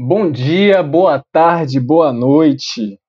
Bom 0.00 0.30
dia, 0.30 0.80
boa 0.80 1.20
tarde, 1.32 1.80
boa 1.80 2.12
noite. 2.12 3.00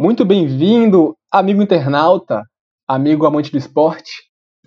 Muito 0.00 0.24
bem-vindo, 0.24 1.14
amigo 1.30 1.60
internauta, 1.60 2.42
amigo 2.88 3.26
amante 3.26 3.52
do 3.52 3.58
esporte. 3.58 4.10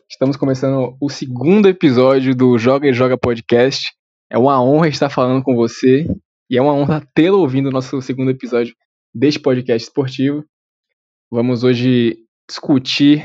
Estamos 0.07 0.37
começando 0.37 0.95
o 1.01 1.09
segundo 1.09 1.67
episódio 1.67 2.35
do 2.35 2.55
Joga 2.59 2.87
e 2.87 2.93
Joga 2.93 3.17
Podcast. 3.17 3.83
É 4.29 4.37
uma 4.37 4.61
honra 4.61 4.89
estar 4.89 5.09
falando 5.09 5.43
com 5.43 5.55
você 5.55 6.05
e 6.47 6.55
é 6.55 6.61
uma 6.61 6.71
honra 6.71 7.03
tê-lo 7.15 7.39
ouvindo 7.39 7.69
o 7.69 7.71
nosso 7.71 7.99
segundo 7.99 8.29
episódio 8.29 8.75
deste 9.11 9.39
podcast 9.39 9.87
esportivo. 9.87 10.45
Vamos 11.31 11.63
hoje 11.63 12.15
discutir 12.47 13.23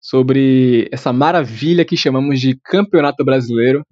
sobre 0.00 0.88
essa 0.92 1.12
maravilha 1.12 1.84
que 1.84 1.96
chamamos 1.96 2.40
de 2.40 2.56
Campeonato 2.62 3.24
Brasileiro. 3.24 3.84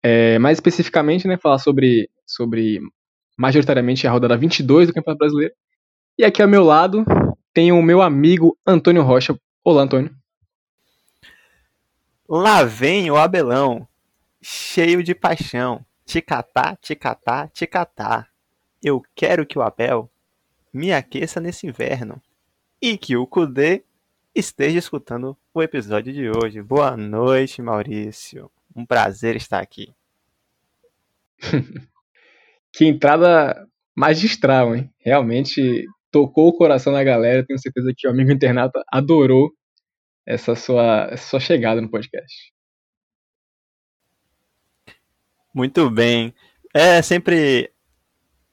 É, 0.00 0.38
mais 0.38 0.58
especificamente, 0.58 1.26
né, 1.26 1.36
falar 1.36 1.58
sobre, 1.58 2.08
sobre 2.32 2.80
majoritariamente 3.36 4.06
a 4.06 4.10
rodada 4.10 4.36
22 4.36 4.88
do 4.88 4.94
Campeonato 4.94 5.18
Brasileiro. 5.18 5.54
E 6.18 6.24
aqui 6.24 6.42
ao 6.42 6.48
meu 6.48 6.62
lado 6.62 7.04
tem 7.52 7.72
o 7.72 7.82
meu 7.82 8.00
amigo 8.02 8.58
Antônio 8.66 9.02
Rocha. 9.02 9.38
Olá, 9.64 9.82
Antônio. 9.82 10.14
Lá 12.28 12.64
vem 12.64 13.10
o 13.10 13.16
Abelão, 13.16 13.86
cheio 14.40 15.02
de 15.02 15.14
paixão. 15.14 15.84
Ticatá, 16.04 16.76
ticatá, 16.80 17.48
ticatá. 17.48 18.26
Eu 18.82 19.02
quero 19.14 19.46
que 19.46 19.58
o 19.58 19.62
Abel 19.62 20.10
me 20.72 20.92
aqueça 20.92 21.40
nesse 21.40 21.66
inverno 21.66 22.20
e 22.80 22.96
que 22.96 23.16
o 23.16 23.26
Kudê 23.26 23.84
esteja 24.34 24.78
escutando 24.78 25.36
o 25.52 25.62
episódio 25.62 26.12
de 26.12 26.30
hoje. 26.30 26.62
Boa 26.62 26.96
noite, 26.96 27.60
Maurício. 27.60 28.50
Um 28.74 28.86
prazer 28.86 29.36
estar 29.36 29.60
aqui. 29.60 29.94
que 32.72 32.84
entrada 32.86 33.66
magistral, 33.96 34.74
hein? 34.74 34.90
Realmente 34.98 35.86
tocou 36.10 36.48
o 36.48 36.56
coração 36.56 36.92
da 36.92 37.04
galera. 37.04 37.44
Tenho 37.44 37.58
certeza 37.58 37.92
que 37.96 38.06
o 38.06 38.10
amigo 38.10 38.32
internauta 38.32 38.82
adorou 38.90 39.50
essa 40.26 40.54
sua, 40.54 41.08
essa 41.10 41.26
sua 41.28 41.40
chegada 41.40 41.80
no 41.80 41.90
podcast. 41.90 42.52
Muito 45.54 45.90
bem. 45.90 46.34
É 46.74 47.02
sempre 47.02 47.70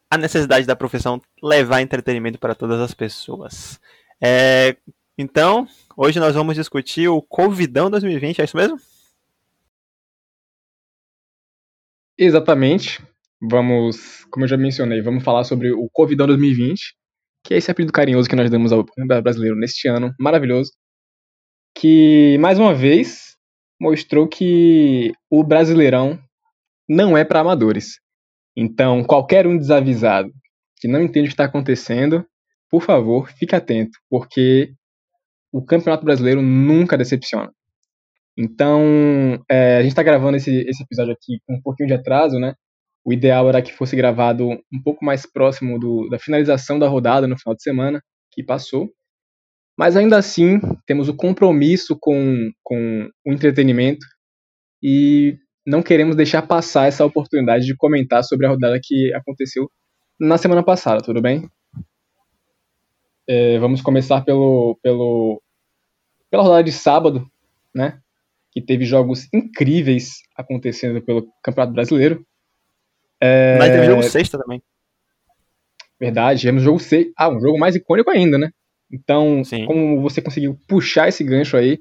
a 0.10 0.18
necessidade 0.18 0.66
da 0.66 0.76
profissão 0.76 1.22
levar 1.42 1.82
entretenimento 1.82 2.40
para 2.40 2.56
todas 2.56 2.80
as 2.82 2.94
pessoas. 2.94 3.80
É, 4.22 4.76
então, 5.18 5.68
hoje 5.96 6.20
nós 6.20 6.36
vamos 6.36 6.56
discutir 6.56 7.08
o 7.08 7.22
Covidão 7.22 7.90
2020, 7.90 8.42
é 8.42 8.44
isso 8.44 8.58
mesmo? 8.58 8.78
Exatamente. 12.18 13.02
Vamos, 13.42 14.26
como 14.32 14.44
eu 14.44 14.50
já 14.50 14.58
mencionei, 14.58 15.02
vamos 15.02 15.24
falar 15.24 15.44
sobre 15.44 15.72
o 15.72 15.88
Covidão 15.92 16.28
2020, 16.28 16.80
que 17.44 17.54
é 17.54 17.58
esse 17.58 17.72
apelido 17.72 17.94
carinhoso 17.94 18.28
que 18.28 18.36
nós 18.36 18.50
damos 18.50 18.72
ao 18.72 18.86
brasileiro 19.24 19.56
neste 19.56 19.88
ano, 19.88 20.14
maravilhoso, 20.20 20.72
que 21.74 22.38
mais 22.40 22.60
uma 22.60 22.74
vez 22.74 23.38
mostrou 23.80 24.28
que 24.28 25.14
o 25.30 25.44
Brasileirão 25.44 26.20
não 26.88 27.18
é 27.18 27.24
para 27.24 27.40
amadores. 27.40 28.00
Então, 28.56 29.04
qualquer 29.04 29.48
um 29.48 29.58
desavisado 29.58 30.30
que 30.78 30.88
não 30.88 31.02
entende 31.02 31.28
o 31.28 31.30
que 31.30 31.34
está 31.34 31.46
acontecendo, 31.46 32.26
por 32.70 32.82
favor, 32.82 33.30
fique 33.32 33.56
atento, 33.56 33.98
porque 34.10 34.74
o 35.52 35.64
Campeonato 35.64 36.04
Brasileiro 36.04 36.42
nunca 36.42 36.98
decepciona. 36.98 37.52
Então, 38.38 39.42
é, 39.50 39.78
a 39.78 39.82
gente 39.82 39.92
está 39.92 40.04
gravando 40.04 40.38
esse, 40.38 40.52
esse 40.68 40.84
episódio 40.84 41.14
aqui 41.14 41.40
com 41.46 41.56
um 41.56 41.62
pouquinho 41.62 41.88
de 41.88 41.94
atraso, 41.94 42.38
né? 42.40 42.54
O 43.04 43.14
ideal 43.14 43.48
era 43.50 43.62
que 43.62 43.74
fosse 43.74 43.96
gravado 43.96 44.50
um 44.50 44.82
pouco 44.84 45.04
mais 45.04 45.26
próximo 45.26 45.80
do, 45.80 46.10
da 46.10 46.20
finalização 46.20 46.78
da 46.78 46.88
rodada 46.88 47.28
no 47.28 47.38
final 47.38 47.56
de 47.56 47.64
semana, 47.64 48.02
que 48.32 48.44
passou. 48.44 48.90
Mas 49.78 49.96
ainda 49.96 50.18
assim, 50.18 50.60
temos 50.86 51.08
o 51.08 51.16
compromisso 51.16 51.98
com, 52.00 52.52
com 52.64 53.10
o 53.26 53.32
entretenimento 53.32 54.06
e 54.84 55.38
não 55.66 55.82
queremos 55.82 56.16
deixar 56.16 56.42
passar 56.42 56.88
essa 56.88 57.06
oportunidade 57.06 57.66
de 57.66 57.76
comentar 57.76 58.24
sobre 58.24 58.46
a 58.46 58.50
rodada 58.50 58.80
que 58.82 59.14
aconteceu 59.14 59.70
na 60.20 60.38
semana 60.38 60.64
passada, 60.64 61.02
tudo 61.02 61.22
bem? 61.22 61.50
É, 63.28 63.58
vamos 63.60 63.82
começar 63.82 64.22
pelo, 64.22 64.78
pelo, 64.82 65.42
pela 66.30 66.44
rodada 66.44 66.64
de 66.64 66.72
sábado, 66.72 67.26
né? 67.74 68.02
Que 68.52 68.62
teve 68.62 68.84
jogos 68.84 69.28
incríveis 69.34 70.24
acontecendo 70.36 71.02
pelo 71.02 71.26
Campeonato 71.44 71.74
Brasileiro. 71.74 72.26
É... 73.22 73.58
Mas 73.58 73.72
teve 73.72 73.86
jogo 73.86 74.04
sexta 74.04 74.38
também. 74.38 74.62
Verdade, 76.00 76.40
tivemos 76.40 76.64
jogo 76.64 76.80
sexta. 76.80 77.12
Ah, 77.18 77.30
um 77.30 77.42
jogo 77.42 77.60
mais 77.60 77.76
icônico 77.76 78.10
ainda, 78.10 78.38
né? 78.38 78.52
Então, 78.92 79.44
Sim. 79.44 79.66
como 79.66 80.02
você 80.02 80.22
conseguiu 80.22 80.58
puxar 80.68 81.10
esse 81.10 81.24
gancho 81.24 81.58
aí, 81.58 81.80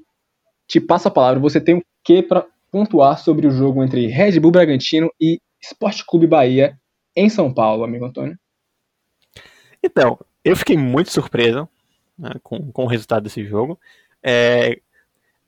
te 0.67 0.79
passo 0.79 1.07
a 1.07 1.11
palavra. 1.11 1.39
Você 1.39 1.59
tem 1.59 1.75
o 1.75 1.83
que 2.03 2.21
para 2.21 2.45
pontuar 2.71 3.17
sobre 3.17 3.47
o 3.47 3.51
jogo 3.51 3.83
entre 3.83 4.07
Red 4.07 4.39
Bull 4.39 4.51
Bragantino 4.51 5.09
e 5.19 5.39
Esporte 5.61 6.05
Clube 6.05 6.27
Bahia 6.27 6.77
em 7.15 7.29
São 7.29 7.53
Paulo, 7.53 7.83
amigo 7.83 8.05
Antônio? 8.05 8.37
Então, 9.83 10.19
eu 10.43 10.55
fiquei 10.55 10.77
muito 10.77 11.11
surpreso 11.11 11.67
né, 12.17 12.31
com, 12.43 12.71
com 12.71 12.83
o 12.83 12.87
resultado 12.87 13.23
desse 13.23 13.45
jogo. 13.45 13.79
É, 14.21 14.79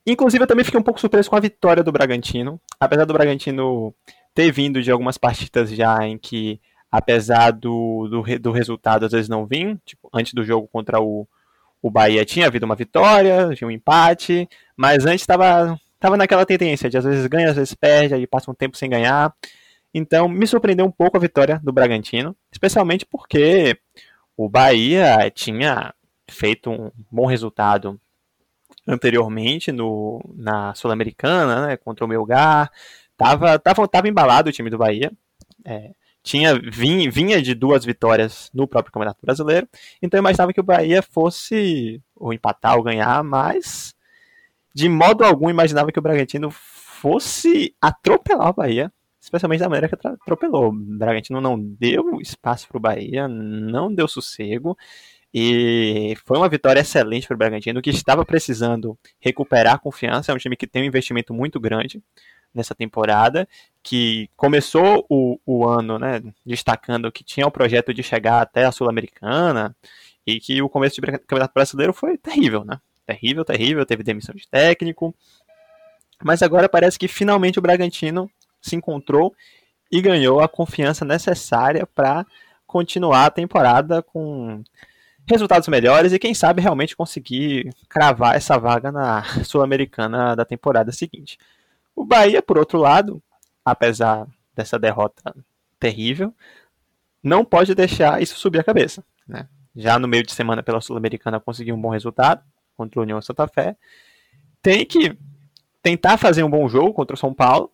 inclusive, 0.06 0.42
eu 0.42 0.48
também 0.48 0.64
fiquei 0.64 0.80
um 0.80 0.82
pouco 0.82 1.00
surpreso 1.00 1.30
com 1.30 1.36
a 1.36 1.40
vitória 1.40 1.82
do 1.82 1.92
Bragantino. 1.92 2.60
Apesar 2.80 3.04
do 3.04 3.12
Bragantino 3.12 3.94
ter 4.34 4.50
vindo 4.52 4.82
de 4.82 4.90
algumas 4.90 5.18
partidas 5.18 5.70
já 5.70 6.06
em 6.06 6.18
que, 6.18 6.60
apesar 6.90 7.50
do, 7.52 8.08
do, 8.08 8.38
do 8.38 8.52
resultado 8.52 9.06
às 9.06 9.12
vezes 9.12 9.28
não 9.28 9.46
vir, 9.46 9.78
tipo, 9.84 10.08
antes 10.12 10.34
do 10.34 10.44
jogo 10.44 10.68
contra 10.68 11.00
o, 11.00 11.26
o 11.80 11.90
Bahia 11.90 12.24
tinha 12.24 12.46
havido 12.46 12.66
uma 12.66 12.76
vitória, 12.76 13.50
tinha 13.54 13.68
um 13.68 13.70
empate, 13.70 14.48
mas 14.76 15.04
antes 15.04 15.22
estava 15.22 15.78
tava 15.98 16.16
naquela 16.16 16.44
tendência 16.44 16.90
de 16.90 16.98
às 16.98 17.04
vezes 17.04 17.26
ganha, 17.26 17.50
às 17.50 17.56
vezes 17.56 17.74
perde, 17.74 18.14
aí 18.14 18.26
passa 18.26 18.50
um 18.50 18.54
tempo 18.54 18.76
sem 18.76 18.90
ganhar. 18.90 19.32
Então 19.94 20.28
me 20.28 20.46
surpreendeu 20.46 20.86
um 20.86 20.90
pouco 20.90 21.16
a 21.16 21.20
vitória 21.20 21.60
do 21.62 21.72
Bragantino, 21.72 22.34
especialmente 22.50 23.06
porque 23.06 23.78
o 24.36 24.48
Bahia 24.48 25.30
tinha 25.30 25.94
feito 26.28 26.70
um 26.70 26.90
bom 27.10 27.26
resultado 27.26 28.00
anteriormente 28.86 29.70
no, 29.70 30.20
na 30.34 30.74
Sul-Americana, 30.74 31.66
né, 31.66 31.76
contra 31.76 32.04
o 32.04 32.08
Melgar. 32.08 32.70
Tava, 33.22 33.58
tava, 33.58 33.88
tava 33.88 34.08
embalado 34.08 34.50
o 34.50 34.52
time 34.52 34.68
do 34.68 34.78
Bahia. 34.78 35.12
É, 35.64 35.92
tinha 36.22 36.58
vinha, 36.58 37.10
vinha 37.10 37.40
de 37.40 37.54
duas 37.54 37.84
vitórias 37.84 38.50
no 38.52 38.66
próprio 38.66 38.92
Campeonato 38.92 39.20
Brasileiro. 39.22 39.68
Então 40.00 40.18
eu 40.18 40.22
imaginava 40.22 40.52
que 40.52 40.60
o 40.60 40.64
Bahia 40.64 41.02
fosse 41.02 42.02
ou 42.16 42.32
empatar 42.32 42.76
ou 42.76 42.82
ganhar, 42.82 43.22
mas 43.22 43.94
de 44.74 44.88
modo 44.88 45.24
algum 45.24 45.50
imaginava 45.50 45.92
que 45.92 45.98
o 45.98 46.02
Bragantino 46.02 46.50
fosse 46.50 47.74
atropelar 47.80 48.50
o 48.50 48.54
Bahia, 48.54 48.92
especialmente 49.20 49.60
da 49.60 49.68
maneira 49.68 49.88
que 49.88 50.06
atropelou. 50.06 50.70
O 50.70 50.72
Bragantino 50.72 51.40
não 51.40 51.56
deu 51.58 52.20
espaço 52.20 52.66
para 52.68 52.78
o 52.78 52.80
Bahia, 52.80 53.28
não 53.28 53.92
deu 53.94 54.08
sossego. 54.08 54.76
E 55.34 56.14
foi 56.26 56.36
uma 56.36 56.48
vitória 56.48 56.80
excelente 56.80 57.26
para 57.26 57.34
o 57.34 57.38
Bragantino, 57.38 57.80
que 57.80 57.90
estava 57.90 58.24
precisando 58.24 58.98
recuperar 59.18 59.74
a 59.74 59.78
confiança. 59.78 60.30
É 60.30 60.34
um 60.34 60.38
time 60.38 60.56
que 60.56 60.66
tem 60.66 60.82
um 60.82 60.86
investimento 60.86 61.32
muito 61.32 61.58
grande 61.58 62.02
nessa 62.54 62.74
temporada, 62.74 63.48
que 63.82 64.28
começou 64.36 65.04
o, 65.08 65.38
o 65.46 65.66
ano 65.66 65.98
né, 65.98 66.22
destacando 66.44 67.10
que 67.10 67.24
tinha 67.24 67.46
o 67.46 67.50
projeto 67.50 67.92
de 67.92 68.02
chegar 68.02 68.40
até 68.40 68.64
a 68.64 68.72
Sul-Americana 68.72 69.74
e 70.26 70.38
que 70.38 70.62
o 70.62 70.68
começo 70.68 71.00
do 71.00 71.06
Campeonato 71.06 71.54
Brasileiro 71.54 71.92
foi 71.92 72.16
terrível, 72.16 72.64
né? 72.64 72.78
terrível, 73.06 73.44
terrível, 73.44 73.86
teve 73.86 74.02
demissão 74.02 74.34
de 74.34 74.46
técnico. 74.48 75.14
Mas 76.22 76.42
agora 76.42 76.68
parece 76.68 76.98
que 76.98 77.08
finalmente 77.08 77.58
o 77.58 77.62
Bragantino 77.62 78.30
se 78.60 78.76
encontrou 78.76 79.34
e 79.90 80.00
ganhou 80.00 80.40
a 80.40 80.48
confiança 80.48 81.04
necessária 81.04 81.86
para 81.86 82.24
continuar 82.66 83.26
a 83.26 83.30
temporada 83.30 84.02
com 84.02 84.62
resultados 85.26 85.68
melhores 85.68 86.12
e 86.12 86.18
quem 86.18 86.34
sabe 86.34 86.62
realmente 86.62 86.96
conseguir 86.96 87.70
cravar 87.88 88.36
essa 88.36 88.58
vaga 88.58 88.90
na 88.90 89.22
Sul-Americana 89.44 90.34
da 90.34 90.44
temporada 90.44 90.92
seguinte. 90.92 91.38
O 91.94 92.04
Bahia, 92.04 92.42
por 92.42 92.58
outro 92.58 92.78
lado, 92.78 93.22
apesar 93.64 94.26
dessa 94.54 94.78
derrota 94.78 95.34
terrível, 95.78 96.34
não 97.22 97.44
pode 97.44 97.74
deixar 97.74 98.20
isso 98.22 98.38
subir 98.38 98.58
a 98.58 98.64
cabeça. 98.64 99.04
Né? 99.26 99.48
Já 99.74 99.98
no 99.98 100.08
meio 100.08 100.22
de 100.22 100.32
semana 100.32 100.62
pela 100.62 100.80
Sul-Americana 100.80 101.40
conseguiu 101.40 101.74
um 101.74 101.80
bom 101.80 101.90
resultado, 101.90 102.42
contra 102.76 103.00
o 103.00 103.02
União 103.02 103.20
Santa 103.20 103.46
Fé. 103.46 103.76
Tem 104.60 104.84
que 104.84 105.16
tentar 105.82 106.16
fazer 106.16 106.42
um 106.42 106.50
bom 106.50 106.68
jogo 106.68 106.92
contra 106.92 107.14
o 107.14 107.18
São 107.18 107.34
Paulo 107.34 107.70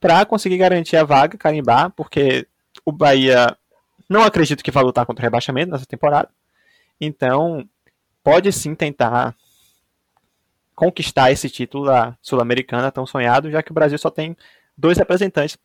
para 0.00 0.24
conseguir 0.24 0.58
garantir 0.58 0.96
a 0.96 1.04
vaga, 1.04 1.36
carimbar, 1.36 1.90
porque 1.90 2.46
o 2.84 2.92
Bahia 2.92 3.56
não 4.08 4.22
acredito 4.22 4.62
que 4.62 4.70
vai 4.70 4.82
lutar 4.82 5.04
contra 5.06 5.22
o 5.22 5.26
rebaixamento 5.26 5.72
nessa 5.72 5.86
temporada. 5.86 6.28
Então, 7.00 7.68
pode 8.22 8.52
sim 8.52 8.74
tentar 8.74 9.34
conquistar 10.78 11.32
esse 11.32 11.50
título 11.50 11.86
da 11.86 12.16
Sul-Americana 12.22 12.92
tão 12.92 13.04
sonhado, 13.04 13.50
já 13.50 13.64
que 13.64 13.72
o 13.72 13.74
Brasil 13.74 13.98
só 13.98 14.10
tem 14.10 14.36
dois 14.76 14.96
representantes 14.96 15.58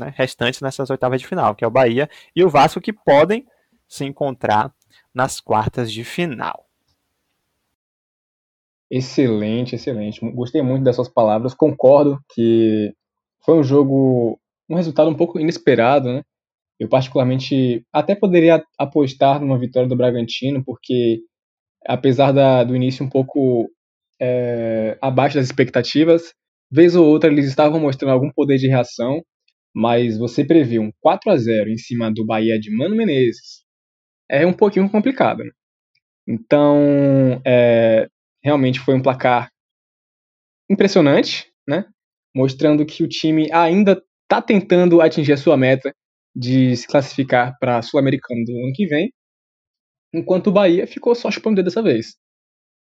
né, 0.00 0.12
restantes 0.16 0.60
nessas 0.60 0.90
oitavas 0.90 1.20
de 1.20 1.28
final, 1.28 1.54
que 1.54 1.62
é 1.62 1.66
o 1.66 1.70
Bahia 1.70 2.10
e 2.34 2.42
o 2.42 2.50
Vasco, 2.50 2.80
que 2.80 2.92
podem 2.92 3.46
se 3.86 4.04
encontrar 4.04 4.74
nas 5.14 5.38
quartas 5.38 5.92
de 5.92 6.02
final. 6.02 6.66
Excelente, 8.90 9.76
excelente. 9.76 10.28
Gostei 10.32 10.60
muito 10.60 10.82
dessas 10.82 11.08
palavras. 11.08 11.54
Concordo 11.54 12.18
que 12.34 12.92
foi 13.44 13.60
um 13.60 13.62
jogo, 13.62 14.40
um 14.68 14.74
resultado 14.74 15.08
um 15.08 15.14
pouco 15.14 15.38
inesperado, 15.38 16.08
né? 16.12 16.22
Eu 16.80 16.88
particularmente 16.88 17.86
até 17.92 18.16
poderia 18.16 18.60
apostar 18.76 19.40
numa 19.40 19.58
vitória 19.58 19.88
do 19.88 19.94
Bragantino, 19.94 20.64
porque 20.64 21.20
apesar 21.86 22.32
da, 22.32 22.64
do 22.64 22.74
início 22.74 23.06
um 23.06 23.08
pouco 23.08 23.70
é, 24.20 24.98
abaixo 25.00 25.36
das 25.36 25.46
expectativas, 25.46 26.34
vez 26.70 26.94
ou 26.96 27.06
outra 27.06 27.30
eles 27.30 27.46
estavam 27.46 27.80
mostrando 27.80 28.12
algum 28.12 28.30
poder 28.30 28.58
de 28.58 28.68
reação, 28.68 29.22
mas 29.74 30.18
você 30.18 30.44
previu 30.44 30.82
um 30.82 30.90
4 31.00 31.30
a 31.30 31.36
0 31.36 31.70
em 31.70 31.78
cima 31.78 32.12
do 32.12 32.24
Bahia 32.24 32.58
de 32.58 32.74
Mano 32.74 32.96
Menezes. 32.96 33.64
É 34.30 34.46
um 34.46 34.52
pouquinho 34.52 34.90
complicado. 34.90 35.44
Né? 35.44 35.50
Então, 36.26 37.40
é, 37.46 38.08
realmente 38.42 38.80
foi 38.80 38.94
um 38.94 39.02
placar 39.02 39.50
impressionante, 40.70 41.50
né? 41.66 41.86
Mostrando 42.34 42.84
que 42.84 43.02
o 43.02 43.08
time 43.08 43.48
ainda 43.52 44.02
está 44.24 44.42
tentando 44.42 45.00
atingir 45.00 45.32
a 45.32 45.36
sua 45.38 45.56
meta 45.56 45.92
de 46.36 46.76
se 46.76 46.86
classificar 46.86 47.56
para 47.58 47.78
a 47.78 47.82
Sul-Americana 47.82 48.44
do 48.44 48.52
ano 48.52 48.72
que 48.74 48.86
vem, 48.86 49.10
enquanto 50.12 50.48
o 50.48 50.52
Bahia 50.52 50.86
ficou 50.86 51.14
só 51.14 51.30
chupando 51.30 51.62
dessa 51.62 51.82
vez. 51.82 52.16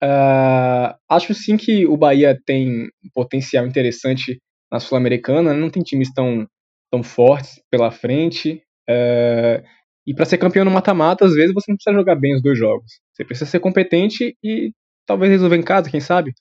Uh, 0.05 0.93
acho 1.09 1.33
sim 1.33 1.57
que 1.57 1.87
o 1.87 1.97
Bahia 1.97 2.39
tem 2.45 2.89
potencial 3.13 3.65
interessante 3.65 4.39
na 4.71 4.79
Sul-Americana, 4.79 5.51
não 5.53 5.69
tem 5.69 5.81
times 5.81 6.13
tão, 6.13 6.47
tão 6.91 7.01
fortes 7.01 7.59
pela 7.71 7.89
frente. 7.89 8.61
Uh, 8.87 9.65
e 10.05 10.13
para 10.13 10.25
ser 10.25 10.37
campeão 10.37 10.63
no 10.63 10.69
mata-mata, 10.69 11.25
às 11.25 11.33
vezes 11.33 11.53
você 11.53 11.71
não 11.71 11.75
precisa 11.75 11.95
jogar 11.95 12.15
bem 12.15 12.35
os 12.35 12.41
dois 12.43 12.57
jogos. 12.57 12.99
Você 13.13 13.25
precisa 13.25 13.49
ser 13.49 13.59
competente 13.59 14.37
e 14.43 14.71
talvez 15.07 15.31
resolver 15.31 15.57
em 15.57 15.63
casa, 15.63 15.89
quem 15.89 15.99
sabe? 15.99 16.31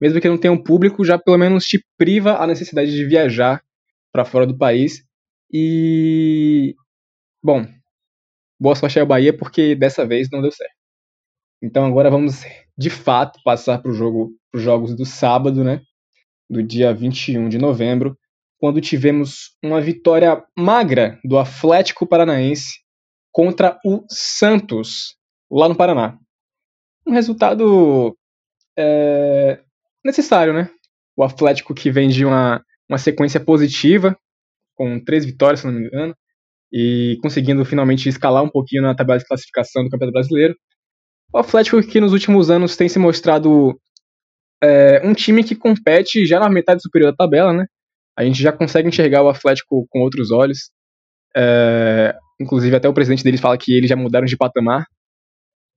Mesmo 0.00 0.20
que 0.20 0.28
não 0.28 0.38
tenha 0.38 0.52
um 0.52 0.62
público, 0.62 1.04
já 1.04 1.18
pelo 1.18 1.38
menos 1.38 1.64
te 1.64 1.84
priva 1.96 2.36
a 2.36 2.46
necessidade 2.46 2.92
de 2.92 3.04
viajar 3.04 3.60
para 4.12 4.24
fora 4.24 4.46
do 4.46 4.56
país. 4.56 5.02
E. 5.52 6.76
Bom, 7.42 7.66
boa 8.60 8.76
sorte 8.76 9.00
ao 9.00 9.06
Bahia, 9.06 9.36
porque 9.36 9.74
dessa 9.74 10.06
vez 10.06 10.28
não 10.30 10.40
deu 10.40 10.52
certo. 10.52 10.74
Então 11.62 11.84
agora 11.86 12.10
vamos 12.10 12.44
de 12.78 12.90
fato 12.90 13.40
passar 13.44 13.78
para 13.82 13.92
jogo, 13.92 14.30
os 14.54 14.62
jogos 14.62 14.94
do 14.94 15.04
sábado, 15.04 15.64
né? 15.64 15.82
Do 16.48 16.62
dia 16.62 16.94
21 16.94 17.48
de 17.48 17.58
novembro, 17.58 18.16
quando 18.58 18.80
tivemos 18.80 19.56
uma 19.62 19.80
vitória 19.80 20.42
magra 20.56 21.18
do 21.24 21.38
Atlético 21.38 22.06
Paranaense 22.06 22.78
contra 23.32 23.78
o 23.84 24.04
Santos, 24.08 25.16
lá 25.50 25.68
no 25.68 25.76
Paraná 25.76 26.18
um 27.08 27.12
resultado 27.12 28.16
é, 28.78 29.60
necessário, 30.04 30.52
né? 30.52 30.70
O 31.16 31.24
Atlético 31.24 31.74
que 31.74 31.90
vem 31.90 32.08
de 32.08 32.24
uma, 32.24 32.62
uma 32.88 32.98
sequência 32.98 33.40
positiva, 33.40 34.16
com 34.74 35.02
três 35.02 35.24
vitórias, 35.24 35.60
se 35.60 35.66
não 35.66 35.72
me 35.72 35.86
engano, 35.86 36.14
e 36.72 37.18
conseguindo 37.22 37.64
finalmente 37.64 38.08
escalar 38.08 38.44
um 38.44 38.50
pouquinho 38.50 38.82
na 38.82 38.94
tabela 38.94 39.18
de 39.18 39.26
classificação 39.26 39.82
do 39.82 39.90
Campeonato 39.90 40.12
Brasileiro. 40.12 40.54
O 41.32 41.38
Atlético 41.38 41.82
que 41.82 42.00
nos 42.00 42.12
últimos 42.12 42.50
anos 42.50 42.76
tem 42.76 42.88
se 42.88 42.98
mostrado 42.98 43.78
é, 44.62 45.00
um 45.04 45.12
time 45.12 45.44
que 45.44 45.54
compete 45.54 46.24
já 46.26 46.40
na 46.40 46.48
metade 46.48 46.82
superior 46.82 47.10
da 47.10 47.16
tabela, 47.16 47.52
né? 47.52 47.66
A 48.16 48.24
gente 48.24 48.42
já 48.42 48.50
consegue 48.50 48.88
enxergar 48.88 49.22
o 49.22 49.28
Atlético 49.28 49.86
com 49.90 50.00
outros 50.00 50.30
olhos. 50.30 50.70
É, 51.36 52.16
inclusive 52.40 52.74
até 52.74 52.88
o 52.88 52.94
presidente 52.94 53.22
deles 53.22 53.40
fala 53.40 53.58
que 53.58 53.76
eles 53.76 53.88
já 53.88 53.96
mudaram 53.96 54.26
de 54.26 54.36
patamar. 54.36 54.86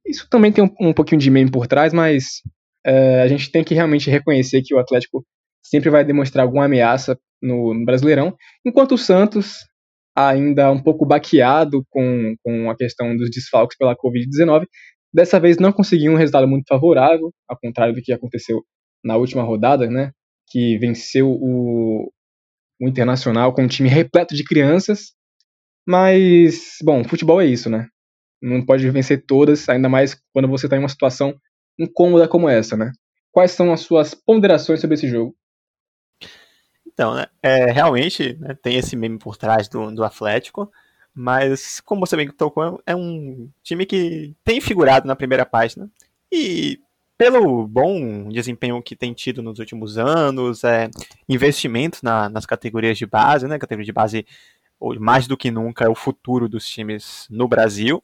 Isso 0.05 0.27
também 0.29 0.51
tem 0.51 0.63
um, 0.63 0.89
um 0.89 0.93
pouquinho 0.93 1.19
de 1.19 1.29
meme 1.29 1.51
por 1.51 1.67
trás, 1.67 1.93
mas 1.93 2.41
é, 2.85 3.21
a 3.21 3.27
gente 3.27 3.51
tem 3.51 3.63
que 3.63 3.75
realmente 3.75 4.09
reconhecer 4.09 4.61
que 4.63 4.73
o 4.73 4.79
Atlético 4.79 5.23
sempre 5.61 5.89
vai 5.89 6.03
demonstrar 6.03 6.45
alguma 6.45 6.65
ameaça 6.65 7.17
no, 7.41 7.73
no 7.73 7.85
Brasileirão, 7.85 8.35
enquanto 8.65 8.93
o 8.93 8.97
Santos, 8.97 9.59
ainda 10.15 10.71
um 10.71 10.81
pouco 10.81 11.05
baqueado 11.05 11.85
com, 11.89 12.35
com 12.43 12.69
a 12.69 12.75
questão 12.75 13.15
dos 13.15 13.29
desfalques 13.29 13.77
pela 13.77 13.95
Covid-19, 13.95 14.65
dessa 15.13 15.39
vez 15.39 15.57
não 15.57 15.71
conseguiu 15.71 16.11
um 16.11 16.17
resultado 16.17 16.47
muito 16.47 16.67
favorável, 16.67 17.31
ao 17.47 17.57
contrário 17.59 17.93
do 17.93 18.01
que 18.01 18.13
aconteceu 18.13 18.63
na 19.03 19.17
última 19.17 19.43
rodada, 19.43 19.87
né, 19.89 20.11
que 20.47 20.77
venceu 20.77 21.29
o, 21.29 22.11
o 22.79 22.87
Internacional 22.87 23.53
com 23.53 23.63
um 23.63 23.67
time 23.67 23.89
repleto 23.89 24.35
de 24.35 24.43
crianças. 24.43 25.13
Mas, 25.87 26.77
bom, 26.83 27.03
futebol 27.03 27.41
é 27.41 27.45
isso, 27.45 27.69
né? 27.69 27.87
não 28.41 28.65
pode 28.65 28.89
vencer 28.89 29.23
todas, 29.25 29.69
ainda 29.69 29.87
mais 29.87 30.19
quando 30.33 30.47
você 30.47 30.65
está 30.65 30.75
em 30.75 30.79
uma 30.79 30.89
situação 30.89 31.35
incômoda 31.79 32.27
como 32.27 32.49
essa, 32.49 32.75
né? 32.75 32.91
Quais 33.31 33.51
são 33.51 33.71
as 33.71 33.81
suas 33.81 34.13
ponderações 34.13 34.81
sobre 34.81 34.95
esse 34.95 35.07
jogo? 35.07 35.35
Então, 36.85 37.13
né, 37.15 37.27
é, 37.41 37.71
realmente 37.71 38.35
né, 38.39 38.55
tem 38.61 38.77
esse 38.77 38.95
meme 38.95 39.17
por 39.17 39.37
trás 39.37 39.69
do, 39.69 39.91
do 39.91 40.03
Atlético, 40.03 40.69
mas 41.13 41.79
como 41.81 42.05
você 42.05 42.15
bem 42.15 42.29
tocou, 42.29 42.81
é 42.85 42.95
um 42.95 43.49
time 43.63 43.85
que 43.85 44.33
tem 44.43 44.61
figurado 44.61 45.07
na 45.07 45.15
primeira 45.15 45.45
página 45.45 45.89
e 46.31 46.79
pelo 47.17 47.67
bom 47.67 48.29
desempenho 48.29 48.81
que 48.81 48.95
tem 48.95 49.13
tido 49.13 49.43
nos 49.43 49.59
últimos 49.59 49.97
anos, 49.97 50.63
é, 50.63 50.89
investimentos 51.29 52.01
na, 52.01 52.27
nas 52.27 52.45
categorias 52.45 52.97
de 52.97 53.05
base, 53.05 53.47
né, 53.47 53.59
categoria 53.59 53.85
de 53.85 53.91
base 53.91 54.25
mais 54.99 55.27
do 55.27 55.37
que 55.37 55.51
nunca 55.51 55.85
é 55.85 55.89
o 55.89 55.93
futuro 55.93 56.49
dos 56.49 56.67
times 56.67 57.27
no 57.29 57.47
Brasil. 57.47 58.03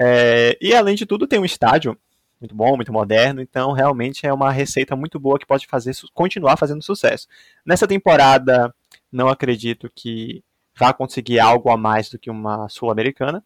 É, 0.00 0.58
e 0.60 0.74
além 0.74 0.96
de 0.96 1.06
tudo, 1.06 1.28
tem 1.28 1.38
um 1.38 1.44
estádio 1.44 1.96
muito 2.40 2.54
bom, 2.56 2.74
muito 2.74 2.92
moderno, 2.92 3.40
então 3.40 3.70
realmente 3.70 4.26
é 4.26 4.32
uma 4.32 4.50
receita 4.50 4.96
muito 4.96 5.20
boa 5.20 5.38
que 5.38 5.46
pode 5.46 5.68
fazer 5.68 5.92
continuar 6.12 6.56
fazendo 6.56 6.82
sucesso. 6.82 7.28
Nessa 7.64 7.86
temporada, 7.86 8.74
não 9.12 9.28
acredito 9.28 9.88
que 9.94 10.42
vá 10.78 10.92
conseguir 10.92 11.38
algo 11.38 11.70
a 11.70 11.76
mais 11.76 12.08
do 12.08 12.18
que 12.18 12.30
uma 12.30 12.68
sul-americana, 12.68 13.44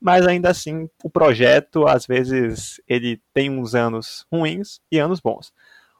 mas 0.00 0.26
ainda 0.26 0.50
assim 0.50 0.88
o 1.02 1.10
projeto 1.10 1.86
às 1.86 2.06
vezes 2.06 2.80
ele 2.86 3.20
tem 3.34 3.50
uns 3.50 3.74
anos 3.74 4.26
ruins 4.32 4.80
e 4.90 4.98
anos 4.98 5.20
bons. 5.20 5.52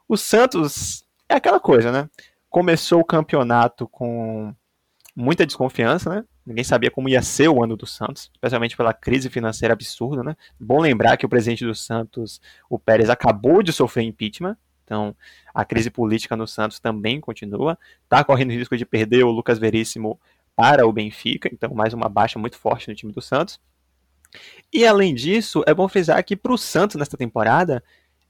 O 0.09 0.17
Santos 0.17 1.05
é 1.29 1.35
aquela 1.35 1.61
coisa, 1.61 1.93
né? 1.93 2.09
Começou 2.49 3.01
o 3.01 3.05
campeonato 3.05 3.87
com 3.89 4.55
muita 5.15 5.45
desconfiança, 5.45 6.09
né? 6.09 6.25
Ninguém 6.47 6.65
sabia 6.65 6.91
como 6.91 7.11
ia 7.11 7.21
ser 7.21 7.49
o 7.49 7.63
ano 7.63 7.77
do 7.77 7.87
Santos, 7.87 8.31
especialmente 8.33 8.77
pela 8.77 8.95
crise 8.95 9.29
financeira 9.29 9.75
absurda, 9.75 10.23
né? 10.23 10.35
Bom 10.59 10.81
lembrar 10.81 11.17
que 11.19 11.27
o 11.27 11.29
presidente 11.29 11.65
do 11.67 11.75
Santos, 11.75 12.41
o 12.71 12.79
Pérez, 12.79 13.11
acabou 13.11 13.63
de 13.63 13.71
sofrer 13.71 14.05
impeachment, 14.05 14.57
então 14.83 15.15
a 15.53 15.63
crise 15.63 15.91
política 15.91 16.35
no 16.35 16.47
Santos 16.47 16.81
também 16.81 17.21
continua. 17.21 17.79
Está 18.05 18.25
correndo 18.25 18.53
risco 18.53 18.77
de 18.79 18.87
perder 18.87 19.25
o 19.25 19.31
Lucas 19.31 19.59
Veríssimo 19.59 20.19
para 20.59 20.85
o 20.85 20.93
Benfica, 20.93 21.49
então 21.53 21.73
mais 21.73 21.95
uma 21.95 22.09
baixa 22.09 22.37
muito 22.37 22.59
forte 22.59 22.89
no 22.89 22.95
time 22.97 23.13
do 23.13 23.23
Santos. 23.23 23.61
E 24.73 24.85
além 24.85 25.15
disso, 25.15 25.63
é 25.69 25.73
bom 25.73 25.87
frisar 25.87 26.21
que 26.25 26.35
para 26.35 26.53
o 26.53 26.59
Santos 26.59 26.97
nesta 26.97 27.17
temporada 27.17 27.81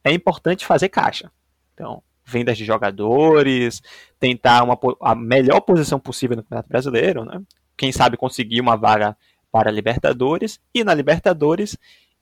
é 0.04 0.12
importante 0.12 0.66
fazer 0.66 0.90
caixa. 0.90 1.32
Então, 1.72 2.02
vendas 2.26 2.58
de 2.58 2.66
jogadores, 2.66 3.80
tentar 4.20 4.62
uma, 4.62 4.78
a 5.00 5.14
melhor 5.14 5.62
posição 5.62 5.98
possível 5.98 6.36
no 6.36 6.42
Campeonato 6.42 6.68
Brasileiro, 6.68 7.24
né? 7.24 7.40
quem 7.74 7.90
sabe 7.90 8.18
conseguir 8.18 8.60
uma 8.60 8.76
vaga 8.76 9.16
para 9.50 9.70
a 9.70 9.72
Libertadores 9.72 10.60
e 10.74 10.84
na 10.84 10.92
Libertadores 10.92 11.78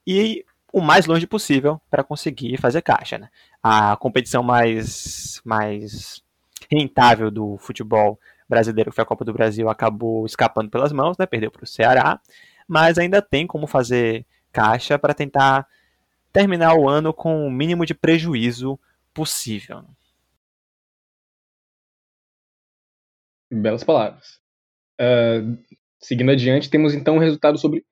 e 0.07 0.45
o 0.73 0.81
mais 0.81 1.07
longe 1.07 1.27
possível 1.27 1.81
para 1.91 2.05
conseguir 2.05 2.59
fazer 2.59 2.81
caixa. 2.81 3.19
Né? 3.19 3.29
A 3.61 3.97
competição 3.97 4.45
mais, 4.45 5.43
mais 5.45 6.23
rentável 6.71 7.29
do 7.29 7.57
futebol 7.59 8.21
brasileiro, 8.49 8.91
que 8.91 8.97
foi 8.97 9.03
a 9.03 9.07
Copa 9.07 9.25
do 9.25 9.33
Brasil, 9.33 9.69
acabou 9.69 10.25
escapando 10.27 10.71
pelas 10.71 10.93
mãos, 10.93 11.17
né? 11.19 11.27
perdeu 11.27 11.51
para 11.51 11.65
o 11.65 11.67
Ceará, 11.67 12.21
mas 12.69 12.99
ainda 12.99 13.21
tem 13.21 13.47
como 13.47 13.67
fazer 13.67 14.27
caixa 14.53 14.99
para 14.99 15.15
tentar 15.15 15.67
terminar 16.33 16.75
o 16.75 16.89
ano 16.89 17.13
com 17.13 17.47
o 17.47 17.51
mínimo 17.51 17.87
de 17.87 17.95
prejuízo 17.95 18.79
possível. 19.13 19.85
Belas 23.51 23.85
palavras. 23.85 24.41
Uh, 25.01 25.57
seguindo 26.01 26.31
adiante, 26.31 26.71
temos 26.71 26.95
então 26.95 27.17
o 27.17 27.21
resultado 27.21 27.59
sobre 27.59 27.85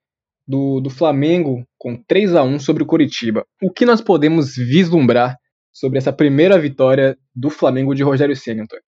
do, 0.46 0.80
do 0.80 0.90
Flamengo 0.90 1.66
com 1.78 1.96
3 1.96 2.34
a 2.34 2.42
1 2.42 2.58
sobre 2.58 2.82
o 2.82 2.86
Coritiba. 2.86 3.46
O 3.62 3.70
que 3.70 3.86
nós 3.86 4.00
podemos 4.00 4.54
vislumbrar 4.56 5.38
sobre 5.72 5.98
essa 5.98 6.12
primeira 6.12 6.58
vitória 6.58 7.16
do 7.34 7.50
Flamengo 7.50 7.94
de 7.94 8.02
Rogério 8.02 8.36
Ceni, 8.36 8.60
Antônio? 8.60 8.84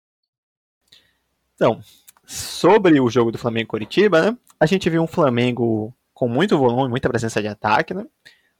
Então, 1.54 1.80
sobre 2.26 3.00
o 3.00 3.10
jogo 3.10 3.30
do 3.30 3.38
Flamengo 3.38 3.68
Coritiba, 3.68 4.22
né? 4.22 4.38
A 4.58 4.66
gente 4.66 4.88
viu 4.88 5.02
um 5.02 5.06
Flamengo 5.06 5.94
com 6.14 6.28
muito 6.28 6.56
volume, 6.58 6.88
muita 6.88 7.08
presença 7.08 7.40
de 7.40 7.48
ataque, 7.48 7.92
né? 7.94 8.04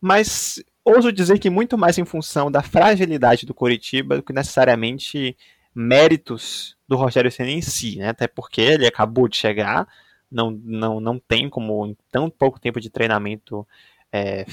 Mas 0.01 0.63
ouso 0.85 1.13
dizer 1.13 1.39
que 1.39 1.49
muito 1.49 1.79
mais 1.79 1.97
em 1.97 2.05
função 2.05 2.51
da 2.51 2.63
fragilidade 2.63 3.47
do 3.47 3.55
Coritiba 3.55 4.17
do 4.17 4.23
que 4.23 4.33
necessariamente 4.33 5.37
méritos 5.75 6.77
do 6.89 6.97
Rogério 6.97 7.31
Senna 7.31 7.51
em 7.51 7.63
si, 7.63 7.97
né? 7.97 8.09
Até 8.09 8.27
porque 8.27 8.61
ele 8.61 8.87
acabou 8.87 9.29
de 9.29 9.37
chegar, 9.37 9.87
não, 10.31 10.51
não, 10.51 11.01
não 11.01 11.19
tem 11.19 11.49
como 11.49 11.87
em 11.87 11.97
tão 12.11 12.29
pouco 12.29 12.61
tempo 12.61 12.81
de 12.81 12.91
treinamento 12.91 13.67
é, 14.13 14.45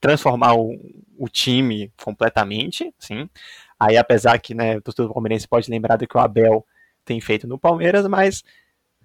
transformar 0.00 0.54
o, 0.54 0.78
o, 1.18 1.28
time 1.28 1.92
completamente, 2.02 2.94
sim. 2.98 3.28
Aí, 3.78 3.96
apesar 3.96 4.38
que 4.38 4.54
né, 4.54 4.76
o 4.76 4.82
torcedor 4.82 5.12
palmeirense 5.12 5.48
pode 5.48 5.70
lembrar 5.70 5.96
do 5.96 6.06
que 6.06 6.16
o 6.16 6.20
Abel 6.20 6.64
tem 7.04 7.20
feito 7.20 7.46
no 7.46 7.58
Palmeiras, 7.58 8.06
mas 8.06 8.42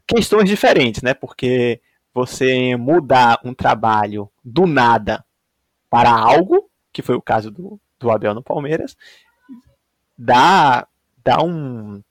questões 0.07 0.49
diferentes, 0.49 1.01
né? 1.01 1.13
Porque 1.13 1.81
você 2.13 2.75
mudar 2.77 3.39
um 3.43 3.53
trabalho 3.53 4.29
do 4.43 4.65
nada 4.65 5.23
para 5.89 6.11
algo, 6.11 6.69
que 6.93 7.01
foi 7.01 7.15
o 7.15 7.21
caso 7.21 7.51
do, 7.51 7.79
do 7.99 8.11
Abel 8.11 8.33
no 8.33 8.43
Palmeiras, 8.43 8.95
dá, 10.17 10.87
dá 11.23 11.43
um 11.43 12.01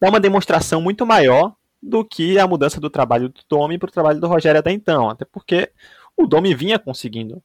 dá 0.00 0.08
uma 0.08 0.20
demonstração 0.20 0.80
muito 0.80 1.04
maior 1.04 1.54
do 1.82 2.04
que 2.04 2.38
a 2.38 2.46
mudança 2.46 2.80
do 2.80 2.90
trabalho 2.90 3.28
do 3.28 3.40
Domi 3.48 3.78
para 3.78 3.88
o 3.88 3.92
trabalho 3.92 4.20
do 4.20 4.28
Rogério 4.28 4.60
até 4.60 4.72
então. 4.72 5.10
Até 5.10 5.24
porque 5.24 5.70
o 6.16 6.26
Domi 6.26 6.54
vinha 6.54 6.78
conseguindo 6.78 7.42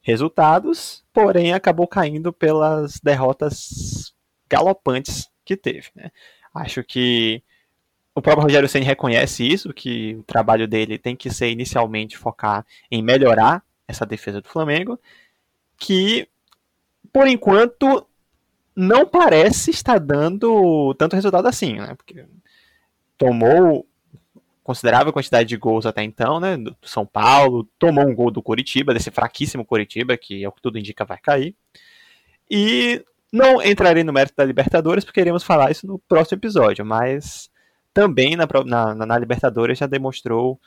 resultados, 0.00 1.04
porém 1.12 1.52
acabou 1.52 1.86
caindo 1.86 2.32
pelas 2.32 2.98
derrotas 3.00 4.14
galopantes 4.48 5.28
que 5.44 5.56
teve. 5.56 5.88
Né? 5.94 6.10
Acho 6.58 6.82
que 6.82 7.42
o 8.14 8.22
próprio 8.22 8.44
Rogério 8.44 8.68
Senna 8.68 8.84
reconhece 8.84 9.46
isso, 9.46 9.72
que 9.72 10.16
o 10.16 10.22
trabalho 10.24 10.66
dele 10.66 10.98
tem 10.98 11.14
que 11.14 11.30
ser 11.30 11.50
inicialmente 11.50 12.18
focar 12.18 12.66
em 12.90 13.02
melhorar 13.02 13.62
essa 13.86 14.04
defesa 14.04 14.40
do 14.40 14.48
Flamengo, 14.48 14.98
que 15.78 16.28
por 17.12 17.26
enquanto 17.26 18.06
não 18.74 19.06
parece 19.06 19.70
estar 19.70 19.98
dando 19.98 20.94
tanto 20.94 21.16
resultado 21.16 21.46
assim, 21.46 21.74
né? 21.74 21.94
Porque 21.94 22.24
tomou 23.16 23.86
considerável 24.62 25.12
quantidade 25.12 25.48
de 25.48 25.56
gols 25.56 25.86
até 25.86 26.02
então, 26.02 26.38
né? 26.38 26.56
Do 26.56 26.76
São 26.82 27.06
Paulo, 27.06 27.66
tomou 27.78 28.06
um 28.06 28.14
gol 28.14 28.30
do 28.30 28.42
Coritiba, 28.42 28.92
desse 28.92 29.10
fraquíssimo 29.10 29.64
Coritiba, 29.64 30.16
que 30.16 30.44
é 30.44 30.48
o 30.48 30.52
que 30.52 30.60
tudo 30.60 30.78
indica 30.78 31.04
vai 31.04 31.18
cair. 31.18 31.56
E 32.50 33.04
não 33.32 33.62
entrarei 33.62 34.02
no 34.02 34.12
mérito 34.12 34.36
da 34.36 34.44
Libertadores, 34.44 35.04
porque 35.04 35.20
iremos 35.20 35.42
falar 35.42 35.70
isso 35.70 35.86
no 35.86 35.98
próximo 35.98 36.38
episódio, 36.38 36.84
mas 36.84 37.50
também 37.92 38.36
na, 38.36 38.46
na, 38.64 39.06
na 39.06 39.18
Libertadores 39.18 39.78
já 39.78 39.86
demonstrou 39.86 40.60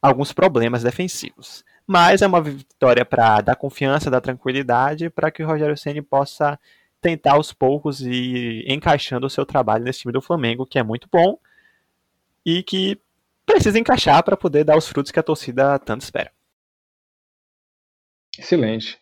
alguns 0.00 0.32
problemas 0.32 0.82
defensivos. 0.82 1.64
Mas 1.86 2.20
é 2.20 2.26
uma 2.26 2.42
vitória 2.42 3.04
para 3.04 3.40
dar 3.40 3.56
confiança, 3.56 4.10
dar 4.10 4.20
tranquilidade, 4.20 5.08
para 5.08 5.30
que 5.30 5.42
o 5.42 5.46
Rogério 5.46 5.76
Ceni 5.76 6.02
possa 6.02 6.58
tentar 7.00 7.34
aos 7.34 7.52
poucos 7.52 8.00
e 8.00 8.64
encaixando 8.66 9.26
o 9.26 9.30
seu 9.30 9.46
trabalho 9.46 9.84
nesse 9.84 10.00
time 10.00 10.12
do 10.12 10.20
Flamengo, 10.20 10.66
que 10.66 10.78
é 10.78 10.82
muito 10.82 11.08
bom 11.10 11.38
e 12.44 12.62
que 12.62 13.00
precisa 13.46 13.78
encaixar 13.78 14.22
para 14.22 14.36
poder 14.36 14.64
dar 14.64 14.76
os 14.76 14.86
frutos 14.86 15.10
que 15.10 15.18
a 15.18 15.22
torcida 15.22 15.78
tanto 15.78 16.02
espera. 16.02 16.30
Excelente. 18.38 19.00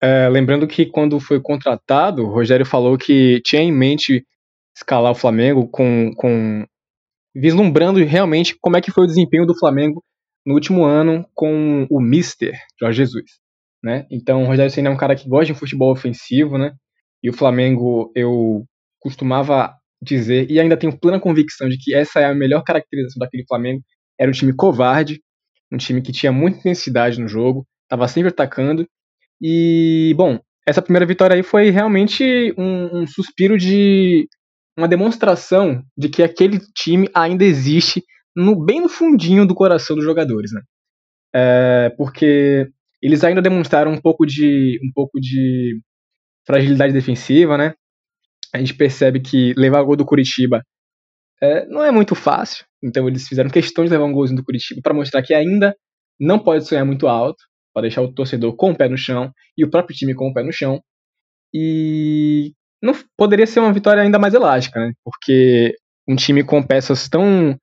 É, 0.00 0.28
lembrando 0.28 0.66
que 0.66 0.86
quando 0.86 1.18
foi 1.18 1.40
contratado, 1.40 2.22
o 2.22 2.30
Rogério 2.30 2.64
falou 2.64 2.96
que 2.96 3.40
tinha 3.42 3.62
em 3.62 3.72
mente 3.72 4.24
escalar 4.76 5.10
o 5.10 5.16
Flamengo 5.16 5.68
com, 5.68 6.12
com 6.16 6.64
vislumbrando 7.34 8.02
realmente 8.04 8.56
como 8.60 8.76
é 8.76 8.80
que 8.80 8.92
foi 8.92 9.04
o 9.04 9.06
desempenho 9.06 9.44
do 9.44 9.58
Flamengo 9.58 10.02
no 10.46 10.54
último 10.54 10.84
ano 10.84 11.28
com 11.34 11.86
o 11.90 12.00
Mister 12.00 12.56
Jorge 12.80 12.98
Jesus, 12.98 13.24
né? 13.82 14.06
Então, 14.10 14.44
o 14.44 14.46
Rogério 14.46 14.70
Senna 14.70 14.88
é 14.88 14.92
um 14.92 14.96
cara 14.96 15.16
que 15.16 15.28
gosta 15.28 15.52
de 15.52 15.58
futebol 15.58 15.92
ofensivo, 15.92 16.56
né? 16.56 16.72
E 17.22 17.28
o 17.28 17.32
Flamengo, 17.32 18.12
eu 18.14 18.64
costumava 19.00 19.74
dizer, 20.00 20.48
e 20.50 20.60
ainda 20.60 20.76
tenho 20.76 20.96
plena 20.96 21.20
convicção 21.20 21.68
de 21.68 21.76
que 21.76 21.94
essa 21.94 22.20
é 22.20 22.26
a 22.26 22.34
melhor 22.34 22.62
caracterização 22.62 23.18
daquele 23.18 23.44
Flamengo, 23.46 23.82
era 24.18 24.30
um 24.30 24.34
time 24.34 24.54
covarde, 24.54 25.20
um 25.72 25.76
time 25.76 26.00
que 26.00 26.12
tinha 26.12 26.32
muita 26.32 26.58
intensidade 26.58 27.20
no 27.20 27.28
jogo, 27.28 27.66
estava 27.82 28.06
sempre 28.08 28.30
atacando. 28.30 28.86
E, 29.40 30.14
bom, 30.16 30.38
essa 30.66 30.82
primeira 30.82 31.06
vitória 31.06 31.34
aí 31.34 31.42
foi 31.42 31.70
realmente 31.70 32.54
um, 32.58 33.00
um, 33.00 33.06
suspiro 33.06 33.56
de. 33.56 34.28
uma 34.76 34.88
demonstração 34.88 35.82
de 35.96 36.08
que 36.08 36.22
aquele 36.22 36.58
time 36.74 37.08
ainda 37.14 37.44
existe 37.44 38.04
no, 38.36 38.54
bem 38.54 38.80
no 38.80 38.88
fundinho 38.88 39.46
do 39.46 39.54
coração 39.54 39.96
dos 39.96 40.04
jogadores, 40.04 40.52
né? 40.52 40.60
É, 41.34 41.90
porque 41.96 42.68
eles 43.02 43.22
ainda 43.24 43.42
demonstraram 43.42 43.92
um 43.92 44.00
pouco 44.00 44.26
de. 44.26 44.78
um 44.84 44.90
pouco 44.92 45.20
de 45.20 45.80
fragilidade 46.46 46.92
defensiva, 46.92 47.56
né? 47.56 47.74
A 48.54 48.58
gente 48.58 48.74
percebe 48.74 49.20
que 49.20 49.54
levar 49.54 49.82
gol 49.82 49.96
do 49.96 50.06
Curitiba 50.06 50.62
é, 51.40 51.66
não 51.66 51.84
é 51.84 51.90
muito 51.90 52.14
fácil, 52.14 52.64
então 52.82 53.06
eles 53.06 53.28
fizeram 53.28 53.50
questão 53.50 53.84
de 53.84 53.90
levar 53.90 54.04
um 54.04 54.12
golzinho 54.12 54.38
do 54.38 54.44
Curitiba 54.44 54.80
para 54.82 54.94
mostrar 54.94 55.22
que 55.22 55.34
ainda 55.34 55.76
não 56.18 56.38
pode 56.38 56.66
sonhar 56.66 56.84
muito 56.84 57.06
alto, 57.06 57.42
para 57.78 57.82
deixar 57.82 58.02
o 58.02 58.12
torcedor 58.12 58.56
com 58.56 58.72
o 58.72 58.76
pé 58.76 58.88
no 58.88 58.98
chão 58.98 59.32
e 59.56 59.64
o 59.64 59.70
próprio 59.70 59.96
time 59.96 60.12
com 60.12 60.28
o 60.28 60.34
pé 60.34 60.42
no 60.42 60.52
chão. 60.52 60.82
E 61.54 62.52
não 62.82 62.92
poderia 63.16 63.46
ser 63.46 63.60
uma 63.60 63.72
vitória 63.72 64.02
ainda 64.02 64.18
mais 64.18 64.34
elástica, 64.34 64.80
né? 64.80 64.92
Porque 65.04 65.74
um 66.06 66.16
time 66.16 66.42
com 66.42 66.62
peças 66.62 67.08
tão 67.08 67.56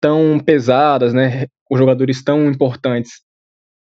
tão 0.00 0.40
pesadas, 0.40 1.14
né? 1.14 1.46
Os 1.70 1.78
jogadores 1.78 2.24
tão 2.24 2.50
importantes 2.50 3.20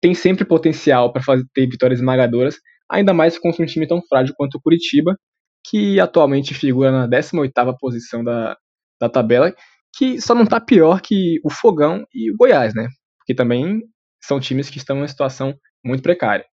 tem 0.02 0.12
sempre 0.12 0.44
potencial 0.44 1.12
para 1.12 1.22
ter 1.54 1.68
vitórias 1.68 2.00
esmagadoras, 2.00 2.56
ainda 2.90 3.14
mais 3.14 3.38
contra 3.38 3.62
um 3.62 3.66
time 3.66 3.86
tão 3.86 4.02
frágil 4.08 4.34
quanto 4.36 4.56
o 4.56 4.60
Curitiba, 4.60 5.16
que 5.64 6.00
atualmente 6.00 6.54
figura 6.54 6.90
na 6.90 7.06
18ª 7.06 7.76
posição 7.78 8.24
da, 8.24 8.56
da 9.00 9.08
tabela, 9.08 9.54
que 9.96 10.20
só 10.20 10.34
não 10.34 10.44
está 10.44 10.60
pior 10.60 11.00
que 11.00 11.38
o 11.44 11.50
Fogão 11.50 12.04
e 12.12 12.32
o 12.32 12.36
Goiás, 12.36 12.74
né? 12.74 12.88
Porque 13.18 13.34
também 13.34 13.82
são 14.20 14.40
times 14.40 14.70
que 14.70 14.78
estão 14.78 14.96
em 14.96 15.00
uma 15.00 15.08
situação 15.08 15.54
muito 15.84 16.02
precária. 16.02 16.44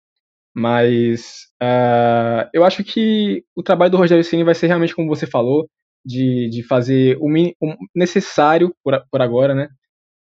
Mas 0.56 1.46
uh, 1.62 2.50
eu 2.54 2.64
acho 2.64 2.84
que 2.84 3.44
o 3.56 3.62
trabalho 3.62 3.92
do 3.92 3.98
Rogério 3.98 4.24
Ceni 4.24 4.44
vai 4.44 4.56
ser 4.56 4.68
realmente 4.68 4.96
como 4.96 5.08
você 5.08 5.28
falou, 5.28 5.70
de, 6.08 6.50
de 6.50 6.64
fazer 6.64 7.18
o, 7.20 7.28
o 7.28 7.76
necessário 7.94 8.74
por, 8.82 9.04
por 9.12 9.22
agora, 9.22 9.54
né? 9.54 9.68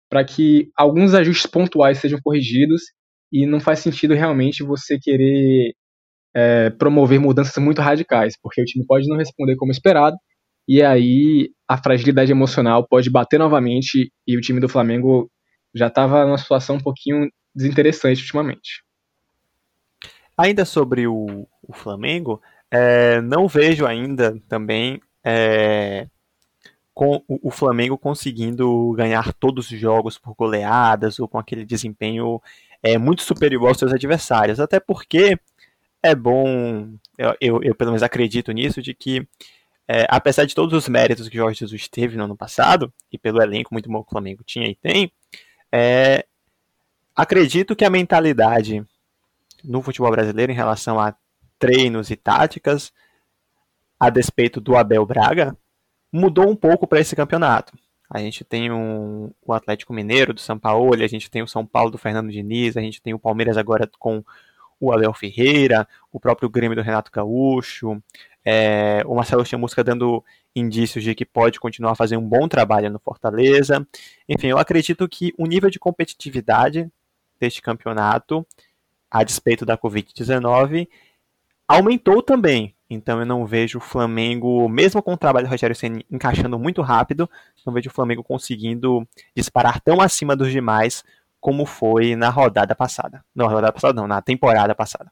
Para 0.10 0.24
que 0.24 0.70
alguns 0.78 1.16
ajustes 1.16 1.50
pontuais 1.50 1.98
sejam 1.98 2.20
corrigidos 2.24 2.84
e 3.32 3.48
não 3.48 3.60
faz 3.60 3.80
sentido 3.80 4.14
realmente 4.14 4.64
você 4.64 5.00
querer 5.00 5.74
é, 6.36 6.70
promover 6.70 7.20
mudanças 7.20 7.58
muito 7.64 7.82
radicais, 7.82 8.36
porque 8.42 8.62
o 8.62 8.66
time 8.66 8.86
pode 8.86 9.08
não 9.08 9.18
responder 9.18 9.56
como 9.56 9.72
esperado, 9.72 10.16
e 10.68 10.84
aí 10.84 11.50
a 11.68 11.82
fragilidade 11.82 12.32
emocional 12.32 12.86
pode 12.88 13.10
bater 13.10 13.40
novamente 13.40 14.12
e 14.28 14.38
o 14.38 14.42
time 14.42 14.60
do 14.60 14.70
Flamengo 14.70 15.30
já 15.74 15.88
estava 15.88 16.26
numa 16.26 16.38
situação 16.38 16.76
um 16.76 16.82
pouquinho 16.82 17.32
desinteressante 17.54 18.22
ultimamente. 18.22 18.84
Ainda 20.38 20.66
sobre 20.66 21.08
o, 21.08 21.48
o 21.62 21.74
Flamengo, 21.74 22.42
é, 22.70 23.22
não 23.22 23.48
vejo 23.48 23.86
ainda 23.86 24.40
também 24.48 25.02
é, 25.24 26.08
com 26.94 27.24
o, 27.28 27.50
o, 27.50 27.52
Flamengo 27.52 27.98
conseguindo 27.98 28.94
ganhar 28.94 29.34
todos 29.34 29.70
os 29.70 29.80
jogos 29.80 30.18
por 30.18 30.34
goleadas 30.34 31.20
ou 31.20 31.28
com 31.28 31.38
aquele 31.38 31.66
desempenho 31.66 32.42
é, 32.82 32.98
muito 32.98 33.22
superior 33.22 33.68
aos 33.68 33.78
seus 33.78 33.94
adversários. 33.94 34.60
Até 34.60 34.80
porque 34.80 35.38
é 36.02 36.16
bom, 36.16 36.94
eu, 37.18 37.36
eu, 37.40 37.64
eu, 37.64 37.76
pelo 37.76 37.92
menos 37.92 38.04
acredito 38.04 38.52
nisso, 38.52 38.82
de 38.82 38.94
que 38.94 39.28
é, 39.88 40.06
apesar 40.10 40.46
de 40.46 40.56
todos 40.56 40.74
os 40.74 40.88
méritos 40.88 41.28
que 41.28 41.38
Jorge 41.38 41.60
Jesus 41.60 41.88
teve 41.88 42.16
no 42.16 42.24
ano 42.24 42.36
passado, 42.36 42.92
e 43.12 43.18
pelo 43.18 43.42
elenco 43.42 43.74
muito 43.74 43.90
bom 43.90 44.02
que 44.02 44.08
o 44.08 44.12
Flamengo 44.12 44.44
tinha 44.44 44.68
e 44.68 44.76
tem, 44.76 45.12
é, 45.72 46.26
acredito 47.16 47.76
que 47.76 47.86
a 47.86 47.90
mentalidade 47.90 48.86
no 49.64 49.82
futebol 49.82 50.12
brasileiro 50.12 50.52
em 50.52 50.56
relação 50.56 51.00
a 51.00 51.16
treinos 51.60 52.10
e 52.10 52.16
táticas, 52.16 52.92
a 54.00 54.10
despeito 54.10 54.60
do 54.60 54.76
Abel 54.76 55.06
Braga, 55.06 55.56
mudou 56.12 56.50
um 56.50 56.56
pouco 56.56 56.88
para 56.88 57.00
esse 57.00 57.16
campeonato. 57.16 57.78
A 58.10 58.20
gente 58.20 58.44
tem 58.44 58.72
um, 58.72 59.32
o 59.42 59.54
Atlético 59.54 59.94
Mineiro 59.94 60.34
do 60.34 60.42
São 60.42 60.60
Paulo, 60.60 60.94
a 60.94 61.08
gente 61.08 61.30
tem 61.30 61.42
o 61.42 61.48
São 61.48 61.66
Paulo 61.66 61.92
do 61.92 61.98
Fernando 61.98 62.32
Diniz, 62.32 62.76
a 62.76 62.82
gente 62.82 63.02
tem 63.02 63.14
o 63.14 63.20
Palmeiras 63.20 63.58
agora 63.58 63.90
com 64.00 64.24
o 64.82 64.92
Abel 64.92 65.14
Ferreira, 65.14 65.88
o 66.12 66.20
próprio 66.20 66.50
Grêmio 66.50 66.76
do 66.76 66.82
Renato 66.82 67.12
Gaúcho, 67.12 68.02
é, 68.44 69.04
o 69.06 69.16
Marcelo 69.16 69.46
Chamusca 69.46 69.84
dando 69.84 70.24
indícios 70.56 71.04
de 71.04 71.14
que 71.14 71.24
pode 71.24 71.60
continuar 71.60 71.92
a 71.92 71.96
fazer 71.96 72.18
um 72.18 72.28
bom 72.28 72.48
trabalho 72.48 72.90
no 72.90 73.00
Fortaleza. 73.00 73.88
Enfim, 74.28 74.48
eu 74.48 74.58
acredito 74.58 75.08
que 75.08 75.34
o 75.38 75.46
nível 75.46 75.70
de 75.70 75.80
competitividade 75.80 76.90
deste 77.40 77.62
campeonato, 77.62 78.46
a 79.10 79.24
despeito 79.24 79.66
da 79.66 79.78
Covid-19, 79.78 80.88
aumentou 81.68 82.24
também. 82.24 82.76
Então 82.90 83.20
eu 83.20 83.26
não 83.26 83.46
vejo 83.46 83.78
o 83.78 83.82
Flamengo, 83.82 84.68
mesmo 84.68 85.02
com 85.02 85.14
o 85.14 85.18
trabalho 85.18 85.48
do 85.48 85.52
Rogério 85.52 85.76
Senna 85.76 86.04
encaixando 86.12 86.60
muito 86.60 86.82
rápido, 86.82 87.30
não 87.66 87.74
vejo 87.74 87.90
o 87.90 87.94
Flamengo 87.94 88.22
conseguindo 88.22 89.08
disparar 89.34 89.80
tão 89.80 90.02
acima 90.02 90.36
dos 90.36 90.52
demais 90.52 91.04
como 91.42 91.66
foi 91.66 92.16
na 92.16 92.30
rodada 92.30 92.76
passada. 92.76 93.26
Na 93.36 93.46
rodada 93.48 93.74
passada 93.74 94.00
não, 94.00 94.08
na 94.08 94.22
temporada 94.22 94.76
passada. 94.76 95.12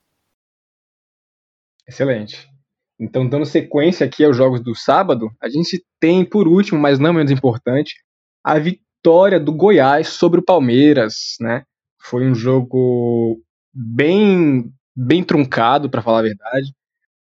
Excelente. 1.88 2.48
Então, 3.00 3.27
dando 3.27 3.45
sequência 3.45 4.05
aqui 4.05 4.24
aos 4.24 4.38
jogos 4.38 4.62
do 4.62 4.75
sábado, 4.75 5.31
a 5.41 5.50
gente 5.50 5.83
tem, 6.00 6.24
por 6.24 6.48
último, 6.48 6.79
mas 6.79 7.00
não 7.00 7.13
menos 7.13 7.31
importante, 7.31 7.95
a 8.43 8.59
vitória 8.59 9.39
do 9.39 9.51
Goiás 9.51 10.09
sobre 10.09 10.39
o 10.39 10.45
Palmeiras, 10.45 11.36
né? 11.41 11.63
Foi 12.01 12.29
um 12.29 12.36
jogo 12.36 13.41
bem, 13.74 14.71
bem 14.95 15.24
truncado, 15.24 15.89
para 15.89 16.01
falar 16.01 16.19
a 16.19 16.24
verdade. 16.24 16.74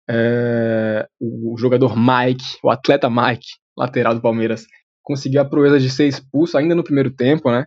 É, 0.09 1.07
o 1.19 1.55
jogador 1.57 1.95
Mike, 1.97 2.57
o 2.61 2.69
atleta 2.69 3.09
Mike, 3.09 3.47
lateral 3.75 4.13
do 4.13 4.21
Palmeiras, 4.21 4.67
conseguiu 5.01 5.41
a 5.41 5.45
proeza 5.45 5.79
de 5.79 5.89
ser 5.89 6.07
expulso 6.07 6.57
ainda 6.57 6.75
no 6.75 6.83
primeiro 6.83 7.09
tempo, 7.09 7.49
né? 7.49 7.65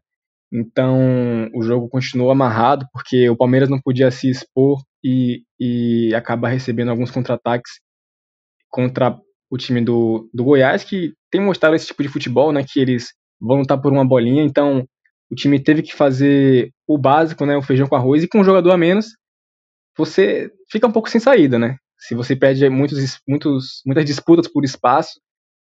Então 0.53 1.51
o 1.55 1.63
jogo 1.63 1.89
continuou 1.89 2.31
amarrado 2.31 2.87
porque 2.93 3.29
o 3.29 3.37
Palmeiras 3.37 3.69
não 3.69 3.81
podia 3.81 4.11
se 4.11 4.31
expor 4.31 4.81
e, 5.03 5.43
e 5.59 6.15
acabar 6.15 6.49
recebendo 6.49 6.91
alguns 6.91 7.11
contra-ataques 7.11 7.73
contra 8.71 9.19
o 9.51 9.57
time 9.57 9.81
do, 9.81 10.29
do 10.33 10.45
Goiás, 10.45 10.83
que 10.83 11.13
tem 11.31 11.41
mostrado 11.41 11.77
esse 11.77 11.87
tipo 11.87 12.03
de 12.03 12.09
futebol, 12.09 12.53
né? 12.53 12.65
Que 12.65 12.81
eles 12.81 13.13
vão 13.41 13.59
lutar 13.59 13.81
por 13.81 13.93
uma 13.93 14.07
bolinha. 14.07 14.43
Então 14.43 14.87
o 15.31 15.35
time 15.35 15.61
teve 15.61 15.83
que 15.83 15.95
fazer 15.95 16.71
o 16.87 16.99
básico, 16.99 17.45
né? 17.47 17.57
O 17.57 17.63
feijão 17.63 17.87
com 17.87 17.97
arroz, 17.97 18.23
e 18.23 18.29
com 18.29 18.41
um 18.41 18.45
jogador 18.45 18.73
a 18.73 18.77
menos, 18.77 19.07
você 19.97 20.51
fica 20.71 20.87
um 20.87 20.93
pouco 20.93 21.09
sem 21.09 21.21
saída, 21.21 21.59
né? 21.59 21.77
Se 21.99 22.15
você 22.15 22.37
perde 22.37 22.69
muitos, 22.69 23.19
muitos, 23.27 23.81
muitas 23.87 24.05
disputas 24.05 24.49
por 24.49 24.65
espaço, 24.65 25.21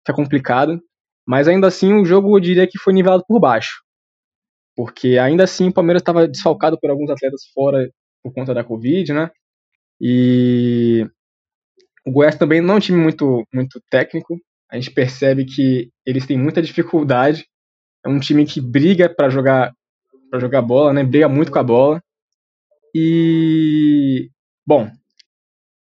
fica 0.05 0.15
complicado. 0.15 0.79
Mas 1.27 1.47
ainda 1.47 1.67
assim, 1.67 1.93
o 1.93 2.05
jogo 2.05 2.35
eu 2.35 2.39
diria 2.39 2.67
que 2.67 2.79
foi 2.79 2.93
nivelado 2.93 3.23
por 3.27 3.39
baixo. 3.39 3.81
Porque 4.79 5.17
ainda 5.17 5.43
assim 5.43 5.67
o 5.67 5.73
Palmeiras 5.73 6.01
estava 6.01 6.25
desfalcado 6.25 6.79
por 6.79 6.89
alguns 6.89 7.09
atletas 7.09 7.41
fora 7.53 7.91
por 8.23 8.33
conta 8.33 8.53
da 8.53 8.63
Covid, 8.63 9.11
né? 9.11 9.29
E 9.99 11.05
o 12.07 12.11
Goiás 12.13 12.37
também 12.37 12.61
não 12.61 12.75
é 12.75 12.77
um 12.77 12.79
time 12.79 12.97
muito, 12.97 13.45
muito 13.53 13.81
técnico. 13.91 14.39
A 14.71 14.77
gente 14.77 14.91
percebe 14.91 15.43
que 15.43 15.91
eles 16.05 16.25
têm 16.25 16.37
muita 16.37 16.61
dificuldade. 16.61 17.45
É 18.05 18.07
um 18.07 18.21
time 18.21 18.45
que 18.45 18.61
briga 18.61 19.13
para 19.13 19.29
jogar 19.29 19.73
para 20.31 20.39
jogar 20.39 20.61
bola, 20.61 20.93
né? 20.93 21.03
Briga 21.03 21.27
muito 21.27 21.51
com 21.51 21.59
a 21.59 21.63
bola. 21.63 22.01
E 22.95 24.29
bom, 24.65 24.89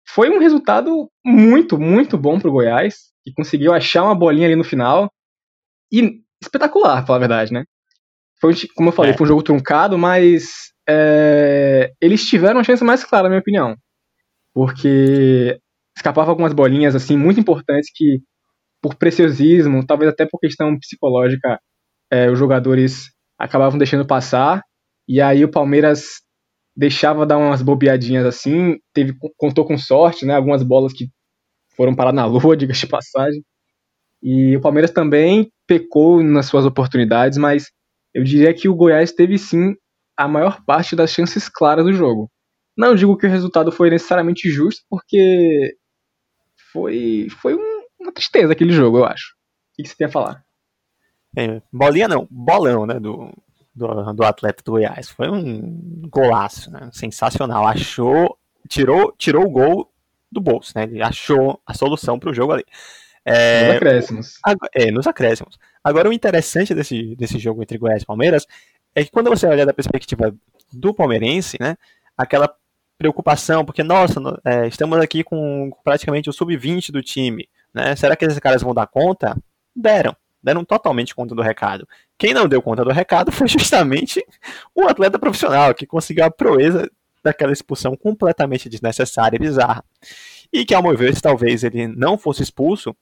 foi 0.08 0.30
um 0.30 0.38
resultado 0.38 1.10
muito, 1.26 1.80
muito 1.80 2.16
bom 2.16 2.40
para 2.40 2.48
o 2.48 2.54
Goiás, 2.54 3.12
que 3.24 3.34
conseguiu 3.34 3.74
achar 3.74 4.04
uma 4.04 4.14
bolinha 4.14 4.46
ali 4.46 4.56
no 4.56 4.64
final. 4.64 5.12
E 5.92 6.22
espetacular, 6.40 6.98
pra 6.98 7.08
falar 7.08 7.18
a 7.18 7.22
verdade, 7.22 7.52
né? 7.52 7.64
Foi, 8.44 8.54
como 8.76 8.90
eu 8.90 8.94
falei, 8.94 9.12
é. 9.12 9.18
foi 9.18 9.24
um 9.24 9.30
jogo 9.30 9.42
truncado, 9.42 9.98
mas 9.98 10.74
é, 10.86 11.94
eles 12.02 12.26
tiveram 12.26 12.58
uma 12.58 12.64
chance 12.66 12.84
mais 12.84 13.02
clara, 13.02 13.24
na 13.24 13.30
minha 13.30 13.40
opinião. 13.40 13.78
Porque 14.54 15.58
escapava 15.96 16.30
algumas 16.30 16.52
bolinhas 16.52 16.94
assim 16.94 17.16
muito 17.16 17.40
importantes 17.40 17.90
que, 17.96 18.20
por 18.82 18.96
preciosismo, 18.96 19.86
talvez 19.86 20.12
até 20.12 20.26
por 20.26 20.42
questão 20.42 20.78
psicológica, 20.78 21.58
é, 22.12 22.30
os 22.30 22.38
jogadores 22.38 23.12
acabavam 23.40 23.78
deixando 23.78 24.06
passar. 24.06 24.62
E 25.08 25.22
aí 25.22 25.46
o 25.46 25.50
Palmeiras 25.52 26.20
deixava 26.76 27.26
dar 27.26 27.38
umas 27.38 27.62
bobeadinhas 27.62 28.26
assim, 28.26 28.76
teve, 28.94 29.16
contou 29.38 29.64
com 29.64 29.78
sorte, 29.78 30.26
né? 30.26 30.36
Algumas 30.36 30.64
bolas 30.64 30.92
que 30.92 31.08
foram 31.78 31.96
parar 31.96 32.12
na 32.12 32.26
lua, 32.26 32.58
diga 32.58 32.74
de 32.74 32.88
passagem. 32.88 33.42
E 34.22 34.58
o 34.58 34.60
Palmeiras 34.60 34.92
também 34.92 35.50
pecou 35.66 36.22
nas 36.22 36.48
suas 36.48 36.66
oportunidades, 36.66 37.38
mas 37.38 37.72
eu 38.14 38.24
diria 38.24 38.54
que 38.54 38.70
o 38.70 38.76
Goiás 38.76 39.12
teve 39.12 39.38
sim 39.38 39.76
a 40.16 40.28
maior 40.28 40.64
parte 40.64 40.96
das 40.96 41.12
chances 41.12 41.50
claras 41.50 41.86
do 41.86 41.94
jogo. 41.94 42.30
Não 42.78 42.96
digo 42.96 43.18
que 43.18 43.26
o 43.26 43.30
resultado 43.30 43.72
foi 43.72 43.90
necessariamente 43.90 44.50
justo, 44.50 44.84
porque 44.90 45.76
foi, 46.72 47.28
foi 47.42 47.56
um, 47.56 47.84
uma 48.00 48.12
tristeza 48.12 48.54
aquele 48.54 48.74
jogo, 48.74 49.00
eu 49.00 49.06
acho. 49.06 49.34
O 49.34 49.82
que 49.84 49.88
você 49.88 49.96
tem 49.96 50.08
a 50.08 50.12
falar? 50.12 50.44
É, 51.36 51.62
bolinha 51.72 52.08
não, 52.08 52.28
bolão, 52.30 52.86
né, 52.86 53.00
do, 53.00 53.32
do, 53.74 54.14
do 54.14 54.24
atleta 54.24 54.64
do 54.64 54.72
Goiás. 54.74 55.10
Foi 55.10 55.30
um 55.30 56.02
golaço, 56.10 56.72
né? 56.72 56.90
Sensacional. 56.92 57.68
Achou, 57.68 58.38
tirou, 58.68 59.12
tirou 59.18 59.46
o 59.46 59.50
gol 59.50 59.92
do 60.32 60.42
bolso, 60.42 60.74
né? 60.76 60.84
Ele 60.84 61.02
achou 61.02 61.60
a 61.66 61.74
solução 61.74 62.20
para 62.20 62.30
o 62.30 62.34
jogo 62.34 62.54
ali. 62.54 62.66
É, 63.26 63.68
nos 63.68 63.76
acréscimos. 63.76 64.40
é, 64.74 64.92
nos 64.92 65.08
acréscimos. 65.08 65.60
Agora, 65.84 66.10
o 66.10 66.14
interessante 66.14 66.74
desse, 66.74 67.16
desse 67.16 67.38
jogo 67.38 67.62
entre 67.62 67.78
Goiás 67.78 68.04
e 68.04 68.06
Palmeiras 68.06 68.48
é 68.96 69.04
que 69.04 69.12
quando 69.12 69.30
você 69.30 69.46
olha 69.48 69.66
da 69.66 69.74
perspectiva 69.74 70.34
do 70.72 70.94
palmeirense, 70.94 71.58
né? 71.60 71.76
Aquela 72.18 72.54
preocupação, 72.98 73.66
porque, 73.66 73.84
nossa, 73.84 74.20
é, 74.46 74.68
estamos 74.68 74.98
aqui 75.00 75.24
com 75.24 75.72
praticamente 75.84 76.30
o 76.30 76.34
sub-20 76.34 76.92
do 76.92 77.02
time, 77.02 77.50
né? 77.74 77.96
Será 77.96 78.16
que 78.16 78.24
esses 78.24 78.40
caras 78.40 78.62
vão 78.62 78.74
dar 78.74 78.88
conta? 78.88 79.36
Deram 79.76 80.16
deram 80.44 80.66
totalmente 80.66 81.16
conta 81.16 81.34
do 81.34 81.42
recado. 81.42 81.88
Quem 82.18 82.34
não 82.34 82.48
deu 82.48 82.62
conta 82.62 82.84
do 82.84 82.92
recado 82.92 83.32
foi 83.32 83.48
justamente 83.48 84.24
o 84.76 84.84
atleta 84.84 85.18
profissional, 85.18 85.74
que 85.74 85.88
conseguiu 85.88 86.26
a 86.26 86.30
proeza 86.32 86.92
daquela 87.24 87.54
expulsão 87.54 87.96
completamente 87.96 88.68
desnecessária 88.68 89.38
e 89.38 89.40
bizarra. 89.40 89.84
E 90.52 90.66
que, 90.66 90.76
ao 90.76 90.84
meu 90.84 90.96
ver, 90.96 91.16
se 91.16 91.22
talvez 91.22 91.64
ele 91.64 91.88
não 91.88 92.18
fosse 92.18 92.44
expulso, 92.44 92.94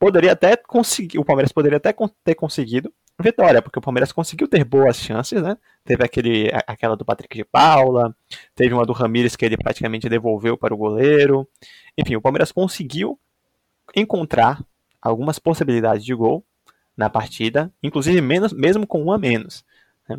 poderia 0.00 0.32
até 0.32 0.56
conseguir, 0.56 1.18
o 1.18 1.24
Palmeiras 1.24 1.52
poderia 1.52 1.76
até 1.76 1.94
ter 2.24 2.34
conseguido 2.34 2.90
vitória, 3.20 3.60
porque 3.60 3.78
o 3.78 3.82
Palmeiras 3.82 4.10
conseguiu 4.10 4.48
ter 4.48 4.64
boas 4.64 4.96
chances, 4.96 5.42
né? 5.42 5.58
Teve 5.84 6.02
aquele, 6.02 6.50
aquela 6.66 6.96
do 6.96 7.04
Patrick 7.04 7.36
de 7.36 7.44
Paula, 7.44 8.16
teve 8.54 8.72
uma 8.72 8.86
do 8.86 8.94
Ramires 8.94 9.36
que 9.36 9.44
ele 9.44 9.58
praticamente 9.58 10.08
devolveu 10.08 10.56
para 10.56 10.72
o 10.72 10.76
goleiro. 10.76 11.46
Enfim, 11.98 12.16
o 12.16 12.20
Palmeiras 12.20 12.50
conseguiu 12.50 13.20
encontrar 13.94 14.64
algumas 15.02 15.38
possibilidades 15.38 16.02
de 16.02 16.14
gol 16.14 16.42
na 16.96 17.10
partida, 17.10 17.70
inclusive 17.82 18.22
menos, 18.22 18.54
mesmo 18.54 18.86
com 18.86 19.02
um 19.04 19.12
a 19.12 19.18
menos. 19.18 19.62
Né? 20.08 20.16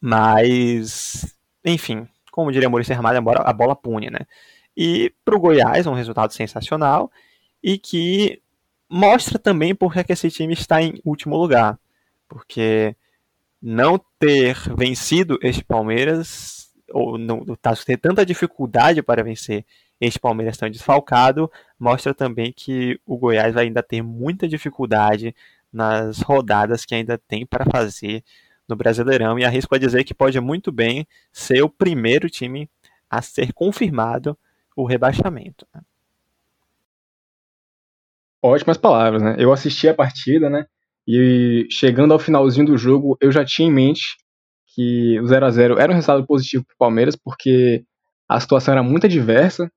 Mas, 0.00 1.32
enfim, 1.64 2.08
como 2.32 2.50
diria 2.50 2.68
Maurício 2.68 2.92
Armada, 2.92 3.18
a 3.18 3.52
bola 3.52 3.76
pune, 3.76 4.10
né? 4.10 4.26
E 4.76 5.14
para 5.24 5.36
o 5.36 5.40
Goiás, 5.40 5.86
um 5.86 5.94
resultado 5.94 6.32
sensacional 6.32 7.08
e 7.62 7.78
que 7.78 8.42
mostra 8.90 9.38
também 9.38 9.74
porque 9.74 10.02
que 10.02 10.12
esse 10.12 10.30
time 10.30 10.52
está 10.52 10.82
em 10.82 11.00
último 11.04 11.36
lugar. 11.36 11.78
Porque 12.28 12.94
não 13.62 14.00
ter 14.18 14.56
vencido 14.76 15.38
este 15.42 15.64
Palmeiras, 15.64 16.70
ou 16.90 17.16
não 17.18 17.44
tá, 17.60 17.74
ter 17.76 17.96
tanta 17.96 18.24
dificuldade 18.26 19.02
para 19.02 19.22
vencer 19.22 19.64
este 20.00 20.18
Palmeiras 20.18 20.56
tão 20.56 20.70
desfalcado, 20.70 21.50
mostra 21.78 22.14
também 22.14 22.52
que 22.52 22.98
o 23.06 23.18
Goiás 23.18 23.54
vai 23.54 23.64
ainda 23.64 23.82
ter 23.82 24.02
muita 24.02 24.48
dificuldade 24.48 25.34
nas 25.72 26.20
rodadas 26.20 26.84
que 26.84 26.94
ainda 26.94 27.18
tem 27.18 27.44
para 27.46 27.66
fazer 27.66 28.24
no 28.66 28.76
Brasileirão 28.76 29.38
e 29.38 29.44
arrisco 29.44 29.74
a 29.74 29.78
dizer 29.78 30.04
que 30.04 30.14
pode 30.14 30.40
muito 30.40 30.72
bem 30.72 31.06
ser 31.32 31.62
o 31.62 31.68
primeiro 31.68 32.30
time 32.30 32.68
a 33.10 33.20
ser 33.20 33.52
confirmado 33.52 34.38
o 34.74 34.86
rebaixamento. 34.86 35.66
Né? 35.74 35.82
Ótimas 38.42 38.78
palavras, 38.78 39.22
né? 39.22 39.36
Eu 39.38 39.52
assisti 39.52 39.88
a 39.88 39.94
partida, 39.94 40.48
né? 40.48 40.64
E 41.06 41.66
chegando 41.70 42.12
ao 42.12 42.18
finalzinho 42.18 42.66
do 42.66 42.78
jogo, 42.78 43.16
eu 43.20 43.30
já 43.30 43.44
tinha 43.44 43.68
em 43.68 43.72
mente 43.72 44.16
que 44.74 45.20
o 45.20 45.26
0 45.26 45.46
a 45.46 45.50
0 45.50 45.78
era 45.78 45.92
um 45.92 45.94
resultado 45.94 46.26
positivo 46.26 46.64
para 46.64 46.74
o 46.74 46.78
Palmeiras, 46.78 47.16
porque 47.16 47.84
a 48.28 48.40
situação 48.40 48.72
era 48.72 48.82
muito 48.82 49.06
adversa. 49.06 49.70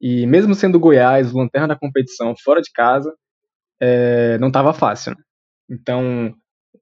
E 0.00 0.26
mesmo 0.26 0.54
sendo 0.54 0.78
Goiás, 0.78 1.32
lanterna 1.32 1.68
da 1.68 1.76
competição, 1.76 2.34
fora 2.44 2.60
de 2.60 2.70
casa, 2.72 3.12
é, 3.80 4.38
não 4.38 4.48
estava 4.48 4.72
fácil. 4.72 5.12
Né? 5.12 5.22
Então, 5.70 6.34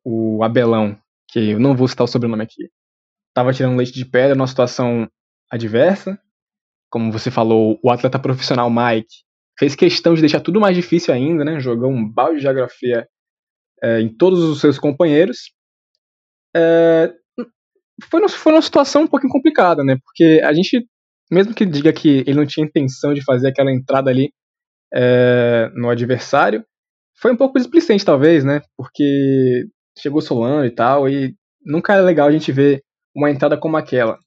o 0.05 0.42
Abelão, 0.44 0.98
que 1.31 1.50
eu 1.50 1.61
não 1.61 1.74
vou 1.76 1.88
citar 1.88 2.05
o 2.05 2.09
sobrenome 2.09 2.42
aqui, 2.42 2.68
estava 3.29 3.52
tirando 3.52 3.76
leite 3.76 3.92
de 3.92 4.05
pedra 4.05 4.35
numa 4.35 4.46
situação 4.46 5.09
adversa. 5.50 6.18
Como 6.90 7.12
você 7.12 7.31
falou, 7.31 7.79
o 7.83 7.90
atleta 7.90 8.18
profissional 8.18 8.70
Mike 8.70 9.26
fez 9.59 9.75
questão 9.75 10.14
de 10.14 10.21
deixar 10.21 10.40
tudo 10.40 10.61
mais 10.61 10.77
difícil 10.77 11.12
ainda, 11.12 11.45
né? 11.45 11.61
Jogou 11.61 11.90
um 11.90 12.09
balde 12.09 12.37
de 12.37 12.42
geografia 12.42 13.07
é, 13.83 14.01
em 14.01 14.09
todos 14.09 14.40
os 14.40 14.61
seus 14.61 14.79
companheiros. 14.79 15.53
É, 16.55 17.12
foi, 18.11 18.29
foi 18.29 18.53
uma 18.53 18.62
situação 18.62 19.03
um 19.03 19.07
pouquinho 19.07 19.33
complicada, 19.33 19.83
né? 19.83 19.97
Porque 20.05 20.40
a 20.45 20.53
gente 20.53 20.87
mesmo 21.31 21.55
que 21.55 21.66
diga 21.66 21.92
que 21.92 22.19
ele 22.21 22.35
não 22.35 22.47
tinha 22.47 22.66
intenção 22.66 23.12
de 23.12 23.25
fazer 23.25 23.49
aquela 23.49 23.73
entrada 23.73 24.11
ali 24.11 24.33
é, 24.95 25.69
no 25.75 25.90
adversário, 25.90 26.64
foi 27.19 27.33
um 27.33 27.37
pouco 27.37 27.59
displicente, 27.59 28.05
talvez, 28.05 28.45
né? 28.45 28.61
Porque 28.77 29.66
chegou 29.99 30.21
Solano 30.21 30.64
e 30.64 30.71
tal, 30.71 31.09
e 31.09 31.35
nunca 31.64 31.95
é 31.95 32.01
legal 32.01 32.29
a 32.29 32.33
gente 32.33 32.53
ver 32.53 32.83
uma 33.14 33.31
entrada 33.31 33.57
como 33.59 33.77
aquela. 33.77 34.19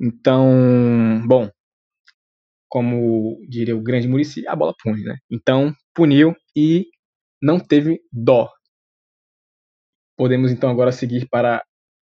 Então, 0.00 1.22
bom, 1.26 1.50
como 2.70 3.36
diria 3.48 3.76
o 3.76 3.82
grande 3.82 4.06
Murici, 4.06 4.46
a 4.46 4.54
bola 4.54 4.72
pune, 4.80 5.02
né? 5.02 5.16
Então, 5.28 5.74
puniu 5.92 6.34
e 6.56 6.86
não 7.42 7.58
teve 7.58 8.00
dó. 8.12 8.48
Podemos 10.16 10.52
então 10.52 10.70
agora 10.70 10.92
seguir 10.92 11.28
para 11.28 11.64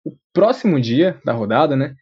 o 0.05 0.15
próximo 0.33 0.79
dia 0.79 1.19
da 1.23 1.31
rodada, 1.31 1.75
né? 1.77 1.95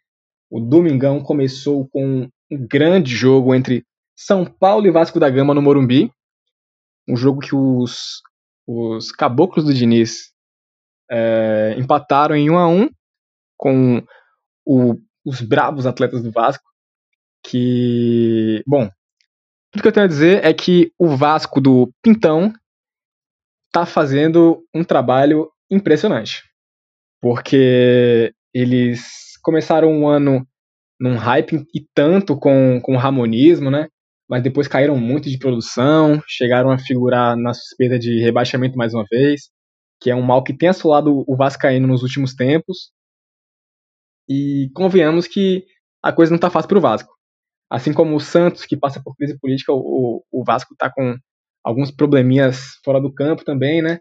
O 0.49 0.59
Domingão 0.59 1.21
começou 1.21 1.87
com 1.87 2.27
um 2.49 2.67
grande 2.67 3.13
jogo 3.13 3.53
entre 3.53 3.85
São 4.15 4.43
Paulo 4.43 4.87
e 4.87 4.91
Vasco 4.91 5.19
da 5.19 5.29
Gama 5.29 5.53
no 5.53 5.61
Morumbi. 5.61 6.11
Um 7.07 7.15
jogo 7.15 7.39
que 7.39 7.55
os, 7.55 8.21
os 8.65 9.11
caboclos 9.11 9.65
do 9.65 9.73
Diniz 9.73 10.31
é, 11.11 11.75
empataram 11.77 12.35
em 12.35 12.49
1 12.49 12.57
a 12.57 12.67
1 12.67 12.89
com 13.55 14.03
o, 14.65 14.95
os 15.25 15.41
bravos 15.41 15.85
atletas 15.85 16.23
do 16.23 16.31
Vasco. 16.31 16.63
Que, 17.49 18.61
bom, 18.67 18.89
tudo 19.71 19.81
que 19.81 19.87
eu 19.87 19.91
tenho 19.91 20.05
a 20.05 20.09
dizer 20.09 20.43
é 20.43 20.53
que 20.53 20.91
o 20.99 21.15
Vasco 21.15 21.61
do 21.61 21.89
Pintão 22.03 22.51
tá 23.71 23.85
fazendo 23.85 24.65
um 24.75 24.83
trabalho 24.83 25.49
impressionante. 25.71 26.43
Porque 27.21 28.33
eles 28.53 29.37
começaram 29.41 29.89
um 29.89 30.07
ano 30.07 30.45
num 30.99 31.15
hype 31.15 31.65
e 31.73 31.87
tanto 31.95 32.37
com, 32.37 32.81
com 32.81 32.95
o 32.95 32.97
Ramonismo, 32.97 33.71
né? 33.71 33.87
Mas 34.29 34.43
depois 34.43 34.67
caíram 34.67 34.97
muito 34.97 35.29
de 35.29 35.37
produção, 35.37 36.21
chegaram 36.27 36.69
a 36.69 36.77
figurar 36.77 37.37
na 37.37 37.53
suspeita 37.53 37.97
de 37.97 38.19
rebaixamento 38.19 38.77
mais 38.77 38.93
uma 38.93 39.05
vez, 39.09 39.49
que 40.01 40.11
é 40.11 40.15
um 40.15 40.21
mal 40.21 40.43
que 40.43 40.57
tem 40.57 40.67
assolado 40.67 41.23
o 41.25 41.35
Vascaíno 41.37 41.87
nos 41.87 42.03
últimos 42.03 42.35
tempos. 42.35 42.91
E 44.27 44.69
convenhamos 44.73 45.27
que 45.27 45.65
a 46.03 46.11
coisa 46.11 46.31
não 46.31 46.39
tá 46.39 46.49
fácil 46.49 46.67
pro 46.67 46.81
Vasco. 46.81 47.16
Assim 47.69 47.93
como 47.93 48.15
o 48.15 48.19
Santos, 48.19 48.65
que 48.65 48.77
passa 48.77 49.01
por 49.03 49.15
crise 49.15 49.37
política, 49.39 49.73
o, 49.73 50.23
o 50.31 50.43
Vasco 50.43 50.75
tá 50.77 50.89
com 50.89 51.15
alguns 51.63 51.91
probleminhas 51.91 52.79
fora 52.83 53.01
do 53.01 53.13
campo 53.13 53.43
também, 53.43 53.81
né? 53.81 53.99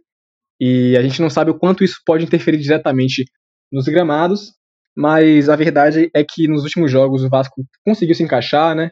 E 0.61 0.97
a 0.97 1.03
gente 1.03 1.21
não 1.21 1.29
sabe 1.29 1.51
o 1.51 1.59
quanto 1.59 1.85
isso 1.85 2.01
pode 2.07 2.25
interferir 2.25 2.59
diretamente 2.59 3.25
nos 3.71 3.87
gramados, 3.87 4.53
mas 4.97 5.49
a 5.49 5.57
verdade 5.57 6.11
é 6.15 6.25
que 6.25 6.49
nos 6.49 6.63
últimos 6.63 6.91
jogos 6.91 7.23
o 7.23 7.29
Vasco 7.29 7.65
conseguiu 7.85 8.15
se 8.15 8.23
encaixar, 8.23 8.75
né? 8.75 8.91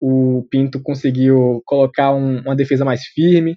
O 0.00 0.46
Pinto 0.50 0.82
conseguiu 0.82 1.62
colocar 1.64 2.12
um, 2.12 2.40
uma 2.40 2.56
defesa 2.56 2.84
mais 2.84 3.02
firme, 3.04 3.56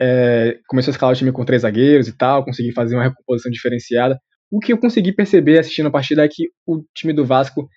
é, 0.00 0.58
começou 0.68 0.92
a 0.92 0.94
escalar 0.94 1.14
o 1.14 1.18
time 1.18 1.32
com 1.32 1.44
três 1.44 1.62
zagueiros 1.62 2.06
e 2.06 2.16
tal, 2.16 2.44
conseguiu 2.44 2.72
fazer 2.72 2.94
uma 2.94 3.04
recomposição 3.04 3.50
diferenciada. 3.50 4.18
O 4.50 4.60
que 4.60 4.72
eu 4.72 4.78
consegui 4.78 5.12
perceber 5.12 5.58
assistindo 5.58 5.88
a 5.88 5.90
partida 5.90 6.24
é 6.24 6.28
que 6.28 6.48
o 6.66 6.82
time 6.94 7.12
do 7.12 7.26
Vasco 7.26 7.68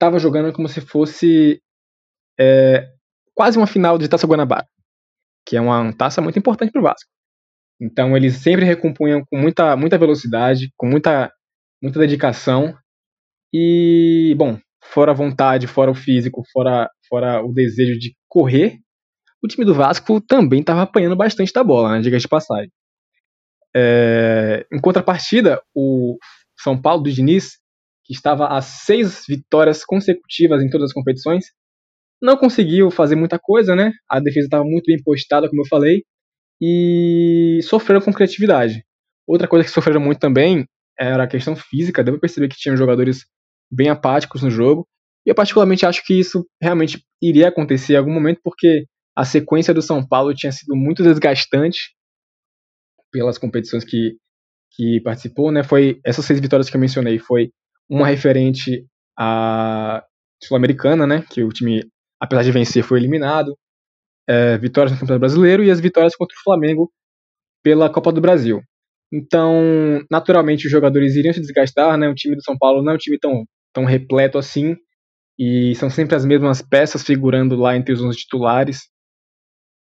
estava 0.00 0.18
jogando 0.18 0.52
como 0.52 0.66
se 0.66 0.80
fosse 0.80 1.60
é, 2.38 2.88
quase 3.34 3.58
uma 3.58 3.66
final 3.66 3.98
de 3.98 4.08
Taça 4.08 4.26
Guanabara, 4.26 4.66
que 5.46 5.56
é 5.56 5.60
uma 5.60 5.92
taça 5.92 6.22
muito 6.22 6.38
importante 6.38 6.72
para 6.72 6.80
o 6.80 6.84
Vasco. 6.84 7.10
Então 7.78 8.16
eles 8.16 8.36
sempre 8.36 8.64
recompunham 8.64 9.22
com 9.30 9.36
muita, 9.36 9.76
muita 9.76 9.98
velocidade, 9.98 10.72
com 10.76 10.86
muita 10.86 11.30
muita 11.82 11.98
dedicação 11.98 12.76
e, 13.52 14.34
bom, 14.36 14.58
fora 14.82 15.12
a 15.12 15.14
vontade, 15.14 15.66
fora 15.66 15.90
o 15.90 15.94
físico, 15.94 16.42
fora, 16.52 16.90
fora 17.08 17.42
o 17.42 17.52
desejo 17.52 17.98
de 17.98 18.14
correr, 18.28 18.78
o 19.42 19.48
time 19.48 19.64
do 19.64 19.74
Vasco 19.74 20.20
também 20.20 20.60
estava 20.60 20.82
apanhando 20.82 21.16
bastante 21.16 21.52
da 21.52 21.64
bola, 21.64 21.92
né, 21.92 22.00
diga 22.00 22.18
de 22.18 22.28
passagem. 22.28 22.70
É, 23.74 24.66
em 24.70 24.80
contrapartida, 24.80 25.62
o 25.74 26.18
São 26.58 26.80
Paulo 26.80 27.04
do 27.04 27.12
Diniz, 27.12 27.59
que 28.10 28.14
estava 28.16 28.48
a 28.48 28.60
seis 28.60 29.22
vitórias 29.28 29.84
consecutivas 29.84 30.60
em 30.60 30.68
todas 30.68 30.90
as 30.90 30.92
competições, 30.92 31.44
não 32.20 32.36
conseguiu 32.36 32.90
fazer 32.90 33.14
muita 33.14 33.38
coisa, 33.38 33.76
né? 33.76 33.92
A 34.10 34.18
defesa 34.18 34.46
estava 34.46 34.64
muito 34.64 34.86
bem 34.86 35.00
postada, 35.00 35.48
como 35.48 35.62
eu 35.62 35.66
falei, 35.68 36.02
e 36.60 37.60
sofreram 37.62 38.00
com 38.00 38.12
criatividade. 38.12 38.82
Outra 39.28 39.46
coisa 39.46 39.64
que 39.64 39.70
sofreram 39.70 40.00
muito 40.00 40.18
também 40.18 40.66
era 40.98 41.22
a 41.22 41.28
questão 41.28 41.54
física, 41.54 42.02
deu 42.02 42.14
pra 42.14 42.22
perceber 42.22 42.48
que 42.48 42.56
tinham 42.56 42.76
jogadores 42.76 43.26
bem 43.70 43.88
apáticos 43.88 44.42
no 44.42 44.50
jogo. 44.50 44.88
E 45.24 45.30
eu 45.30 45.34
particularmente 45.34 45.86
acho 45.86 46.04
que 46.04 46.18
isso 46.18 46.44
realmente 46.60 47.00
iria 47.22 47.46
acontecer 47.46 47.92
em 47.92 47.96
algum 47.96 48.12
momento, 48.12 48.40
porque 48.42 48.86
a 49.16 49.24
sequência 49.24 49.72
do 49.72 49.82
São 49.82 50.04
Paulo 50.04 50.34
tinha 50.34 50.50
sido 50.50 50.74
muito 50.74 51.04
desgastante 51.04 51.94
pelas 53.12 53.38
competições 53.38 53.84
que, 53.84 54.16
que 54.72 55.00
participou, 55.00 55.52
né? 55.52 55.62
Foi 55.62 56.00
essas 56.04 56.24
seis 56.24 56.40
vitórias 56.40 56.68
que 56.68 56.76
eu 56.76 56.80
mencionei, 56.80 57.20
foi 57.20 57.52
uma 57.90 58.06
referente 58.06 58.86
à 59.18 60.04
Sul-Americana, 60.42 61.06
né? 61.06 61.24
Que 61.28 61.42
o 61.42 61.48
time, 61.48 61.82
apesar 62.20 62.44
de 62.44 62.52
vencer, 62.52 62.84
foi 62.84 62.98
eliminado. 62.98 63.56
É, 64.28 64.56
vitórias 64.58 64.92
no 64.92 64.98
Campeonato 64.98 65.20
Brasileiro 65.20 65.64
e 65.64 65.70
as 65.70 65.80
vitórias 65.80 66.14
contra 66.14 66.36
o 66.38 66.42
Flamengo 66.44 66.90
pela 67.64 67.90
Copa 67.90 68.12
do 68.12 68.20
Brasil. 68.20 68.62
Então, 69.12 70.04
naturalmente, 70.08 70.66
os 70.66 70.70
jogadores 70.70 71.16
iriam 71.16 71.34
se 71.34 71.40
desgastar, 71.40 71.98
né? 71.98 72.08
O 72.08 72.14
time 72.14 72.36
do 72.36 72.44
São 72.44 72.56
Paulo 72.56 72.80
não 72.82 72.92
é 72.92 72.94
um 72.94 72.98
time 72.98 73.18
tão, 73.18 73.44
tão 73.72 73.84
repleto 73.84 74.38
assim, 74.38 74.76
e 75.36 75.74
são 75.74 75.90
sempre 75.90 76.14
as 76.14 76.24
mesmas 76.24 76.62
peças 76.62 77.02
figurando 77.02 77.56
lá 77.56 77.76
entre 77.76 77.92
os 77.92 78.00
11 78.00 78.16
titulares. 78.16 78.88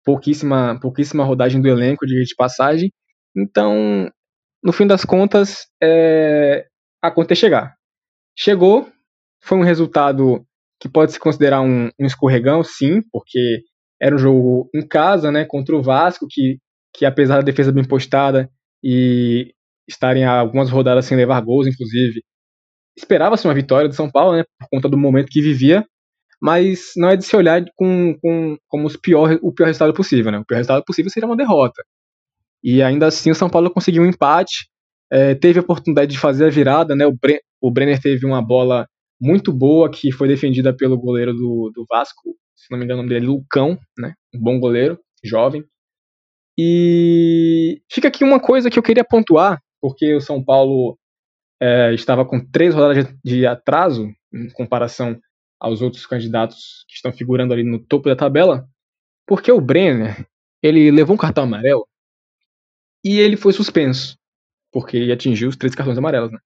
Pouquíssima, 0.03 0.79
pouquíssima 0.79 1.23
rodagem 1.23 1.59
do 1.59 1.67
elenco, 1.67 2.05
de 2.05 2.35
passagem. 2.37 2.91
Então, 3.35 4.11
no 4.63 4.71
fim 4.71 4.85
das 4.85 5.03
contas, 5.03 5.65
é, 5.81 6.67
a 7.01 7.09
conta 7.09 7.33
é 7.33 7.35
chegar. 7.35 7.73
Chegou, 8.37 8.89
foi 9.41 9.57
um 9.57 9.63
resultado 9.63 10.45
que 10.79 10.89
pode 10.89 11.13
se 11.13 11.19
considerar 11.19 11.61
um, 11.61 11.89
um 11.99 12.05
escorregão, 12.05 12.63
sim, 12.63 13.01
porque 13.11 13.61
era 14.01 14.15
um 14.15 14.19
jogo 14.19 14.69
em 14.75 14.85
casa, 14.85 15.31
né, 15.31 15.45
contra 15.45 15.75
o 15.75 15.81
Vasco, 15.81 16.27
que, 16.29 16.59
que 16.93 17.05
apesar 17.05 17.37
da 17.37 17.41
defesa 17.43 17.71
bem 17.71 17.83
postada, 17.83 18.49
e 18.83 19.53
estarem 19.87 20.25
algumas 20.25 20.69
rodadas 20.69 21.05
sem 21.05 21.17
levar 21.17 21.41
gols, 21.41 21.67
inclusive. 21.67 22.21
Esperava-se 22.97 23.47
uma 23.47 23.53
vitória 23.53 23.87
do 23.87 23.95
São 23.95 24.09
Paulo, 24.09 24.37
né, 24.37 24.43
por 24.59 24.67
conta 24.69 24.89
do 24.89 24.97
momento 24.97 25.29
que 25.29 25.41
vivia, 25.41 25.85
mas 26.41 26.91
não 26.95 27.09
é 27.09 27.15
de 27.15 27.25
se 27.25 27.35
olhar 27.35 27.63
com, 27.75 28.17
com 28.21 28.57
como 28.67 28.85
os 28.85 28.97
pior, 28.97 29.39
o 29.41 29.53
pior 29.53 29.67
resultado 29.67 29.93
possível. 29.93 30.31
Né? 30.31 30.39
O 30.39 30.45
pior 30.45 30.57
resultado 30.57 30.83
possível 30.85 31.09
seria 31.09 31.27
uma 31.27 31.37
derrota. 31.37 31.83
E 32.63 32.81
ainda 32.81 33.07
assim 33.07 33.31
o 33.31 33.35
São 33.35 33.49
Paulo 33.49 33.71
conseguiu 33.71 34.03
um 34.03 34.07
empate, 34.07 34.67
é, 35.11 35.35
teve 35.35 35.59
a 35.59 35.61
oportunidade 35.61 36.11
de 36.11 36.19
fazer 36.19 36.45
a 36.45 36.49
virada, 36.49 36.95
né? 36.95 37.05
o, 37.05 37.13
Bre 37.13 37.41
o 37.61 37.71
Brenner 37.71 38.01
teve 38.01 38.25
uma 38.25 38.41
bola 38.41 38.87
muito 39.19 39.51
boa 39.53 39.89
que 39.89 40.11
foi 40.11 40.27
defendida 40.27 40.75
pelo 40.75 40.97
goleiro 40.97 41.33
do, 41.33 41.71
do 41.73 41.85
Vasco, 41.89 42.35
se 42.55 42.71
não 42.71 42.77
me 42.77 42.85
engano 42.85 42.99
o 42.99 43.03
nome 43.03 43.13
dele 43.13 43.25
é 43.25 43.29
Lucão, 43.29 43.77
né? 43.97 44.13
um 44.33 44.39
bom 44.39 44.59
goleiro, 44.59 44.99
jovem, 45.23 45.63
e 46.57 47.81
fica 47.91 48.07
aqui 48.07 48.23
uma 48.23 48.39
coisa 48.39 48.69
que 48.69 48.79
eu 48.79 48.83
queria 48.83 49.03
pontuar, 49.03 49.61
porque 49.81 50.15
o 50.15 50.21
São 50.21 50.43
Paulo 50.43 50.97
é, 51.61 51.93
estava 51.93 52.25
com 52.25 52.39
três 52.39 52.73
rodadas 52.73 53.13
de 53.23 53.45
atraso 53.45 54.09
em 54.33 54.49
comparação 54.51 55.19
aos 55.59 55.81
outros 55.81 56.05
candidatos 56.05 56.85
que 56.87 56.95
estão 56.95 57.11
figurando 57.11 57.53
ali 57.53 57.63
no 57.63 57.79
topo 57.79 58.07
da 58.07 58.15
tabela, 58.15 58.67
porque 59.27 59.51
o 59.51 59.61
Brenner 59.61 60.25
ele 60.61 60.91
levou 60.91 61.15
um 61.15 61.19
cartão 61.19 61.43
amarelo 61.43 61.87
e 63.03 63.19
ele 63.19 63.37
foi 63.37 63.53
suspenso, 63.53 64.17
porque 64.75 64.97
ele 64.97 65.13
atingiu 65.13 65.47
os 65.47 65.55
três 65.55 65.73
cartões 65.73 65.97
amarelos. 65.97 66.33
Né? 66.33 66.39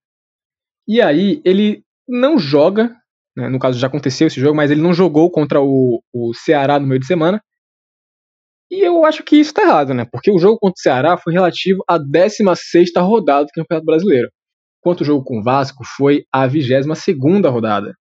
E 0.88 1.02
aí 1.02 1.42
ele 1.44 1.84
não 2.08 2.38
joga, 2.38 2.96
né, 3.36 3.50
no 3.50 3.58
caso 3.58 3.80
já 3.80 3.88
aconteceu 3.88 4.28
esse 4.28 4.40
jogo, 4.40 4.56
mas 4.56 4.70
ele 4.70 4.84
não 4.84 4.94
jogou 4.94 5.32
contra 5.32 5.60
o, 5.60 6.00
o 6.14 6.32
Ceará 6.36 6.80
no 6.80 6.86
meio 6.86 7.00
de 7.00 7.08
semana, 7.08 7.42
e 8.70 8.86
eu 8.86 9.04
acho 9.04 9.24
que 9.24 9.36
isso 9.36 9.52
tá 9.52 9.64
errado, 9.64 9.96
né? 9.96 10.06
Porque 10.06 10.30
o 10.30 10.38
jogo 10.38 10.60
contra 10.60 10.76
o 10.78 10.80
Ceará 10.80 11.18
foi 11.18 11.34
relativo 11.34 11.84
à 11.88 11.98
16 11.98 12.92
rodada 12.98 13.46
do 13.46 13.52
Campeonato 13.52 13.86
Brasileiro, 13.88 14.30
enquanto 14.78 15.02
o 15.02 15.06
jogo 15.06 15.24
com 15.24 15.40
o 15.40 15.44
Vasco 15.44 15.84
foi 15.98 16.24
a 16.32 16.46
22 16.46 16.86
rodada. 17.52 17.96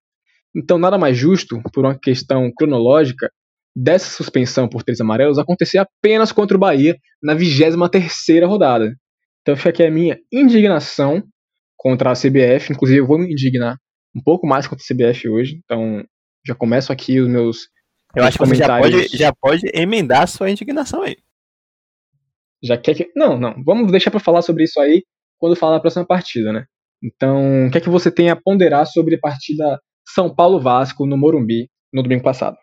Então, 0.54 0.76
nada 0.76 0.98
mais 0.98 1.16
justo, 1.16 1.58
por 1.72 1.86
uma 1.86 1.98
questão 1.98 2.52
cronológica, 2.54 3.30
dessa 3.74 4.10
suspensão 4.10 4.68
por 4.68 4.82
três 4.82 5.00
amarelos 5.00 5.38
acontecer 5.38 5.78
apenas 5.78 6.32
contra 6.32 6.54
o 6.54 6.60
Bahia 6.60 6.98
na 7.22 7.32
23 7.32 8.44
rodada. 8.46 8.94
Então, 9.42 9.56
fica 9.56 9.70
aqui 9.70 9.82
a 9.84 9.90
minha 9.90 10.18
indignação 10.32 11.22
contra 11.76 12.10
a 12.10 12.14
CBF. 12.14 12.72
Inclusive, 12.72 13.00
eu 13.00 13.06
vou 13.06 13.18
me 13.18 13.32
indignar 13.32 13.76
um 14.14 14.22
pouco 14.22 14.46
mais 14.46 14.66
contra 14.66 14.84
a 14.84 14.94
CBF 14.94 15.28
hoje. 15.28 15.60
Então, 15.64 16.04
já 16.46 16.54
começo 16.54 16.92
aqui 16.92 17.20
os 17.20 17.28
meus 17.28 17.68
eu 18.14 18.24
acho 18.24 18.38
que 18.38 18.46
você 18.46 18.54
já 18.54 18.78
pode, 18.78 19.08
já 19.08 19.32
pode 19.32 19.70
emendar 19.74 20.22
a 20.22 20.26
sua 20.26 20.50
indignação 20.50 21.02
aí. 21.02 21.16
Já 22.62 22.76
quer 22.76 22.94
que. 22.94 23.10
Não, 23.14 23.38
não. 23.38 23.62
Vamos 23.64 23.90
deixar 23.92 24.10
para 24.10 24.20
falar 24.20 24.42
sobre 24.42 24.64
isso 24.64 24.80
aí 24.80 25.04
quando 25.38 25.54
falar 25.54 25.76
da 25.76 25.80
próxima 25.80 26.06
partida, 26.06 26.52
né? 26.52 26.64
Então, 27.02 27.66
o 27.66 27.70
que 27.70 27.78
é 27.78 27.80
que 27.80 27.88
você 27.88 28.10
tem 28.10 28.30
a 28.30 28.36
ponderar 28.36 28.86
sobre 28.86 29.14
a 29.14 29.20
partida 29.20 29.80
São 30.08 30.34
Paulo-Vasco 30.34 31.06
no 31.06 31.16
Morumbi 31.16 31.70
no 31.92 32.02
domingo 32.02 32.24
passado? 32.24 32.56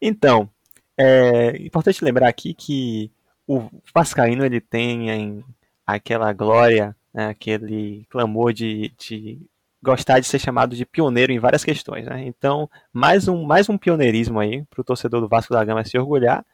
Então, 0.00 0.48
é 0.96 1.56
importante 1.60 2.04
lembrar 2.04 2.28
aqui 2.28 2.54
que 2.54 3.10
o 3.46 3.68
Vascaíno 3.94 4.44
ele 4.44 4.60
tem 4.60 5.44
aquela 5.86 6.32
glória, 6.32 6.96
né, 7.14 7.28
aquele 7.28 8.04
clamor 8.10 8.52
de, 8.52 8.92
de 8.98 9.40
gostar 9.82 10.18
de 10.18 10.26
ser 10.26 10.38
chamado 10.38 10.74
de 10.74 10.84
pioneiro 10.84 11.32
em 11.32 11.38
várias 11.38 11.64
questões. 11.64 12.06
Né? 12.06 12.24
Então, 12.26 12.68
mais 12.92 13.28
um, 13.28 13.44
mais 13.44 13.68
um 13.68 13.78
pioneirismo 13.78 14.40
aí 14.40 14.64
para 14.64 14.80
o 14.80 14.84
torcedor 14.84 15.20
do 15.20 15.28
Vasco 15.28 15.54
da 15.54 15.64
Gama 15.64 15.84
se 15.84 15.96
orgulhar, 15.96 16.44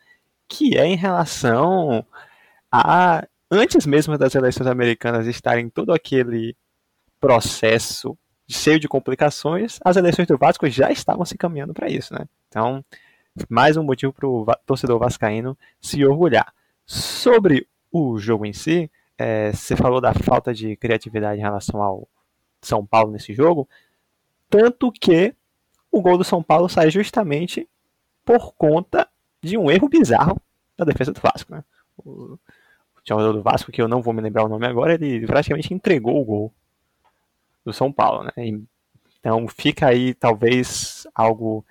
que 0.47 0.77
é 0.77 0.85
em 0.85 0.97
relação 0.97 2.05
a, 2.71 3.27
antes 3.51 3.87
mesmo 3.87 4.19
das 4.19 4.35
eleições 4.35 4.67
americanas 4.67 5.27
estarem 5.27 5.71
todo 5.71 5.93
aquele 5.93 6.55
processo 7.19 8.17
cheio 8.49 8.79
de 8.79 8.89
complicações, 8.89 9.79
as 9.83 9.97
eleições 9.97 10.27
do 10.27 10.37
Vasco 10.37 10.69
já 10.69 10.91
estavam 10.91 11.25
se 11.25 11.39
caminhando 11.39 11.73
para 11.73 11.89
isso, 11.89 12.13
né? 12.13 12.27
Então, 12.49 12.85
mais 13.49 13.79
um 13.79 13.83
motivo 13.83 14.13
para 14.13 14.29
o 14.29 14.47
torcedor 14.67 14.99
vascaíno 14.99 15.57
se 15.81 16.05
orgulhar. 16.05 16.53
Sobre 16.87 17.67
o 17.91 18.19
jogo 18.19 18.47
em 18.47 18.53
si, 18.53 18.91
é, 19.19 19.53
você 19.53 19.77
falou 19.77 20.01
da 20.01 20.15
falta 20.15 20.53
de 20.53 20.77
criatividade 20.77 21.39
em 21.39 21.43
relação 21.43 21.83
ao 21.83 22.09
São 22.61 22.85
Paulo 22.85 23.13
nesse 23.13 23.33
jogo, 23.33 23.69
tanto 24.49 24.91
que 24.91 25.35
o 25.91 26.01
gol 26.01 26.17
do 26.17 26.25
São 26.25 26.43
Paulo 26.43 26.69
sai 26.69 26.91
justamente 26.91 27.69
por 28.25 28.55
conta 28.55 29.09
de 29.43 29.59
um 29.59 29.71
erro 29.71 29.89
bizarro 29.89 30.41
da 30.77 30.85
defesa 30.85 31.13
do 31.13 31.21
Vasco. 31.21 31.53
Né? 31.53 31.63
O, 31.99 32.39
jogador 33.05 33.33
do 33.33 33.43
Vasco, 33.43 33.73
que 33.73 33.83
eu 33.83 33.89
não 33.89 34.01
vou 34.01 34.15
me 34.15 34.23
lembrar 34.23 34.45
o 34.45 34.49
nome 34.49 34.67
agora, 34.67 34.95
ele 34.95 35.27
praticamente 35.27 35.75
entregou 35.75 36.21
o 36.21 36.25
gol 36.25 36.53
do 37.65 37.73
São 37.73 37.93
Paulo. 37.93 38.25
Né? 38.25 38.63
Então 39.19 39.47
fica 39.49 39.87
aí 39.87 40.15
talvez 40.15 41.07
algo 41.15 41.65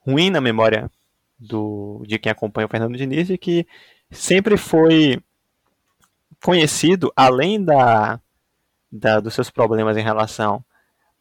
ruim 0.00 0.30
na 0.30 0.40
memória 0.40 0.90
do, 1.38 2.02
de 2.06 2.18
quem 2.18 2.30
acompanha 2.30 2.66
o 2.66 2.70
Fernando 2.70 2.96
Diniz, 2.96 3.28
de 3.28 3.38
que 3.38 3.66
sempre 4.10 4.56
foi 4.56 5.20
conhecido, 6.42 7.12
além 7.16 7.62
da, 7.64 8.20
da, 8.90 9.20
dos 9.20 9.34
seus 9.34 9.50
problemas 9.50 9.96
em 9.96 10.02
relação 10.02 10.64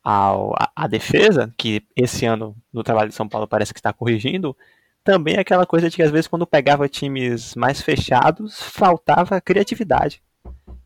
ao, 0.04 0.54
a, 0.54 0.72
a, 0.76 0.88
defesa, 0.88 1.54
que 1.58 1.84
esse 1.96 2.26
ano 2.26 2.56
no 2.72 2.84
trabalho 2.84 3.10
de 3.10 3.16
São 3.16 3.28
Paulo 3.28 3.48
parece 3.48 3.74
que 3.74 3.80
está 3.80 3.92
corrigindo, 3.92 4.56
também 5.04 5.38
aquela 5.38 5.66
coisa 5.66 5.90
de 5.90 5.96
que 5.96 6.04
às 6.04 6.12
vezes 6.12 6.28
quando 6.28 6.46
pegava 6.46 6.90
times 6.90 7.56
mais 7.56 7.82
fechados, 7.82 8.62
faltava 8.62 9.42
criatividade 9.42 10.22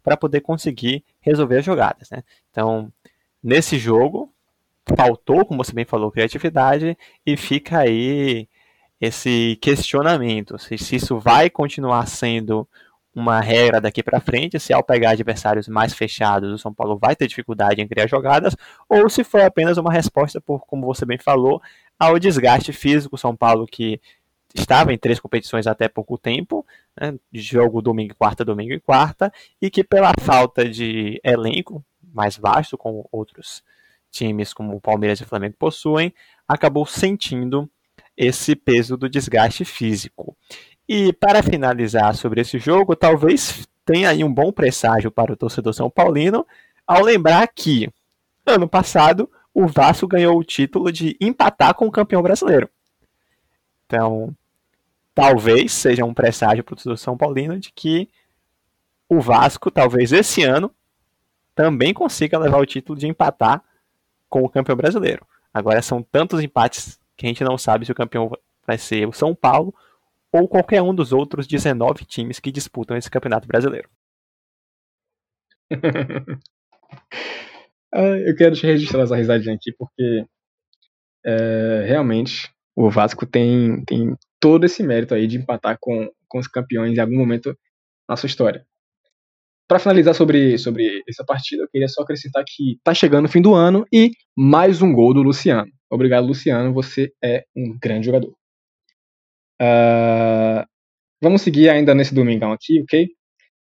para 0.03 0.17
poder 0.17 0.41
conseguir 0.41 1.03
resolver 1.19 1.57
as 1.57 1.65
jogadas. 1.65 2.09
Né? 2.09 2.23
Então, 2.49 2.91
nesse 3.43 3.77
jogo, 3.77 4.33
faltou, 4.95 5.45
como 5.45 5.63
você 5.63 5.73
bem 5.73 5.85
falou, 5.85 6.11
criatividade 6.11 6.97
e 7.25 7.37
fica 7.37 7.79
aí 7.79 8.47
esse 8.99 9.57
questionamento 9.61 10.57
se, 10.57 10.77
se 10.77 10.97
isso 10.97 11.19
vai 11.19 11.49
continuar 11.49 12.05
sendo 12.07 12.67
uma 13.13 13.39
regra 13.39 13.81
daqui 13.81 14.03
para 14.03 14.19
frente, 14.19 14.59
se 14.59 14.71
ao 14.71 14.83
pegar 14.83 15.11
adversários 15.11 15.67
mais 15.67 15.93
fechados, 15.93 16.53
o 16.53 16.57
São 16.57 16.73
Paulo 16.73 16.97
vai 16.97 17.15
ter 17.15 17.27
dificuldade 17.27 17.81
em 17.81 17.87
criar 17.87 18.07
jogadas, 18.07 18.55
ou 18.87 19.09
se 19.09 19.23
foi 19.23 19.43
apenas 19.43 19.77
uma 19.77 19.91
resposta 19.91 20.39
por, 20.39 20.65
como 20.65 20.85
você 20.85 21.05
bem 21.05 21.17
falou, 21.17 21.61
ao 21.97 22.19
desgaste 22.19 22.71
físico. 22.71 23.17
São 23.17 23.35
Paulo 23.35 23.65
que 23.65 23.99
estava 24.53 24.93
em 24.93 24.97
três 24.97 25.19
competições 25.19 25.67
até 25.67 25.87
pouco 25.87 26.17
tempo, 26.17 26.65
né, 26.99 27.15
jogo 27.33 27.81
domingo, 27.81 28.15
quarta, 28.15 28.45
domingo 28.45 28.73
e 28.73 28.79
quarta, 28.79 29.31
e 29.61 29.69
que 29.69 29.83
pela 29.83 30.11
falta 30.21 30.67
de 30.67 31.19
elenco 31.23 31.83
mais 32.13 32.37
vasto, 32.37 32.77
como 32.77 33.07
outros 33.11 33.63
times 34.11 34.53
como 34.53 34.75
o 34.75 34.81
Palmeiras 34.81 35.19
e 35.19 35.23
o 35.23 35.27
Flamengo 35.27 35.55
possuem, 35.57 36.13
acabou 36.47 36.85
sentindo 36.85 37.69
esse 38.19 38.53
peso 38.53 38.97
do 38.97 39.09
desgaste 39.09 39.63
físico. 39.63 40.35
E 40.87 41.13
para 41.13 41.41
finalizar 41.41 42.13
sobre 42.15 42.41
esse 42.41 42.59
jogo, 42.59 42.93
talvez 42.93 43.65
tenha 43.85 44.09
aí 44.09 44.25
um 44.25 44.33
bom 44.33 44.51
presságio 44.51 45.09
para 45.09 45.31
o 45.31 45.37
torcedor 45.37 45.73
São 45.73 45.89
Paulino, 45.89 46.45
ao 46.85 47.01
lembrar 47.01 47.47
que 47.47 47.89
ano 48.45 48.67
passado 48.67 49.31
o 49.53 49.65
Vasco 49.67 50.05
ganhou 50.05 50.37
o 50.37 50.43
título 50.43 50.91
de 50.91 51.15
empatar 51.21 51.73
com 51.73 51.87
o 51.87 51.91
campeão 51.91 52.21
brasileiro. 52.21 52.69
Então, 53.85 54.35
talvez 55.15 55.71
seja 55.71 56.03
um 56.03 56.13
presságio 56.13 56.63
para 56.63 56.73
o 56.73 56.75
torcedor 56.75 56.97
São 56.97 57.17
Paulino 57.17 57.57
de 57.57 57.71
que 57.71 58.09
o 59.07 59.21
Vasco, 59.21 59.71
talvez 59.71 60.11
esse 60.11 60.43
ano, 60.43 60.71
também 61.55 61.93
consiga 61.93 62.37
levar 62.37 62.57
o 62.57 62.65
título 62.65 62.99
de 62.99 63.07
empatar 63.07 63.63
com 64.27 64.43
o 64.43 64.49
campeão 64.49 64.75
brasileiro. 64.75 65.25
Agora 65.53 65.81
são 65.81 66.03
tantos 66.03 66.43
empates 66.43 66.98
que 67.19 67.25
a 67.25 67.29
gente 67.29 67.43
não 67.43 67.57
sabe 67.57 67.85
se 67.85 67.91
o 67.91 67.95
campeão 67.95 68.31
vai 68.65 68.77
ser 68.77 69.05
o 69.05 69.11
São 69.11 69.35
Paulo 69.35 69.75
ou 70.31 70.47
qualquer 70.47 70.81
um 70.81 70.95
dos 70.95 71.11
outros 71.11 71.45
19 71.45 72.05
times 72.05 72.39
que 72.39 72.49
disputam 72.49 72.95
esse 72.95 73.11
campeonato 73.11 73.47
brasileiro. 73.47 73.89
Ah, 77.91 78.19
eu 78.19 78.35
quero 78.35 78.53
registrar 78.53 79.01
essa 79.01 79.15
risadinha 79.15 79.55
aqui 79.55 79.71
porque 79.71 80.23
é, 81.25 81.85
realmente 81.87 82.47
o 82.75 82.87
Vasco 82.87 83.25
tem, 83.25 83.83
tem 83.83 84.15
todo 84.39 84.63
esse 84.63 84.83
mérito 84.83 85.15
aí 85.15 85.25
de 85.25 85.37
empatar 85.37 85.75
com, 85.81 86.07
com 86.27 86.37
os 86.37 86.47
campeões 86.47 86.95
em 86.95 87.01
algum 87.01 87.17
momento 87.17 87.57
na 88.07 88.15
sua 88.15 88.27
história. 88.27 88.63
Para 89.67 89.79
finalizar 89.79 90.13
sobre, 90.13 90.55
sobre 90.59 91.03
essa 91.09 91.25
partida, 91.25 91.63
eu 91.63 91.67
queria 91.67 91.87
só 91.87 92.03
acrescentar 92.03 92.43
que 92.47 92.79
tá 92.83 92.93
chegando 92.93 93.25
o 93.25 93.29
fim 93.29 93.41
do 93.41 93.55
ano 93.55 93.83
e 93.91 94.11
mais 94.37 94.83
um 94.83 94.93
gol 94.93 95.11
do 95.11 95.23
Luciano. 95.23 95.71
Obrigado, 95.89 96.27
Luciano, 96.27 96.73
você 96.73 97.11
é 97.23 97.45
um 97.55 97.77
grande 97.79 98.05
jogador. 98.05 98.31
Uh, 99.61 100.65
vamos 101.21 101.41
seguir 101.41 101.69
ainda 101.69 101.95
nesse 101.95 102.13
domingão 102.13 102.51
aqui, 102.51 102.81
ok? 102.81 103.09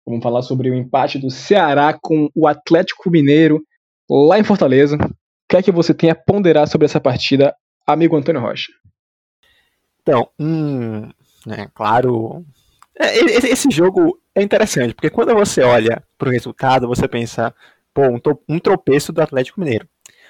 Vamos 0.07 0.23
falar 0.23 0.43
sobre 0.43 0.71
o 0.71 0.75
empate 0.75 1.19
do 1.19 1.31
Ceará 1.31 1.99
com 2.01 2.31
o 2.35 2.47
Atlético 2.47 3.11
Mineiro 3.11 3.63
lá 4.09 4.39
em 4.39 4.45
Fortaleza. 4.45 4.97
O 4.97 5.15
que 5.49 5.57
é 5.57 5.63
que 5.63 5.73
você 5.73 5.93
tem 5.93 6.11
a 6.11 6.15
ponderar 6.15 6.69
sobre 6.69 6.85
essa 6.85 7.01
partida, 7.01 7.55
amigo 7.87 8.17
Antônio 8.17 8.41
Rocha? 8.41 8.73
Então, 10.01 10.29
hum, 10.39 11.11
é, 11.51 11.67
claro. 11.75 12.45
Esse 12.99 13.71
jogo 13.71 14.19
é 14.35 14.43
interessante, 14.43 14.95
porque 14.95 15.11
quando 15.11 15.35
você 15.35 15.63
olha 15.63 16.03
para 16.17 16.29
o 16.29 16.33
resultado, 16.33 16.89
você 16.89 17.07
pensa, 17.07 17.55
pô, 17.95 18.03
um 18.49 18.59
tropeço 18.59 19.13
do 19.13 19.23
Atlético 19.23 19.61
Mineiro. 19.61 19.89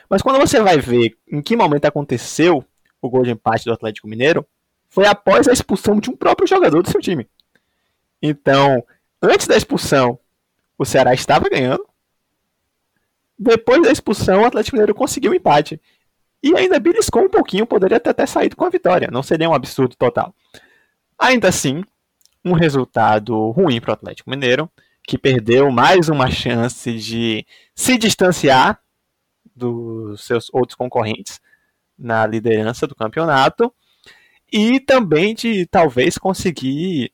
Mas 0.08 0.22
quando 0.22 0.38
você 0.38 0.60
vai 0.60 0.78
ver 0.78 1.16
em 1.30 1.42
que 1.42 1.56
momento 1.56 1.84
aconteceu 1.84 2.64
o 3.00 3.08
gol 3.08 3.22
de 3.22 3.30
empate 3.30 3.64
do 3.64 3.72
Atlético 3.72 4.08
Mineiro, 4.08 4.46
foi 4.88 5.06
após 5.06 5.46
a 5.46 5.52
expulsão 5.52 6.00
de 6.00 6.10
um 6.10 6.16
próprio 6.16 6.48
jogador 6.48 6.82
do 6.82 6.90
seu 6.90 7.00
time. 7.00 7.28
Então, 8.22 8.82
antes 9.22 9.46
da 9.46 9.56
expulsão, 9.56 10.18
o 10.76 10.84
Ceará 10.84 11.12
estava 11.12 11.48
ganhando. 11.48 11.86
Depois 13.38 13.82
da 13.82 13.92
expulsão, 13.92 14.42
o 14.42 14.46
Atlético 14.46 14.76
Mineiro 14.76 14.94
conseguiu 14.94 15.30
o 15.30 15.34
um 15.34 15.36
empate. 15.36 15.80
E 16.42 16.56
ainda 16.56 16.80
beliscou 16.80 17.22
um 17.22 17.28
pouquinho, 17.28 17.66
poderia 17.66 18.00
ter 18.00 18.10
até 18.10 18.24
saído 18.24 18.56
com 18.56 18.64
a 18.64 18.70
vitória. 18.70 19.08
Não 19.10 19.22
seria 19.22 19.48
um 19.48 19.54
absurdo 19.54 19.94
total. 19.96 20.34
Ainda 21.18 21.48
assim, 21.48 21.84
um 22.44 22.52
resultado 22.52 23.50
ruim 23.50 23.80
para 23.80 23.90
o 23.90 23.94
Atlético 23.94 24.30
Mineiro, 24.30 24.70
que 25.06 25.18
perdeu 25.18 25.70
mais 25.70 26.08
uma 26.08 26.30
chance 26.30 26.92
de 26.96 27.44
se 27.74 27.98
distanciar 27.98 28.80
dos 29.58 30.24
seus 30.24 30.48
outros 30.52 30.74
concorrentes 30.74 31.40
na 31.98 32.26
liderança 32.26 32.86
do 32.86 32.94
campeonato 32.94 33.72
e 34.50 34.80
também 34.80 35.34
de 35.34 35.66
talvez 35.66 36.16
conseguir 36.16 37.12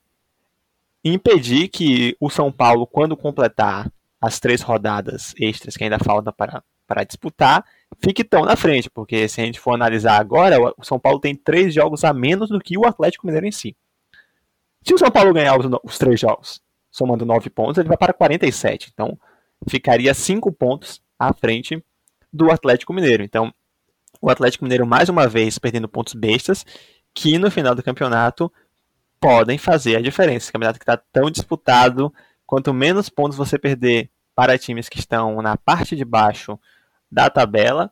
impedir 1.03 1.67
que 1.67 2.15
o 2.19 2.29
São 2.29 2.51
Paulo, 2.51 2.87
quando 2.87 3.17
completar 3.17 3.91
as 4.21 4.39
três 4.39 4.61
rodadas 4.61 5.33
extras 5.37 5.75
que 5.75 5.83
ainda 5.83 5.99
faltam 5.99 6.33
para, 6.33 6.63
para 6.87 7.03
disputar, 7.03 7.65
fique 7.99 8.23
tão 8.23 8.45
na 8.45 8.55
frente, 8.55 8.89
porque 8.89 9.27
se 9.27 9.41
a 9.41 9.45
gente 9.45 9.59
for 9.59 9.73
analisar 9.73 10.19
agora, 10.19 10.57
o 10.77 10.83
São 10.83 10.99
Paulo 10.99 11.19
tem 11.19 11.35
três 11.35 11.73
jogos 11.73 12.03
a 12.03 12.13
menos 12.13 12.49
do 12.49 12.59
que 12.59 12.77
o 12.77 12.85
Atlético 12.85 13.27
Mineiro 13.27 13.47
em 13.47 13.51
si. 13.51 13.75
Se 14.81 14.93
o 14.93 14.97
São 14.97 15.11
Paulo 15.11 15.33
ganhar 15.33 15.59
os, 15.59 15.65
os 15.83 15.97
três 15.97 16.19
jogos, 16.19 16.61
somando 16.89 17.25
nove 17.25 17.49
pontos, 17.49 17.77
ele 17.77 17.89
vai 17.89 17.97
para 17.97 18.13
47. 18.13 18.91
Então, 18.93 19.17
ficaria 19.67 20.13
cinco 20.13 20.51
pontos 20.51 21.01
à 21.19 21.33
frente 21.33 21.83
do 22.35 22.51
Atlético 22.51 22.93
Mineiro. 22.93 23.23
Então, 23.23 23.53
o 24.21 24.29
Atlético 24.29 24.65
Mineiro 24.65 24.85
mais 24.85 25.07
uma 25.07 25.25
vez 25.25 25.57
perdendo 25.57 25.87
pontos 25.87 26.13
bestas 26.13 26.65
que 27.13 27.37
no 27.37 27.49
final 27.49 27.73
do 27.73 27.81
campeonato 27.81 28.51
podem 29.19 29.57
fazer 29.57 29.95
a 29.95 30.01
diferença. 30.01 30.45
Esse 30.45 30.51
campeonato 30.51 30.77
que 30.77 30.83
está 30.83 30.97
tão 30.97 31.31
disputado, 31.31 32.13
quanto 32.45 32.73
menos 32.73 33.07
pontos 33.07 33.37
você 33.37 33.57
perder 33.57 34.09
para 34.35 34.57
times 34.57 34.89
que 34.89 34.99
estão 34.99 35.41
na 35.41 35.55
parte 35.55 35.95
de 35.95 36.03
baixo 36.03 36.59
da 37.09 37.29
tabela, 37.29 37.89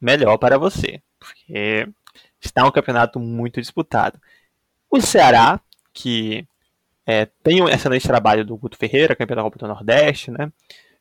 melhor 0.00 0.36
para 0.36 0.58
você, 0.58 1.00
porque 1.16 1.88
está 2.40 2.66
um 2.66 2.72
campeonato 2.72 3.20
muito 3.20 3.60
disputado. 3.60 4.20
O 4.90 5.00
Ceará, 5.00 5.60
que 5.92 6.44
é, 7.06 7.26
tem 7.44 7.62
um 7.62 7.68
excelente 7.68 8.08
trabalho 8.08 8.44
do 8.44 8.56
Guto 8.56 8.76
Ferreira, 8.76 9.14
campeão 9.14 9.36
da 9.36 9.42
Copa 9.42 9.58
do 9.58 9.68
Nordeste, 9.68 10.32
né? 10.32 10.50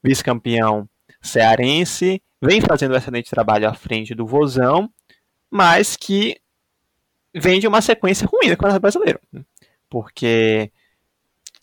vice-campeão 0.04 0.88
cearense, 1.22 2.22
vem 2.42 2.62
fazendo 2.62 2.94
um 2.94 2.98
excelente 2.98 3.30
trabalho 3.30 3.68
à 3.68 3.74
frente 3.74 4.16
do 4.16 4.26
Vozão, 4.26 4.90
mas 5.52 5.96
que 5.96 6.38
vem 7.34 7.60
de 7.60 7.68
uma 7.68 7.82
sequência 7.82 8.28
ruim 8.28 8.50
do 8.50 8.58
Campeonato 8.58 8.82
Brasileiro. 8.82 9.20
Porque 9.90 10.72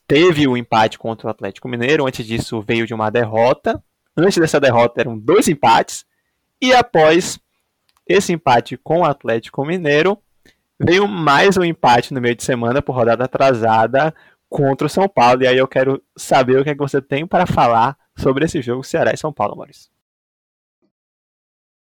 teve 0.06 0.46
o 0.46 0.56
empate 0.56 0.98
contra 0.98 1.26
o 1.26 1.30
Atlético 1.30 1.68
Mineiro, 1.68 2.06
antes 2.06 2.26
disso 2.26 2.60
veio 2.60 2.86
de 2.86 2.94
uma 2.94 3.10
derrota. 3.10 3.82
Antes 4.16 4.38
dessa 4.38 4.60
derrota 4.60 5.00
eram 5.00 5.18
dois 5.18 5.48
empates. 5.48 6.04
E 6.60 6.72
após 6.72 7.38
esse 8.06 8.32
empate 8.32 8.76
com 8.76 9.00
o 9.00 9.04
Atlético 9.04 9.64
Mineiro, 9.64 10.18
veio 10.78 11.08
mais 11.08 11.56
um 11.56 11.64
empate 11.64 12.14
no 12.14 12.20
meio 12.20 12.34
de 12.34 12.44
semana 12.44 12.80
por 12.80 12.94
rodada 12.94 13.24
atrasada 13.24 14.14
contra 14.48 14.86
o 14.86 14.90
São 14.90 15.08
Paulo. 15.08 15.42
E 15.42 15.46
aí 15.46 15.58
eu 15.58 15.68
quero 15.68 16.02
saber 16.16 16.58
o 16.58 16.64
que, 16.64 16.70
é 16.70 16.74
que 16.74 16.80
você 16.80 17.00
tem 17.02 17.26
para 17.26 17.46
falar 17.46 17.96
sobre 18.16 18.44
esse 18.44 18.62
jogo 18.62 18.82
Ceará 18.82 19.12
e 19.12 19.16
São 19.16 19.32
Paulo, 19.32 19.56
Maurício. 19.56 19.90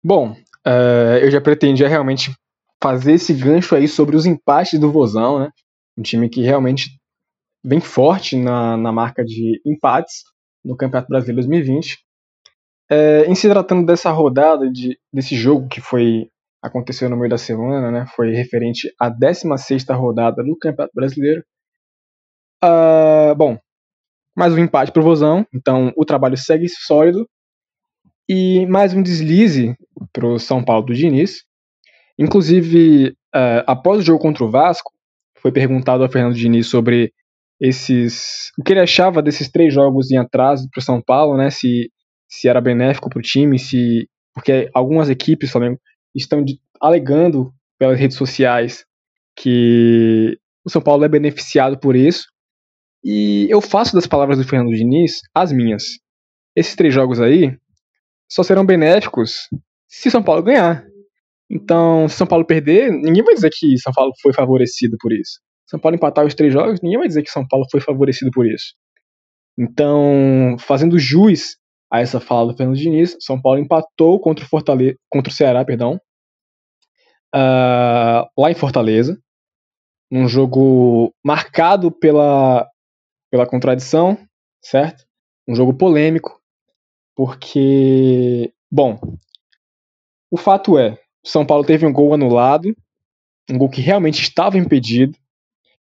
Bom, 0.05 0.33
uh, 0.67 1.19
eu 1.21 1.31
já 1.31 1.41
pretendia 1.41 1.89
realmente 1.89 2.33
fazer 2.83 3.13
esse 3.13 3.33
gancho 3.33 3.75
aí 3.75 3.87
sobre 3.87 4.17
os 4.17 4.27
empates 4.27 4.79
do 4.81 4.91
Vozão, 4.91 5.39
né? 5.39 5.51
Um 5.97 6.03
time 6.03 6.29
que 6.29 6.43
realmente 6.43 6.91
bem 7.65 7.81
forte 7.81 8.37
na, 8.37 8.77
na 8.77 8.91
marca 8.91 9.25
de 9.25 9.61
empates 9.65 10.25
no 10.65 10.77
Campeonato 10.77 11.09
Brasileiro 11.09 11.49
2020. 11.49 11.99
É, 12.91 13.25
em 13.27 13.35
se 13.35 13.49
tratando 13.49 13.87
dessa 13.87 14.11
rodada, 14.11 14.71
de, 14.71 14.99
desse 15.13 15.37
jogo 15.37 15.69
que 15.69 15.81
foi 15.81 16.29
aconteceu 16.61 17.09
no 17.09 17.17
meio 17.17 17.31
da 17.31 17.39
semana, 17.39 17.91
né, 17.91 18.07
foi 18.15 18.31
referente 18.33 18.93
à 18.99 19.11
16ª 19.11 19.97
rodada 19.97 20.45
do 20.45 20.57
Campeonato 20.57 20.93
Brasileiro. 20.95 21.43
Uh, 22.63 23.35
bom, 23.35 23.59
mais 24.37 24.53
um 24.53 24.59
empate 24.59 24.93
pro 24.93 25.03
Vozão, 25.03 25.47
então 25.55 25.93
o 25.97 26.05
trabalho 26.05 26.37
segue 26.37 26.69
sólido. 26.69 27.29
E 28.29 28.67
mais 28.67 28.95
um 28.95 29.03
deslize 29.03 29.77
pro 30.13 30.39
São 30.39 30.65
Paulo 30.65 30.87
do 30.87 30.95
Diniz. 30.95 31.43
Inclusive, 32.19 33.11
uh, 33.35 33.65
após 33.67 33.99
o 33.99 34.03
jogo 34.03 34.21
contra 34.21 34.45
o 34.45 34.51
Vasco, 34.51 34.91
foi 35.39 35.51
perguntado 35.51 36.03
ao 36.03 36.09
Fernando 36.09 36.35
Diniz 36.35 36.69
sobre 36.69 37.13
esses. 37.61 38.51
O 38.59 38.63
que 38.63 38.73
ele 38.73 38.81
achava 38.81 39.21
desses 39.21 39.51
três 39.51 39.75
jogos 39.75 40.11
em 40.11 40.17
atraso 40.17 40.69
para 40.71 40.81
o 40.81 40.83
São 40.83 41.03
Paulo, 41.03 41.37
né? 41.37 41.51
Se, 41.51 41.91
se 42.29 42.49
era 42.49 42.61
benéfico 42.61 43.11
para 43.11 43.19
o 43.19 43.23
time, 43.23 43.59
se. 43.59 44.09
Porque 44.35 44.71
algumas 44.73 45.11
equipes 45.11 45.51
Flamengo 45.51 45.79
estão 46.15 46.43
de, 46.43 46.59
alegando 46.81 47.53
pelas 47.79 47.99
redes 47.99 48.17
sociais 48.17 48.85
que 49.37 50.39
o 50.65 50.71
São 50.71 50.81
Paulo 50.81 51.05
é 51.05 51.09
beneficiado 51.09 51.79
por 51.79 51.97
isso. 51.97 52.32
E 53.05 53.47
eu 53.51 53.61
faço 53.61 53.95
das 53.95 54.07
palavras 54.07 54.39
do 54.39 54.45
Fernando 54.45 54.75
Diniz 54.75 55.21
as 55.35 55.53
minhas. 55.53 55.85
Esses 56.55 56.77
três 56.77 56.95
jogos 56.95 57.21
aí 57.21 57.57
só 58.31 58.43
serão 58.43 58.65
benéficos 58.65 59.49
se 59.89 60.11
São 60.11 60.23
Paulo 60.23 60.43
ganhar. 60.43 60.85
Então, 61.51 62.09
se 62.09 62.17
São 62.17 62.27
Paulo 62.27 62.47
perder, 62.47 62.91
ninguém 62.91 63.23
vai 63.23 63.35
dizer 63.35 63.51
que 63.53 63.77
São 63.79 63.93
Paulo 63.93 64.13
foi 64.23 64.33
favorecido 64.33 64.97
por 64.99 65.13
isso. 65.13 65.41
São 65.67 65.79
Paulo 65.79 65.97
empatar 65.97 66.25
os 66.25 66.35
três 66.35 66.53
jogos, 66.53 66.81
ninguém 66.81 66.99
vai 66.99 67.09
dizer 67.09 67.23
que 67.23 67.31
São 67.31 67.47
Paulo 67.47 67.67
foi 67.71 67.81
favorecido 67.81 68.31
por 68.31 68.47
isso. 68.47 68.75
Então, 69.59 70.57
fazendo 70.59 70.99
jus 70.99 71.57
a 71.91 72.01
essa 72.01 72.21
fala 72.21 72.53
do 72.53 72.57
Fernando 72.57 72.77
Diniz, 72.77 73.17
São 73.21 73.41
Paulo 73.41 73.59
empatou 73.59 74.19
contra 74.19 74.45
o, 74.45 74.49
Fortaleza, 74.49 74.97
contra 75.11 75.31
o 75.31 75.35
Ceará, 75.35 75.63
perdão, 75.65 76.01
uh, 77.35 78.25
lá 78.39 78.51
em 78.51 78.55
Fortaleza, 78.55 79.19
num 80.11 80.27
jogo 80.27 81.15
marcado 81.25 81.91
pela, 81.91 82.67
pela 83.33 83.47
contradição, 83.47 84.19
certo? 84.61 85.07
Um 85.49 85.55
jogo 85.55 85.73
polêmico, 85.73 86.39
porque, 87.17 88.53
bom, 88.71 89.01
o 90.31 90.37
fato 90.37 90.79
é, 90.79 90.99
São 91.25 91.47
Paulo 91.47 91.65
teve 91.65 91.87
um 91.87 91.93
gol 91.93 92.13
anulado, 92.13 92.77
um 93.51 93.57
gol 93.57 93.71
que 93.71 93.81
realmente 93.81 94.21
estava 94.21 94.59
impedido, 94.59 95.17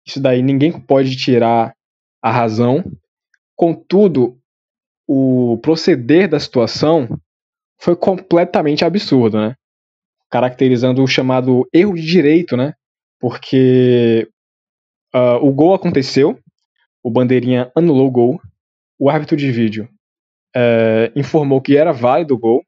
isso 0.07 0.21
daí 0.21 0.41
ninguém 0.41 0.71
pode 0.79 1.17
tirar 1.17 1.75
a 2.21 2.31
razão. 2.31 2.85
Contudo, 3.53 4.39
o 5.05 5.59
proceder 5.61 6.29
da 6.29 6.39
situação 6.39 7.19
foi 7.77 7.97
completamente 7.97 8.85
absurdo, 8.85 9.37
né? 9.41 9.55
Caracterizando 10.29 11.03
o 11.03 11.07
chamado 11.07 11.67
erro 11.73 11.95
de 11.95 12.05
direito, 12.05 12.55
né? 12.55 12.73
Porque 13.19 14.29
uh, 15.13 15.45
o 15.45 15.51
gol 15.51 15.73
aconteceu, 15.73 16.39
o 17.03 17.09
bandeirinha 17.09 17.71
anulou 17.75 18.07
o 18.07 18.11
gol, 18.11 18.41
o 18.99 19.09
árbitro 19.09 19.35
de 19.35 19.51
vídeo 19.51 19.89
uh, 20.55 21.19
informou 21.19 21.61
que 21.61 21.75
era 21.75 21.91
válido 21.91 22.35
o 22.35 22.39
gol, 22.39 22.63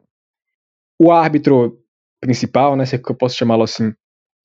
o 1.00 1.12
árbitro 1.12 1.80
principal, 2.22 2.76
né, 2.76 2.86
se 2.86 2.96
é 2.96 3.00
eu 3.00 3.16
posso 3.16 3.36
chamá-lo 3.36 3.64
assim, 3.64 3.92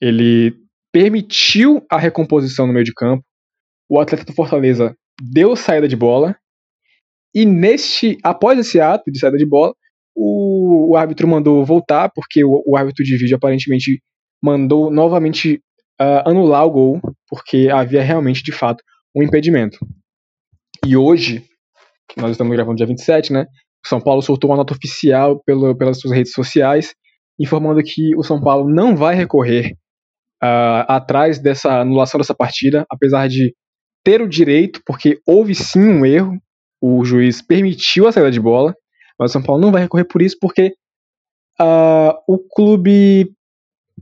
ele 0.01 0.55
permitiu 0.93 1.85
a 1.91 1.99
recomposição 1.99 2.67
no 2.67 2.73
meio 2.73 2.85
de 2.85 2.93
campo. 2.93 3.23
O 3.89 4.01
atleta 4.01 4.25
do 4.25 4.33
Fortaleza 4.33 4.97
deu 5.21 5.55
saída 5.55 5.87
de 5.87 5.97
bola. 5.97 6.37
E 7.35 7.45
neste, 7.45 8.19
após 8.23 8.59
esse 8.59 8.81
ato 8.81 9.11
de 9.11 9.19
saída 9.19 9.37
de 9.37 9.47
bola, 9.47 9.75
o, 10.15 10.91
o 10.91 10.97
árbitro 10.97 11.29
mandou 11.29 11.65
voltar, 11.65 12.11
porque 12.13 12.43
o, 12.43 12.63
o, 12.67 12.77
árbitro 12.77 13.05
de 13.05 13.17
vídeo 13.17 13.37
aparentemente 13.37 14.03
mandou 14.43 14.91
novamente 14.91 15.63
uh, 16.01 16.29
anular 16.29 16.67
o 16.67 16.71
gol, 16.71 17.01
porque 17.29 17.69
havia 17.69 18.03
realmente, 18.03 18.43
de 18.43 18.51
fato, 18.51 18.83
um 19.15 19.23
impedimento. 19.23 19.79
E 20.87 20.97
hoje, 20.97 21.45
nós 22.17 22.33
estamos 22.33 22.55
gravando 22.55 22.77
dia 22.77 22.87
27, 22.87 23.33
né? 23.33 23.47
O 23.85 23.89
São 23.89 24.01
Paulo 24.01 24.23
soltou 24.23 24.51
uma 24.51 24.57
nota 24.57 24.75
oficial 24.75 25.43
pelo, 25.45 25.77
pelas 25.77 26.01
suas 26.01 26.15
redes 26.15 26.33
sociais, 26.33 26.95
informando 27.39 27.83
que 27.83 28.17
o 28.17 28.23
São 28.23 28.41
Paulo 28.41 28.69
não 28.69 28.97
vai 28.97 29.15
recorrer 29.15 29.73
uh, 30.43 30.85
atrás 30.89 31.39
dessa 31.39 31.81
anulação 31.81 32.19
dessa 32.19 32.35
partida, 32.35 32.85
apesar 32.91 33.29
de 33.29 33.55
ter 34.05 34.23
o 34.23 34.29
direito, 34.29 34.81
porque 34.87 35.21
houve 35.27 35.55
sim 35.55 35.81
um 35.81 36.07
erro, 36.07 36.41
o 36.81 37.05
juiz 37.05 37.43
permitiu 37.43 38.07
a 38.07 38.13
saída 38.13 38.31
de 38.31 38.41
bola, 38.41 38.75
mas 39.19 39.31
o 39.31 39.33
São 39.33 39.43
Paulo 39.43 39.61
não 39.61 39.73
vai 39.73 39.83
recorrer 39.83 40.05
por 40.05 40.23
isso, 40.23 40.37
porque 40.41 40.75
uh, 41.61 42.15
o 42.27 42.39
clube. 42.39 43.33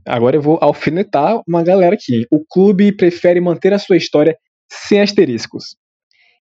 Agora 0.05 0.35
eu 0.35 0.41
vou 0.41 0.59
alfinetar 0.61 1.41
uma 1.47 1.63
galera 1.63 1.95
aqui. 1.95 2.25
O 2.31 2.45
clube 2.45 2.91
prefere 2.91 3.41
manter 3.41 3.73
a 3.73 3.79
sua 3.79 3.97
história 3.97 4.37
sem 4.71 5.01
asteriscos. 5.01 5.75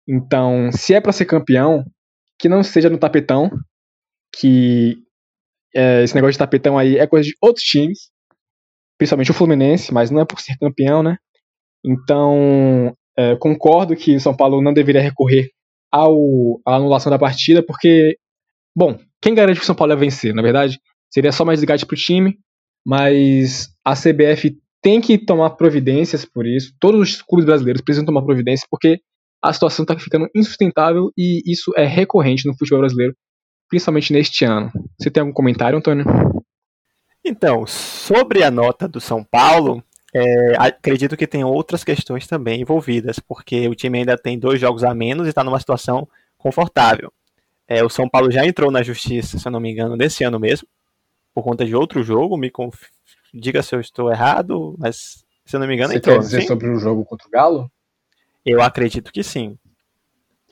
Então, 0.07 0.71
se 0.73 0.95
é 0.95 1.01
para 1.01 1.13
ser 1.13 1.25
campeão, 1.25 1.85
que 2.39 2.49
não 2.49 2.63
seja 2.63 2.89
no 2.91 2.99
tapetão, 2.99 3.51
que 4.39 4.99
é, 5.75 6.03
esse 6.03 6.15
negócio 6.15 6.33
de 6.33 6.39
tapetão 6.39 6.79
aí 6.79 6.99
é 6.99 7.07
coisa 7.07 7.29
de 7.29 7.35
outros 7.41 7.65
times, 7.65 8.11
principalmente 8.99 9.31
o 9.31 9.35
Fluminense, 9.35 9.93
mas 9.93 10.11
não 10.11 10.21
é 10.21 10.25
por 10.25 10.41
ser 10.41 10.57
campeão, 10.59 11.03
né? 11.03 11.17
Então, 11.85 12.97
é, 13.17 13.37
concordo 13.37 13.97
que 13.97 14.17
o 14.17 14.21
São 14.21 14.37
Paulo 14.37 14.63
não 14.63 14.73
deveria 14.73 15.01
recorrer 15.01 15.51
ao, 15.91 16.61
à 16.67 16.77
anulação 16.77 17.11
da 17.11 17.19
partida, 17.19 17.63
porque, 17.63 18.19
bom, 18.75 18.99
quem 19.21 19.35
garante 19.35 19.59
que 19.59 19.63
o 19.63 19.67
São 19.67 19.75
Paulo 19.75 19.93
ia 19.93 19.97
vencer, 19.97 20.35
na 20.35 20.43
verdade? 20.43 20.81
Seria 21.11 21.33
só 21.33 21.45
mais 21.45 21.61
desgaste 21.61 21.87
para 21.87 21.95
o 21.95 21.99
time, 21.99 22.39
mas 22.85 23.69
a 23.85 23.95
CBF 23.95 24.57
tem 24.87 25.01
que 25.01 25.19
tomar 25.19 25.51
providências 25.51 26.25
por 26.25 26.47
isso. 26.47 26.73
Todos 26.79 27.01
os 27.01 27.21
clubes 27.21 27.45
brasileiros 27.45 27.83
precisam 27.83 28.07
tomar 28.07 28.23
providências, 28.23 28.69
porque 28.71 29.01
a 29.43 29.53
situação 29.53 29.83
está 29.83 29.99
ficando 29.99 30.29
insustentável 30.33 31.11
e 31.19 31.43
isso 31.45 31.73
é 31.77 31.85
recorrente 31.85 32.47
no 32.47 32.57
futebol 32.57 32.79
brasileiro, 32.79 33.13
principalmente 33.69 34.13
neste 34.13 34.45
ano. 34.45 34.71
Você 34.97 35.11
tem 35.11 35.23
algum 35.23 35.33
comentário, 35.33 35.77
Antônio? 35.77 36.05
Então, 37.25 37.67
sobre 37.67 38.45
a 38.45 38.51
nota 38.53 38.87
do 38.87 39.01
São 39.01 39.25
Paulo, 39.25 39.83
é, 40.15 40.55
acredito 40.57 41.17
que 41.17 41.27
tem 41.27 41.43
outras 41.43 41.83
questões 41.83 42.29
também 42.29 42.61
envolvidas, 42.61 43.19
porque 43.19 43.67
o 43.67 43.75
time 43.75 43.99
ainda 43.99 44.17
tem 44.17 44.39
dois 44.39 44.61
jogos 44.61 44.85
a 44.85 44.95
menos 44.95 45.27
e 45.27 45.31
está 45.31 45.43
numa 45.43 45.59
situação 45.59 46.07
confortável. 46.39 47.13
É, 47.67 47.83
o 47.83 47.89
São 47.89 48.09
Paulo 48.09 48.31
já 48.31 48.47
entrou 48.47 48.71
na 48.71 48.85
justiça, 48.85 49.37
se 49.37 49.49
eu 49.49 49.51
não 49.51 49.59
me 49.59 49.73
engano, 49.73 49.97
nesse 49.97 50.23
ano 50.23 50.39
mesmo, 50.39 50.69
por 51.35 51.43
conta 51.43 51.65
de 51.65 51.75
outro 51.75 52.05
jogo. 52.05 52.37
Me 52.37 52.51
conf... 52.53 52.85
diga 53.33 53.63
se 53.63 53.75
eu 53.75 53.81
estou 53.81 54.11
errado, 54.11 54.75
mas 54.79 55.25
se 55.45 55.57
eu 55.57 55.61
não 55.61 55.67
me 55.67 55.75
engano, 55.75 55.91
Você 55.93 55.99
entrou. 55.99 56.17
quer 56.17 56.21
dizer 56.23 56.41
sim? 56.43 56.47
sobre 56.47 56.69
o 56.69 56.77
jogo 56.79 57.05
contra 57.05 57.27
o 57.27 57.31
Galo? 57.31 57.71
Eu 58.45 58.63
acredito 58.63 59.13
que 59.13 59.23
sim. 59.23 59.59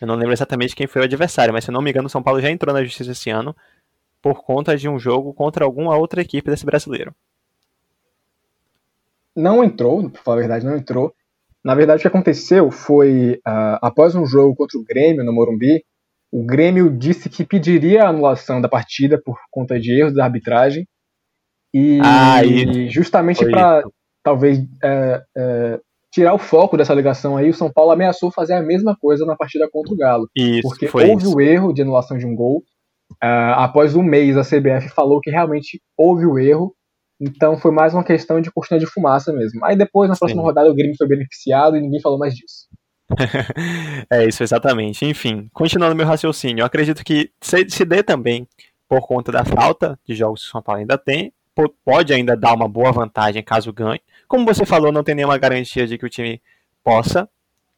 Eu 0.01 0.07
não 0.07 0.17
lembro 0.17 0.33
exatamente 0.33 0.75
quem 0.75 0.87
foi 0.87 1.03
o 1.03 1.05
adversário, 1.05 1.53
mas 1.55 1.65
se 1.65 1.71
eu 1.71 1.73
não 1.73 1.81
me 1.81 1.91
engano, 1.91 2.07
o 2.07 2.11
São 2.11 2.23
Paulo 2.23 2.41
já 2.41 2.51
entrou 2.51 2.75
na 2.75 2.83
justiça 2.85 3.13
esse 3.13 3.31
ano 3.31 3.55
por 4.21 4.43
conta 4.43 4.77
de 4.77 4.89
um 4.89 4.99
jogo 4.99 5.33
contra 5.35 5.65
alguma 5.65 5.97
outra 5.97 6.21
equipe 6.21 6.51
desse 6.51 6.65
brasileiro. 6.67 7.15
Não 9.37 9.65
entrou, 9.65 10.09
pra 10.11 10.23
falar 10.23 10.37
a 10.37 10.41
verdade, 10.41 10.65
não 10.65 10.77
entrou. 10.77 11.13
Na 11.63 11.75
verdade, 11.75 11.99
o 11.99 12.03
que 12.03 12.09
aconteceu 12.09 12.71
foi, 12.71 13.41
uh, 13.47 13.79
após 13.83 14.15
um 14.15 14.27
jogo 14.27 14.55
contra 14.55 14.79
o 14.79 14.85
Grêmio 14.85 15.25
no 15.25 15.33
Morumbi, 15.33 15.85
o 16.31 16.45
Grêmio 16.45 16.91
disse 16.91 17.29
que 17.29 17.45
pediria 17.45 18.05
a 18.05 18.09
anulação 18.09 18.61
da 18.61 18.69
partida 18.69 19.21
por 19.23 19.37
conta 19.51 19.79
de 19.79 19.99
erros 19.99 20.15
da 20.15 20.25
arbitragem. 20.25 20.87
E 21.75 21.99
ah, 22.01 22.41
justamente 22.89 23.45
para 23.51 23.83
talvez 24.23 24.61
é, 24.83 25.23
é, 25.37 25.81
tirar 26.13 26.33
o 26.33 26.39
foco 26.39 26.77
dessa 26.77 26.92
alegação 26.92 27.37
aí, 27.37 27.51
o 27.51 27.55
São 27.55 27.71
Paulo 27.71 27.90
ameaçou 27.90 28.31
fazer 28.31 28.55
a 28.55 28.63
mesma 28.63 28.96
coisa 28.96 29.27
na 29.27 29.37
partida 29.37 29.69
contra 29.71 29.92
o 29.92 29.96
Galo. 29.96 30.29
Isso, 30.37 30.63
porque 30.63 30.87
houve 30.87 31.25
isso. 31.25 31.37
o 31.37 31.40
erro 31.40 31.73
de 31.73 31.83
anulação 31.83 32.17
de 32.17 32.25
um 32.25 32.35
gol 32.35 32.63
Uh, 33.23 33.57
após 33.57 33.94
um 33.94 34.03
mês, 34.03 34.37
a 34.37 34.42
CBF 34.42 34.88
falou 34.90 35.21
que 35.21 35.31
realmente 35.31 35.81
houve 35.96 36.27
o 36.27 36.38
erro, 36.38 36.75
então 37.21 37.57
foi 37.57 37.71
mais 37.71 37.94
uma 37.94 38.05
questão 38.05 38.40
de 38.40 38.51
cortina 38.51 38.79
de 38.79 38.87
fumaça 38.87 39.33
mesmo. 39.33 39.65
Aí 39.65 39.77
depois, 39.77 40.11
na 40.11 40.17
próxima 40.17 40.42
Sim. 40.42 40.46
rodada, 40.46 40.71
o 40.71 40.75
Grêmio 40.75 40.96
foi 40.96 41.07
beneficiado 41.07 41.77
e 41.77 41.81
ninguém 41.81 42.01
falou 42.01 42.19
mais 42.19 42.35
disso. 42.35 42.67
é 44.11 44.27
isso, 44.27 44.42
exatamente. 44.42 45.05
Enfim, 45.05 45.48
continuando 45.53 45.94
meu 45.94 46.07
raciocínio, 46.07 46.63
eu 46.63 46.67
acredito 46.67 47.05
que 47.05 47.31
se, 47.40 47.69
se 47.69 47.85
dê 47.85 48.03
também 48.03 48.48
por 48.88 49.07
conta 49.07 49.31
da 49.31 49.44
falta 49.44 49.98
de 50.05 50.15
jogos 50.15 50.42
que 50.42 50.48
o 50.48 50.53
São 50.53 50.63
Paulo 50.63 50.81
ainda 50.81 50.98
tem, 50.98 51.33
pode 51.85 52.13
ainda 52.13 52.37
dar 52.37 52.55
uma 52.55 52.69
boa 52.69 52.92
vantagem 52.92 53.42
caso 53.42 53.73
ganhe. 53.73 54.00
Como 54.27 54.44
você 54.44 54.67
falou, 54.67 54.90
não 54.92 55.05
tem 55.05 55.15
nenhuma 55.15 55.38
garantia 55.38 55.87
de 55.87 55.96
que 55.96 56.07
o 56.07 56.11
time 56.11 56.40
possa 56.83 57.29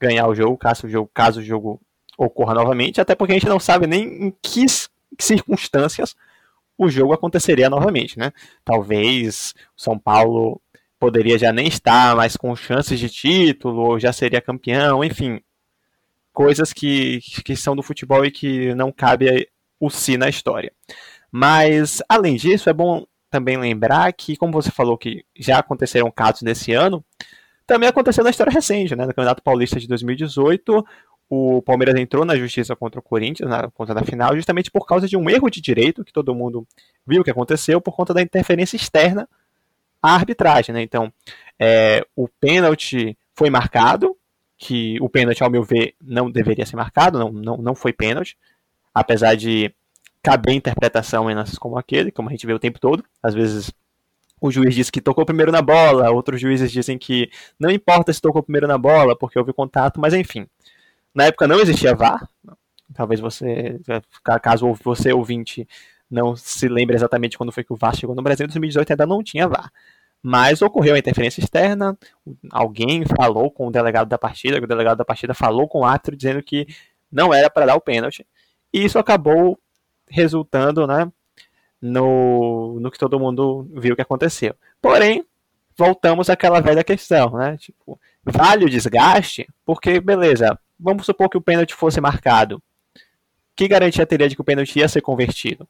ganhar 0.00 0.26
o 0.26 0.34
jogo, 0.34 0.56
caso 0.56 0.86
o 0.86 0.90
jogo, 0.90 1.10
caso 1.12 1.40
o 1.40 1.42
jogo 1.42 1.80
ocorra 2.16 2.54
novamente, 2.54 3.00
até 3.00 3.14
porque 3.14 3.32
a 3.32 3.36
gente 3.36 3.48
não 3.48 3.60
sabe 3.60 3.86
nem 3.86 4.26
em 4.26 4.34
que 4.42 4.64
circunstâncias 5.18 6.16
o 6.78 6.88
jogo 6.88 7.12
aconteceria 7.12 7.70
novamente, 7.70 8.18
né? 8.18 8.32
Talvez 8.64 9.54
o 9.76 9.80
São 9.80 9.98
Paulo 9.98 10.60
poderia 10.98 11.38
já 11.38 11.52
nem 11.52 11.66
estar 11.68 12.16
mais 12.16 12.36
com 12.36 12.54
chances 12.54 12.98
de 12.98 13.08
título, 13.08 13.90
ou 13.90 14.00
já 14.00 14.12
seria 14.12 14.40
campeão, 14.40 15.02
enfim. 15.04 15.40
Coisas 16.32 16.72
que, 16.72 17.20
que 17.44 17.56
são 17.56 17.74
do 17.74 17.82
futebol 17.82 18.24
e 18.24 18.30
que 18.30 18.74
não 18.74 18.92
cabe 18.92 19.48
o 19.80 19.88
si 19.88 20.16
na 20.16 20.28
história. 20.28 20.72
Mas, 21.30 22.02
além 22.08 22.36
disso, 22.36 22.68
é 22.68 22.72
bom 22.72 23.06
também 23.36 23.58
lembrar 23.58 24.10
que, 24.14 24.34
como 24.34 24.52
você 24.52 24.70
falou 24.70 24.96
que 24.96 25.22
já 25.38 25.58
aconteceram 25.58 26.10
casos 26.10 26.40
nesse 26.40 26.72
ano, 26.72 27.04
também 27.66 27.86
aconteceu 27.86 28.24
na 28.24 28.30
história 28.30 28.52
recente, 28.52 28.96
né? 28.96 29.04
No 29.04 29.10
Campeonato 29.10 29.42
Paulista 29.42 29.78
de 29.78 29.86
2018, 29.86 30.84
o 31.28 31.60
Palmeiras 31.60 31.94
entrou 31.96 32.24
na 32.24 32.34
justiça 32.34 32.74
contra 32.74 32.98
o 32.98 33.02
Corinthians, 33.02 33.50
na, 33.50 33.70
contra 33.70 33.94
na 33.94 34.02
final, 34.02 34.34
justamente 34.34 34.70
por 34.70 34.86
causa 34.86 35.06
de 35.06 35.18
um 35.18 35.28
erro 35.28 35.50
de 35.50 35.60
direito, 35.60 36.02
que 36.02 36.12
todo 36.12 36.34
mundo 36.34 36.66
viu 37.06 37.22
que 37.22 37.30
aconteceu, 37.30 37.78
por 37.78 37.94
conta 37.94 38.14
da 38.14 38.22
interferência 38.22 38.76
externa 38.76 39.28
à 40.02 40.14
arbitragem. 40.14 40.74
Né? 40.74 40.80
Então, 40.80 41.12
é, 41.58 42.06
o 42.16 42.28
pênalti 42.28 43.18
foi 43.34 43.50
marcado, 43.50 44.16
que 44.56 44.96
o 45.02 45.10
pênalti, 45.10 45.42
ao 45.42 45.50
meu 45.50 45.62
ver, 45.62 45.94
não 46.00 46.30
deveria 46.30 46.64
ser 46.64 46.76
marcado, 46.76 47.18
não, 47.18 47.30
não, 47.30 47.56
não 47.58 47.74
foi 47.74 47.92
pênalti, 47.92 48.38
apesar 48.94 49.34
de 49.34 49.74
caber 50.26 50.56
interpretação 50.56 51.30
em 51.30 51.36
lances 51.36 51.56
como 51.56 51.78
aquele, 51.78 52.10
como 52.10 52.28
a 52.28 52.32
gente 52.32 52.44
vê 52.44 52.52
o 52.52 52.58
tempo 52.58 52.80
todo. 52.80 53.04
Às 53.22 53.32
vezes 53.32 53.72
o 54.40 54.50
juiz 54.50 54.74
diz 54.74 54.90
que 54.90 55.00
tocou 55.00 55.24
primeiro 55.24 55.52
na 55.52 55.62
bola, 55.62 56.10
outros 56.10 56.40
juízes 56.40 56.72
dizem 56.72 56.98
que 56.98 57.30
não 57.56 57.70
importa 57.70 58.12
se 58.12 58.20
tocou 58.20 58.42
primeiro 58.42 58.66
na 58.66 58.76
bola, 58.76 59.16
porque 59.16 59.38
houve 59.38 59.52
contato, 59.52 60.00
mas 60.00 60.12
enfim. 60.12 60.48
Na 61.14 61.26
época 61.26 61.46
não 61.46 61.60
existia 61.60 61.94
VAR. 61.94 62.28
Talvez 62.92 63.20
você, 63.20 63.80
caso 64.42 64.74
você 64.82 65.12
ouvinte 65.12 65.66
não 66.10 66.34
se 66.34 66.66
lembre 66.68 66.96
exatamente 66.96 67.38
quando 67.38 67.52
foi 67.52 67.62
que 67.62 67.72
o 67.72 67.76
VAR 67.76 67.94
chegou 67.94 68.16
no 68.16 68.22
Brasil, 68.22 68.46
em 68.46 68.48
2018 68.48 68.90
ainda 68.90 69.06
não 69.06 69.22
tinha 69.22 69.46
VAR. 69.46 69.70
Mas 70.20 70.60
ocorreu 70.60 70.96
a 70.96 70.98
interferência 70.98 71.40
externa, 71.40 71.96
alguém 72.50 73.04
falou 73.16 73.48
com 73.48 73.68
o 73.68 73.70
delegado 73.70 74.08
da 74.08 74.18
partida, 74.18 74.58
o 74.58 74.66
delegado 74.66 74.98
da 74.98 75.04
partida 75.04 75.34
falou 75.34 75.68
com 75.68 75.82
o 75.82 75.84
árbitro 75.84 76.16
dizendo 76.16 76.42
que 76.42 76.66
não 77.12 77.32
era 77.32 77.48
para 77.48 77.66
dar 77.66 77.76
o 77.76 77.80
pênalti. 77.80 78.26
E 78.72 78.84
isso 78.84 78.98
acabou 78.98 79.56
resultando 80.08 80.86
né, 80.86 81.10
no, 81.80 82.78
no 82.80 82.90
que 82.90 82.98
todo 82.98 83.20
mundo 83.20 83.68
viu 83.74 83.96
que 83.96 84.02
aconteceu. 84.02 84.54
Porém, 84.80 85.24
voltamos 85.76 86.30
àquela 86.30 86.60
velha 86.60 86.82
questão, 86.82 87.30
né? 87.32 87.56
Tipo, 87.56 87.98
vale 88.24 88.64
o 88.64 88.70
desgaste? 88.70 89.46
Porque, 89.64 90.00
beleza, 90.00 90.58
vamos 90.78 91.06
supor 91.06 91.28
que 91.28 91.36
o 91.36 91.42
pênalti 91.42 91.74
fosse 91.74 92.00
marcado. 92.00 92.62
Que 93.54 93.68
garantia 93.68 94.06
teria 94.06 94.28
de 94.28 94.34
que 94.34 94.40
o 94.40 94.44
pênalti 94.44 94.78
ia 94.78 94.88
ser 94.88 95.00
convertido? 95.00 95.66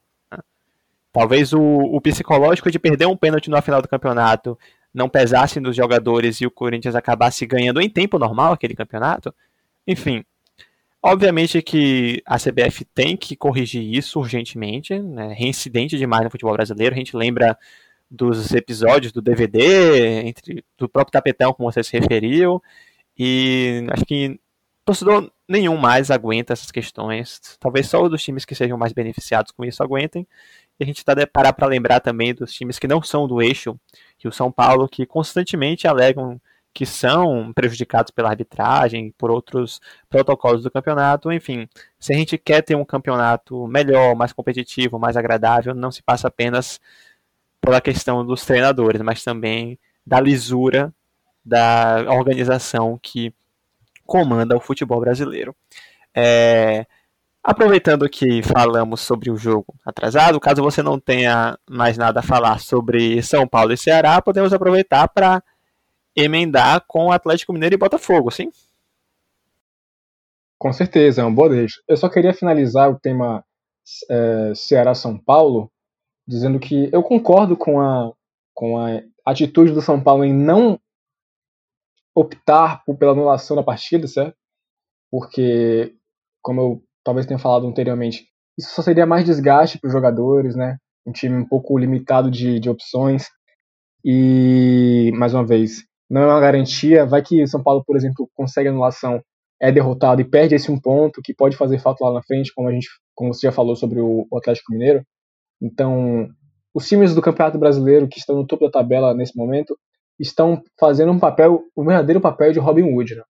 Talvez 1.12 1.52
o, 1.52 1.60
o 1.60 2.00
psicológico 2.00 2.70
de 2.70 2.78
perder 2.78 3.06
um 3.06 3.16
pênalti 3.16 3.48
na 3.48 3.62
final 3.62 3.80
do 3.80 3.88
campeonato 3.88 4.58
não 4.92 5.08
pesasse 5.08 5.60
nos 5.60 5.74
jogadores 5.74 6.40
e 6.40 6.46
o 6.46 6.50
Corinthians 6.50 6.94
acabasse 6.94 7.46
ganhando 7.46 7.80
em 7.80 7.88
tempo 7.88 8.18
normal 8.18 8.52
aquele 8.52 8.74
campeonato. 8.74 9.34
Enfim, 9.86 10.24
obviamente 11.06 11.62
que 11.62 12.20
a 12.26 12.36
CBF 12.36 12.84
tem 12.84 13.16
que 13.16 13.36
corrigir 13.36 13.82
isso 13.82 14.18
urgentemente, 14.18 14.98
né? 14.98 15.32
reincidente 15.32 15.96
demais 15.96 16.24
no 16.24 16.30
futebol 16.30 16.52
brasileiro. 16.52 16.94
A 16.94 16.98
gente 16.98 17.16
lembra 17.16 17.56
dos 18.10 18.52
episódios 18.52 19.12
do 19.12 19.22
DVD, 19.22 20.26
entre, 20.26 20.64
do 20.76 20.88
próprio 20.88 21.12
tapetão, 21.12 21.52
como 21.52 21.70
você 21.70 21.82
se 21.82 21.96
referiu, 21.96 22.62
e 23.16 23.86
acho 23.90 24.04
que 24.04 24.40
torcedor 24.84 25.30
nenhum 25.48 25.76
mais 25.76 26.10
aguenta 26.10 26.52
essas 26.52 26.70
questões. 26.72 27.40
Talvez 27.60 27.88
só 27.88 28.02
os 28.02 28.10
dos 28.10 28.22
times 28.22 28.44
que 28.44 28.54
sejam 28.54 28.76
mais 28.76 28.92
beneficiados 28.92 29.52
com 29.52 29.64
isso 29.64 29.82
aguentem. 29.82 30.26
E 30.78 30.84
a 30.84 30.86
gente 30.86 30.98
está 30.98 31.14
parar 31.26 31.52
para 31.52 31.66
lembrar 31.68 32.00
também 32.00 32.34
dos 32.34 32.52
times 32.52 32.78
que 32.78 32.88
não 32.88 33.00
são 33.00 33.28
do 33.28 33.40
eixo, 33.40 33.78
que 34.18 34.28
o 34.28 34.32
São 34.32 34.50
Paulo, 34.50 34.88
que 34.88 35.06
constantemente 35.06 35.86
alegam 35.86 36.40
que 36.76 36.84
são 36.84 37.54
prejudicados 37.54 38.10
pela 38.10 38.28
arbitragem, 38.28 39.10
por 39.16 39.30
outros 39.30 39.80
protocolos 40.10 40.62
do 40.62 40.70
campeonato. 40.70 41.32
Enfim, 41.32 41.66
se 41.98 42.12
a 42.12 42.16
gente 42.18 42.36
quer 42.36 42.60
ter 42.60 42.74
um 42.74 42.84
campeonato 42.84 43.66
melhor, 43.66 44.14
mais 44.14 44.30
competitivo, 44.30 44.98
mais 44.98 45.16
agradável, 45.16 45.74
não 45.74 45.90
se 45.90 46.02
passa 46.02 46.28
apenas 46.28 46.78
pela 47.62 47.80
questão 47.80 48.26
dos 48.26 48.44
treinadores, 48.44 49.00
mas 49.00 49.24
também 49.24 49.78
da 50.06 50.20
lisura 50.20 50.92
da 51.42 52.04
organização 52.10 52.98
que 53.02 53.32
comanda 54.04 54.54
o 54.54 54.60
futebol 54.60 55.00
brasileiro. 55.00 55.56
É, 56.14 56.84
aproveitando 57.42 58.06
que 58.06 58.42
falamos 58.42 59.00
sobre 59.00 59.30
o 59.30 59.38
jogo 59.38 59.74
atrasado, 59.82 60.38
caso 60.38 60.62
você 60.62 60.82
não 60.82 61.00
tenha 61.00 61.58
mais 61.66 61.96
nada 61.96 62.20
a 62.20 62.22
falar 62.22 62.60
sobre 62.60 63.22
São 63.22 63.48
Paulo 63.48 63.72
e 63.72 63.78
Ceará, 63.78 64.20
podemos 64.20 64.52
aproveitar 64.52 65.08
para 65.08 65.42
emendar 66.16 66.84
com 66.86 67.12
Atlético 67.12 67.52
Mineiro 67.52 67.74
e 67.74 67.78
Botafogo, 67.78 68.30
sim? 68.30 68.50
Com 70.58 70.72
certeza, 70.72 71.20
é 71.20 71.24
uma 71.24 71.34
boa. 71.34 71.50
Eu 71.86 71.96
só 71.96 72.08
queria 72.08 72.32
finalizar 72.32 72.90
o 72.90 72.98
tema 72.98 73.44
é, 74.10 74.52
Ceará-São 74.54 75.18
Paulo 75.18 75.70
dizendo 76.26 76.58
que 76.58 76.88
eu 76.92 77.02
concordo 77.02 77.56
com 77.56 77.80
a, 77.80 78.12
com 78.54 78.78
a 78.78 79.00
atitude 79.24 79.72
do 79.72 79.82
São 79.82 80.02
Paulo 80.02 80.24
em 80.24 80.32
não 80.32 80.80
optar 82.14 82.82
por, 82.84 82.96
pela 82.96 83.12
anulação 83.12 83.54
da 83.54 83.62
partida, 83.62 84.08
certo? 84.08 84.36
Porque, 85.10 85.94
como 86.42 86.60
eu 86.60 86.82
talvez 87.04 87.26
tenha 87.26 87.38
falado 87.38 87.66
anteriormente, 87.66 88.26
isso 88.58 88.74
só 88.74 88.82
seria 88.82 89.06
mais 89.06 89.24
desgaste 89.24 89.78
para 89.78 89.86
os 89.86 89.92
jogadores, 89.92 90.56
né? 90.56 90.78
Um 91.06 91.12
time 91.12 91.36
um 91.36 91.46
pouco 91.46 91.78
limitado 91.78 92.30
de, 92.30 92.58
de 92.58 92.68
opções. 92.68 93.28
E, 94.04 95.12
mais 95.14 95.34
uma 95.34 95.44
vez, 95.44 95.84
não 96.08 96.22
é 96.22 96.26
uma 96.26 96.40
garantia. 96.40 97.04
Vai 97.04 97.22
que 97.22 97.42
o 97.42 97.48
São 97.48 97.62
Paulo, 97.62 97.84
por 97.84 97.96
exemplo, 97.96 98.28
consegue 98.34 98.68
anulação, 98.68 99.22
é 99.60 99.72
derrotado 99.72 100.20
e 100.20 100.24
perde 100.24 100.54
esse 100.54 100.70
um 100.70 100.80
ponto, 100.80 101.22
que 101.22 101.34
pode 101.34 101.56
fazer 101.56 101.78
falta 101.78 102.04
lá 102.04 102.14
na 102.14 102.22
frente, 102.22 102.52
como 102.54 102.68
a 102.68 102.72
gente, 102.72 102.88
como 103.14 103.32
você 103.32 103.46
já 103.46 103.52
falou 103.52 103.74
sobre 103.74 104.00
o, 104.00 104.26
Atlético 104.34 104.72
Mineiro. 104.72 105.02
Então, 105.60 106.28
os 106.74 106.86
times 106.86 107.14
do 107.14 107.22
Campeonato 107.22 107.58
Brasileiro 107.58 108.08
que 108.08 108.18
estão 108.18 108.36
no 108.36 108.46
topo 108.46 108.66
da 108.66 108.70
tabela 108.70 109.14
nesse 109.14 109.36
momento 109.36 109.76
estão 110.18 110.62
fazendo 110.78 111.12
um 111.12 111.18
papel, 111.18 111.64
um 111.76 111.84
verdadeiro 111.84 112.20
papel 112.20 112.52
de 112.52 112.58
Robin 112.58 112.94
Hood. 112.94 113.16
Né? 113.16 113.22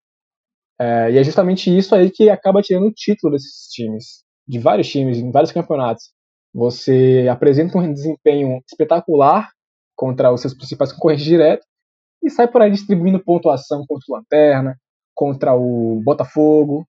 É, 0.81 1.12
e 1.12 1.18
é 1.18 1.24
justamente 1.24 1.74
isso 1.77 1.95
aí 1.95 2.11
que 2.11 2.29
acaba 2.29 2.62
tirando 2.62 2.87
o 2.87 2.93
título 2.93 3.33
desses 3.33 3.68
times, 3.68 4.24
de 4.47 4.59
vários 4.59 4.89
times, 4.89 5.18
em 5.18 5.31
vários 5.31 5.53
campeonatos. 5.53 6.11
Você 6.53 7.27
apresenta 7.31 7.79
um 7.79 7.93
desempenho 7.93 8.61
espetacular 8.68 9.49
contra 9.95 10.33
os 10.33 10.41
seus 10.41 10.55
principais 10.55 10.93
concorrentes 10.93 11.24
diretos 11.24 11.66
e 12.23 12.31
sai 12.31 12.49
por 12.49 12.62
aí 12.62 12.71
distribuindo 12.71 13.23
pontuação 13.23 13.85
contra 13.87 14.05
o 14.09 14.17
Lanterna, 14.17 14.77
contra 15.14 15.55
o 15.55 16.01
Botafogo, 16.05 16.87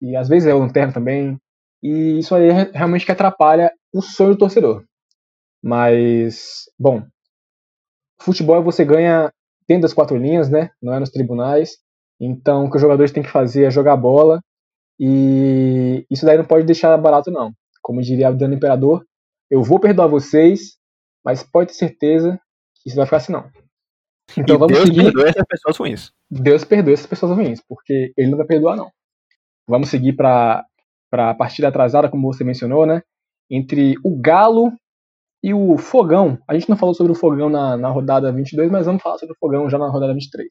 e 0.00 0.16
às 0.16 0.28
vezes 0.28 0.48
é 0.48 0.54
o 0.54 0.58
Lanterna 0.58 0.92
também. 0.92 1.38
E 1.82 2.18
isso 2.18 2.34
aí 2.34 2.50
realmente 2.72 3.04
que 3.04 3.12
atrapalha 3.12 3.72
o 3.92 4.00
sonho 4.00 4.30
do 4.30 4.38
torcedor. 4.38 4.84
Mas, 5.62 6.64
bom, 6.78 7.02
Futebol 8.22 8.56
é 8.56 8.62
você 8.62 8.84
ganha 8.84 9.32
dentro 9.68 9.82
das 9.82 9.92
quatro 9.92 10.16
linhas, 10.16 10.48
né? 10.48 10.70
Não 10.80 10.94
é 10.94 11.00
nos 11.00 11.10
tribunais. 11.10 11.78
Então, 12.20 12.64
o 12.64 12.70
que 12.70 12.76
os 12.76 12.82
jogadores 12.82 13.10
têm 13.10 13.22
que 13.22 13.28
fazer 13.28 13.64
é 13.64 13.70
jogar 13.70 13.96
bola. 13.96 14.40
E 14.98 16.06
isso 16.08 16.24
daí 16.24 16.38
não 16.38 16.44
pode 16.44 16.64
deixar 16.64 16.96
barato, 16.96 17.30
não. 17.30 17.52
Como 17.82 18.00
diria 18.00 18.30
o 18.30 18.36
Dano 18.36 18.54
Imperador, 18.54 19.04
eu 19.50 19.62
vou 19.62 19.80
perdoar 19.80 20.06
vocês, 20.06 20.76
mas 21.24 21.42
pode 21.42 21.70
ter 21.70 21.74
certeza 21.74 22.40
que 22.76 22.88
isso 22.88 22.96
vai 22.96 23.06
ficar 23.06 23.16
assim, 23.16 23.32
não. 23.32 23.50
Então 24.36 24.56
e 24.56 24.58
vamos 24.58 24.74
Deus 24.74 24.86
seguir. 24.86 25.04
perdoe 25.04 25.28
essas 25.28 25.46
pessoas 25.46 25.76
ruins. 25.76 26.12
Deus 26.30 26.64
perdoe 26.64 26.94
essas 26.94 27.06
pessoas 27.06 27.32
ruins, 27.32 27.60
porque 27.68 28.12
ele 28.16 28.30
não 28.30 28.38
vai 28.38 28.46
perdoar, 28.46 28.76
não. 28.76 28.90
Vamos 29.66 29.88
seguir 29.88 30.14
para 30.14 30.64
a 31.12 31.34
partida 31.34 31.68
atrasada, 31.68 32.08
como 32.08 32.32
você 32.32 32.44
mencionou, 32.44 32.86
né? 32.86 33.02
Entre 33.50 33.94
o 34.02 34.18
Galo 34.20 34.72
e 35.42 35.52
o 35.52 35.76
Fogão, 35.76 36.38
a 36.46 36.54
gente 36.54 36.68
não 36.68 36.76
falou 36.76 36.94
sobre 36.94 37.12
o 37.12 37.16
Fogão 37.16 37.48
na, 37.48 37.76
na 37.76 37.88
rodada 37.88 38.32
22, 38.32 38.70
mas 38.70 38.86
vamos 38.86 39.02
falar 39.02 39.18
sobre 39.18 39.34
o 39.34 39.38
Fogão 39.38 39.68
já 39.68 39.76
na 39.76 39.88
rodada 39.88 40.14
23. 40.14 40.46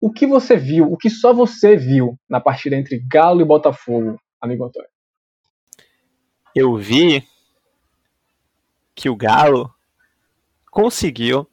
O 0.00 0.12
que 0.12 0.26
você 0.26 0.56
viu, 0.56 0.90
o 0.90 0.96
que 0.96 1.10
só 1.10 1.34
você 1.34 1.76
viu 1.76 2.16
na 2.28 2.40
partida 2.40 2.76
entre 2.76 3.00
Galo 3.10 3.40
e 3.40 3.44
Botafogo, 3.44 4.18
amigo 4.40 4.64
Antônio? 4.64 4.88
Eu 6.54 6.76
vi 6.76 7.24
que 8.94 9.08
o 9.08 9.16
Galo 9.16 9.72
conseguiu 10.70 11.48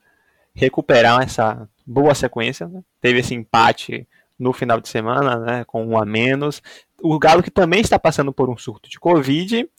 recuperar 0.56 1.22
essa 1.22 1.68
boa 1.86 2.16
sequência, 2.16 2.68
né? 2.68 2.82
teve 3.02 3.20
esse 3.20 3.36
empate 3.36 4.08
no 4.40 4.54
final 4.54 4.80
de 4.80 4.90
semana, 4.90 5.38
né, 5.38 5.64
com 5.66 5.86
um 5.86 5.98
a 5.98 6.06
menos. 6.06 6.62
O 7.02 7.20
Galo 7.20 7.44
que 7.44 7.52
também 7.52 7.82
está 7.82 8.00
passando 8.00 8.34
por 8.34 8.50
um 8.50 8.58
surto 8.58 8.90
de 8.90 9.00
Covid, 9.00 9.70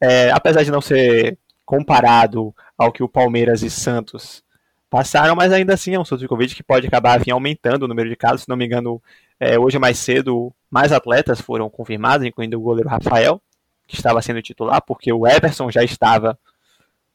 é, 0.00 0.30
apesar 0.30 0.62
de 0.62 0.70
não 0.70 0.80
ser 0.80 1.38
comparado 1.64 2.54
ao 2.76 2.92
que 2.92 3.02
o 3.02 3.08
Palmeiras 3.08 3.62
e 3.62 3.70
Santos 3.70 4.42
passaram, 4.90 5.34
mas 5.34 5.52
ainda 5.52 5.74
assim 5.74 5.94
é 5.94 5.98
um 5.98 6.04
surto 6.04 6.22
de 6.22 6.28
Covid 6.28 6.54
que 6.54 6.62
pode 6.62 6.86
acabar 6.86 7.20
enfim, 7.20 7.30
aumentando 7.30 7.84
o 7.84 7.88
número 7.88 8.08
de 8.08 8.16
casos. 8.16 8.42
Se 8.42 8.48
não 8.48 8.56
me 8.56 8.66
engano, 8.66 9.02
é, 9.40 9.58
hoje 9.58 9.78
mais 9.78 9.98
cedo, 9.98 10.52
mais 10.70 10.92
atletas 10.92 11.40
foram 11.40 11.68
confirmados, 11.70 12.26
incluindo 12.26 12.58
o 12.58 12.62
goleiro 12.62 12.88
Rafael, 12.88 13.40
que 13.86 13.96
estava 13.96 14.20
sendo 14.22 14.42
titular, 14.42 14.82
porque 14.82 15.12
o 15.12 15.26
Everson 15.26 15.70
já 15.70 15.82
estava 15.82 16.38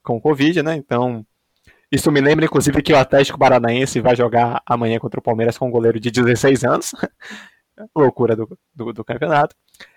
com 0.03 0.19
Covid, 0.19 0.63
né? 0.63 0.75
Então, 0.75 1.25
isso 1.91 2.11
me 2.11 2.21
lembra, 2.21 2.45
inclusive, 2.45 2.81
que 2.81 2.93
o 2.93 2.97
Atlético 2.97 3.39
Paranaense 3.39 3.99
vai 3.99 4.15
jogar 4.15 4.61
amanhã 4.65 4.99
contra 4.99 5.19
o 5.19 5.23
Palmeiras 5.23 5.57
com 5.57 5.67
um 5.67 5.71
goleiro 5.71 5.99
de 5.99 6.11
16 6.11 6.63
anos. 6.63 6.93
Loucura 7.95 8.35
do, 8.35 8.57
do, 8.75 8.93
do 8.93 9.03
campeonato. 9.03 9.55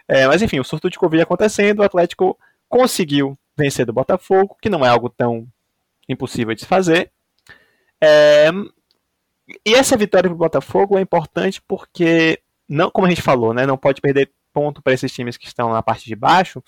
É, 0.09 0.27
mas 0.27 0.41
enfim, 0.41 0.61
o 0.61 0.65
surto 0.65 0.89
de 0.89 0.99
Covid 0.99 1.23
acontecendo, 1.23 1.81
o 1.81 1.83
Atlético 1.83 2.39
conseguiu 2.69 3.37
vencer 3.57 3.85
do 3.85 3.93
Botafogo, 3.93 4.57
que 4.61 4.71
não 4.71 4.85
é 4.85 4.89
algo 4.89 5.11
tão 5.11 5.47
impossível 6.09 6.55
de 6.55 6.63
se 6.63 6.67
fazer. 6.67 7.11
É, 8.01 8.51
e 9.67 9.75
essa 9.75 9.97
vitória 9.97 10.29
para 10.31 10.35
o 10.35 10.39
Botafogo 10.39 10.99
é 10.99 11.03
importante 11.03 11.61
porque, 11.67 12.41
não, 12.69 12.91
como 12.91 13.07
a 13.07 13.11
gente 13.11 13.23
falou, 13.23 13.53
né, 13.53 13.67
não 13.67 13.77
pode 13.77 14.01
perder 14.01 14.31
ponto 14.53 14.83
para 14.83 14.93
esses 14.93 15.13
times 15.13 15.37
que 15.37 15.47
estão 15.47 15.71
na 15.71 15.83
parte 15.83 16.05
de 16.07 16.15
baixo. 16.15 16.63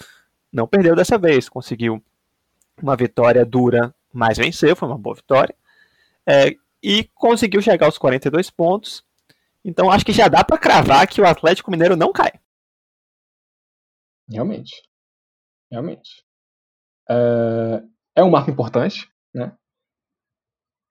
Não 0.52 0.66
perdeu 0.66 0.94
dessa 0.94 1.18
vez, 1.18 1.48
conseguiu 1.48 2.02
uma 2.82 2.96
vitória 2.96 3.44
dura, 3.44 3.94
mas 4.14 4.38
venceu, 4.38 4.76
foi 4.76 4.88
uma 4.88 4.98
boa 4.98 5.16
vitória. 5.16 5.54
É, 6.26 6.56
e 6.82 7.04
conseguiu 7.14 7.60
chegar 7.60 7.86
aos 7.86 7.98
42 7.98 8.50
pontos. 8.50 9.04
Então 9.64 9.90
acho 9.90 10.04
que 10.04 10.12
já 10.12 10.28
dá 10.28 10.44
para 10.44 10.58
cravar 10.58 11.06
que 11.08 11.20
o 11.20 11.26
Atlético 11.26 11.70
Mineiro 11.70 11.96
não 11.96 12.12
cai. 12.12 12.32
Realmente. 14.28 14.82
Realmente. 15.70 16.24
É, 17.10 17.82
é 18.16 18.24
um 18.24 18.30
marco 18.30 18.50
importante, 18.50 19.08
né? 19.34 19.56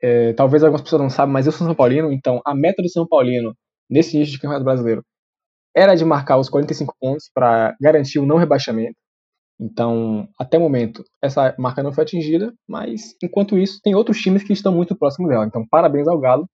É, 0.01 0.33
talvez 0.33 0.63
algumas 0.63 0.81
pessoas 0.81 1.01
não 1.01 1.09
saibam, 1.09 1.31
mas 1.31 1.45
eu 1.45 1.51
sou 1.51 1.65
São 1.65 1.73
Paulino, 1.73 2.11
então 2.11 2.41
a 2.45 2.53
meta 2.53 2.81
do 2.81 2.89
São 2.89 3.07
Paulino 3.07 3.55
nesse 3.89 4.17
início 4.17 4.33
de 4.33 4.39
campeonato 4.39 4.65
brasileiro 4.65 5.05
era 5.75 5.95
de 5.95 6.03
marcar 6.03 6.37
os 6.37 6.49
45 6.49 6.93
pontos 6.99 7.31
para 7.33 7.75
garantir 7.79 8.19
o 8.19 8.25
não 8.25 8.37
rebaixamento. 8.37 8.97
Então, 9.63 10.27
até 10.37 10.57
o 10.57 10.61
momento, 10.61 11.05
essa 11.21 11.55
marca 11.57 11.81
não 11.81 11.93
foi 11.93 12.03
atingida, 12.03 12.53
mas 12.67 13.15
enquanto 13.23 13.57
isso, 13.57 13.79
tem 13.81 13.95
outros 13.95 14.17
times 14.19 14.43
que 14.43 14.51
estão 14.51 14.73
muito 14.73 14.93
próximos 14.93 15.29
dela. 15.29 15.45
Então, 15.45 15.65
parabéns 15.65 16.05
ao 16.05 16.19
Galo 16.19 16.49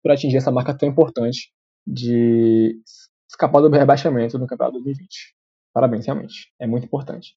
por 0.00 0.12
atingir 0.12 0.36
essa 0.36 0.52
marca 0.52 0.72
tão 0.72 0.88
importante 0.88 1.50
de 1.84 2.80
escapar 3.28 3.60
do 3.60 3.68
rebaixamento 3.68 4.38
no 4.38 4.46
Campeonato 4.46 4.74
2020. 4.74 5.34
Parabéns, 5.74 6.06
realmente. 6.06 6.52
É 6.60 6.64
muito 6.64 6.84
importante. 6.84 7.34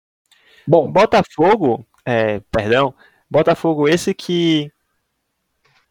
Bom, 0.68 0.92
Botafogo, 0.92 1.84
é, 2.06 2.40
perdão, 2.52 2.94
Botafogo 3.28 3.88
esse 3.88 4.14
que 4.14 4.72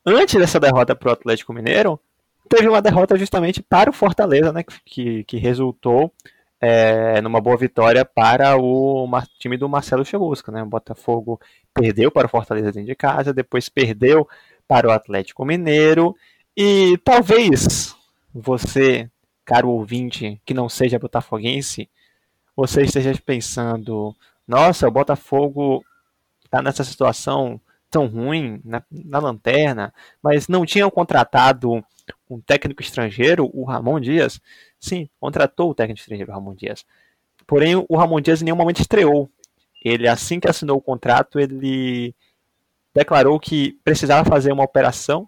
antes 0.07 0.37
dessa 0.37 0.61
derrota 0.61 0.95
para 0.95 1.09
o 1.09 1.13
Atlético 1.13 1.53
Mineiro, 1.53 1.99
teve 2.49 2.69
uma 2.69 2.81
derrota 2.81 3.17
justamente 3.17 3.61
para 3.61 3.91
o 3.91 3.93
Fortaleza, 3.93 4.53
né, 4.53 4.63
que, 4.85 5.25
que 5.25 5.39
resultou 5.39 6.13
é, 6.67 7.21
numa 7.21 7.43
boa 7.43 7.59
vitória 7.59 8.07
para 8.07 8.57
o 8.57 9.07
time 9.39 9.59
do 9.59 9.69
Marcelo 9.69 10.03
Chelusca. 10.03 10.51
Né? 10.51 10.63
O 10.63 10.67
Botafogo 10.67 11.39
perdeu 11.75 12.11
para 12.11 12.27
o 12.27 12.31
Fortaleza 12.31 12.73
dentro 12.73 12.87
de 12.87 12.95
casa, 12.95 13.35
depois 13.35 13.69
perdeu 13.69 14.27
para 14.67 14.89
o 14.89 14.91
Atlético 14.91 15.45
Mineiro, 15.45 16.17
e 16.57 16.97
talvez 17.05 17.95
você, 18.33 19.11
caro 19.45 19.69
ouvinte, 19.69 20.41
que 20.47 20.55
não 20.55 20.67
seja 20.71 20.99
botafoguense, 20.99 21.87
você 22.57 22.83
esteja 22.83 23.13
pensando, 23.25 24.17
nossa, 24.49 24.89
o 24.89 24.91
Botafogo 24.91 25.85
está 26.47 26.63
nessa 26.63 26.83
situação 26.83 27.61
tão 27.91 28.07
ruim 28.07 28.61
na, 28.65 28.83
na 28.91 29.19
lanterna, 29.19 29.93
mas 30.23 30.49
não 30.49 30.65
tinham 30.65 30.91
contratado 30.91 31.85
um 32.29 32.41
técnico 32.41 32.81
estrangeiro, 32.81 33.51
o 33.53 33.65
Ramon 33.65 34.01
Dias. 34.01 34.41
Sim, 34.85 35.09
contratou 35.19 35.71
o 35.71 35.75
técnico 35.75 35.99
estrangeiro, 35.99 36.31
Ramon 36.31 36.55
Dias. 36.55 36.85
Porém, 37.47 37.75
o 37.89 37.97
Ramon 37.97 38.21
Dias 38.21 38.43
em 38.43 38.45
nenhum 38.45 38.57
momento 38.57 38.83
estreou. 38.83 39.31
Ele, 39.83 40.07
assim 40.07 40.39
que 40.39 40.47
assinou 40.47 40.77
o 40.77 40.83
contrato, 40.83 41.41
ele 41.41 42.15
declarou 42.95 43.41
que 43.41 43.81
precisava 43.83 44.29
fazer 44.29 44.53
uma 44.53 44.63
operação, 44.63 45.27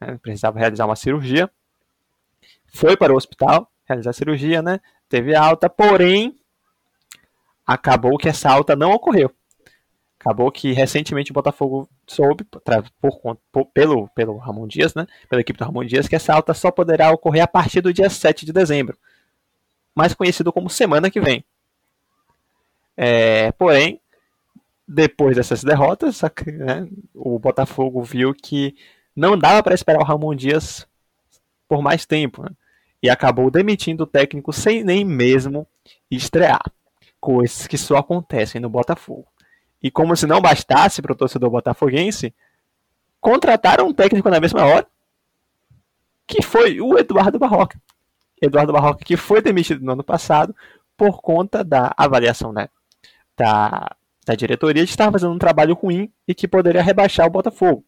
né, 0.00 0.16
precisava 0.22 0.60
realizar 0.60 0.86
uma 0.86 0.94
cirurgia. 0.94 1.50
Foi 2.72 2.96
para 2.96 3.12
o 3.12 3.16
hospital 3.16 3.68
realizar 3.84 4.10
a 4.10 4.14
cirurgia, 4.14 4.62
né? 4.62 4.78
Teve 5.08 5.34
alta, 5.34 5.68
porém, 5.68 6.38
acabou 7.66 8.16
que 8.16 8.28
essa 8.28 8.48
alta 8.48 8.76
não 8.76 8.92
ocorreu. 8.92 9.34
Acabou 10.22 10.52
que 10.52 10.70
recentemente 10.72 11.32
o 11.32 11.34
Botafogo 11.34 11.88
soube, 12.06 12.44
por, 12.44 13.36
por, 13.50 13.66
pelo, 13.74 14.08
pelo 14.10 14.36
Ramon 14.36 14.68
Dias, 14.68 14.94
né, 14.94 15.04
pela 15.28 15.40
equipe 15.40 15.58
do 15.58 15.64
Ramon 15.64 15.84
Dias, 15.84 16.06
que 16.06 16.14
essa 16.14 16.32
alta 16.32 16.54
só 16.54 16.70
poderá 16.70 17.10
ocorrer 17.10 17.42
a 17.42 17.48
partir 17.48 17.80
do 17.80 17.92
dia 17.92 18.08
7 18.08 18.46
de 18.46 18.52
dezembro, 18.52 18.96
mais 19.92 20.14
conhecido 20.14 20.52
como 20.52 20.70
semana 20.70 21.10
que 21.10 21.20
vem. 21.20 21.44
É, 22.96 23.50
porém, 23.50 24.00
depois 24.86 25.34
dessas 25.34 25.64
derrotas, 25.64 26.22
né, 26.46 26.86
o 27.12 27.36
Botafogo 27.36 28.00
viu 28.04 28.32
que 28.32 28.76
não 29.16 29.36
dava 29.36 29.60
para 29.60 29.74
esperar 29.74 29.98
o 29.98 30.04
Ramon 30.04 30.36
Dias 30.36 30.86
por 31.66 31.82
mais 31.82 32.06
tempo, 32.06 32.44
né, 32.44 32.50
e 33.02 33.10
acabou 33.10 33.50
demitindo 33.50 34.04
o 34.04 34.06
técnico 34.06 34.52
sem 34.52 34.84
nem 34.84 35.04
mesmo 35.04 35.66
estrear. 36.08 36.62
Coisas 37.20 37.66
que 37.66 37.76
só 37.76 37.96
acontecem 37.96 38.60
no 38.60 38.70
Botafogo. 38.70 39.31
E 39.82 39.90
como 39.90 40.16
se 40.16 40.26
não 40.26 40.40
bastasse 40.40 41.02
para 41.02 41.12
o 41.12 41.16
torcedor 41.16 41.50
botafoguense, 41.50 42.34
contrataram 43.20 43.88
um 43.88 43.92
técnico 43.92 44.28
na 44.30 44.40
mesma 44.40 44.64
hora, 44.64 44.86
que 46.26 46.42
foi 46.42 46.80
o 46.80 46.98
Eduardo 46.98 47.38
Barroca. 47.38 47.80
Eduardo 48.40 48.72
Barroca, 48.72 49.04
que 49.04 49.16
foi 49.16 49.40
demitido 49.40 49.84
no 49.84 49.92
ano 49.92 50.04
passado 50.04 50.54
por 50.96 51.20
conta 51.20 51.64
da 51.64 51.92
avaliação 51.96 52.52
né, 52.52 52.68
da, 53.36 53.94
da 54.26 54.34
diretoria 54.34 54.84
de 54.84 54.90
estar 54.90 55.10
fazendo 55.10 55.32
um 55.32 55.38
trabalho 55.38 55.74
ruim 55.74 56.12
e 56.26 56.34
que 56.34 56.48
poderia 56.48 56.82
rebaixar 56.82 57.26
o 57.26 57.30
Botafogo. 57.30 57.84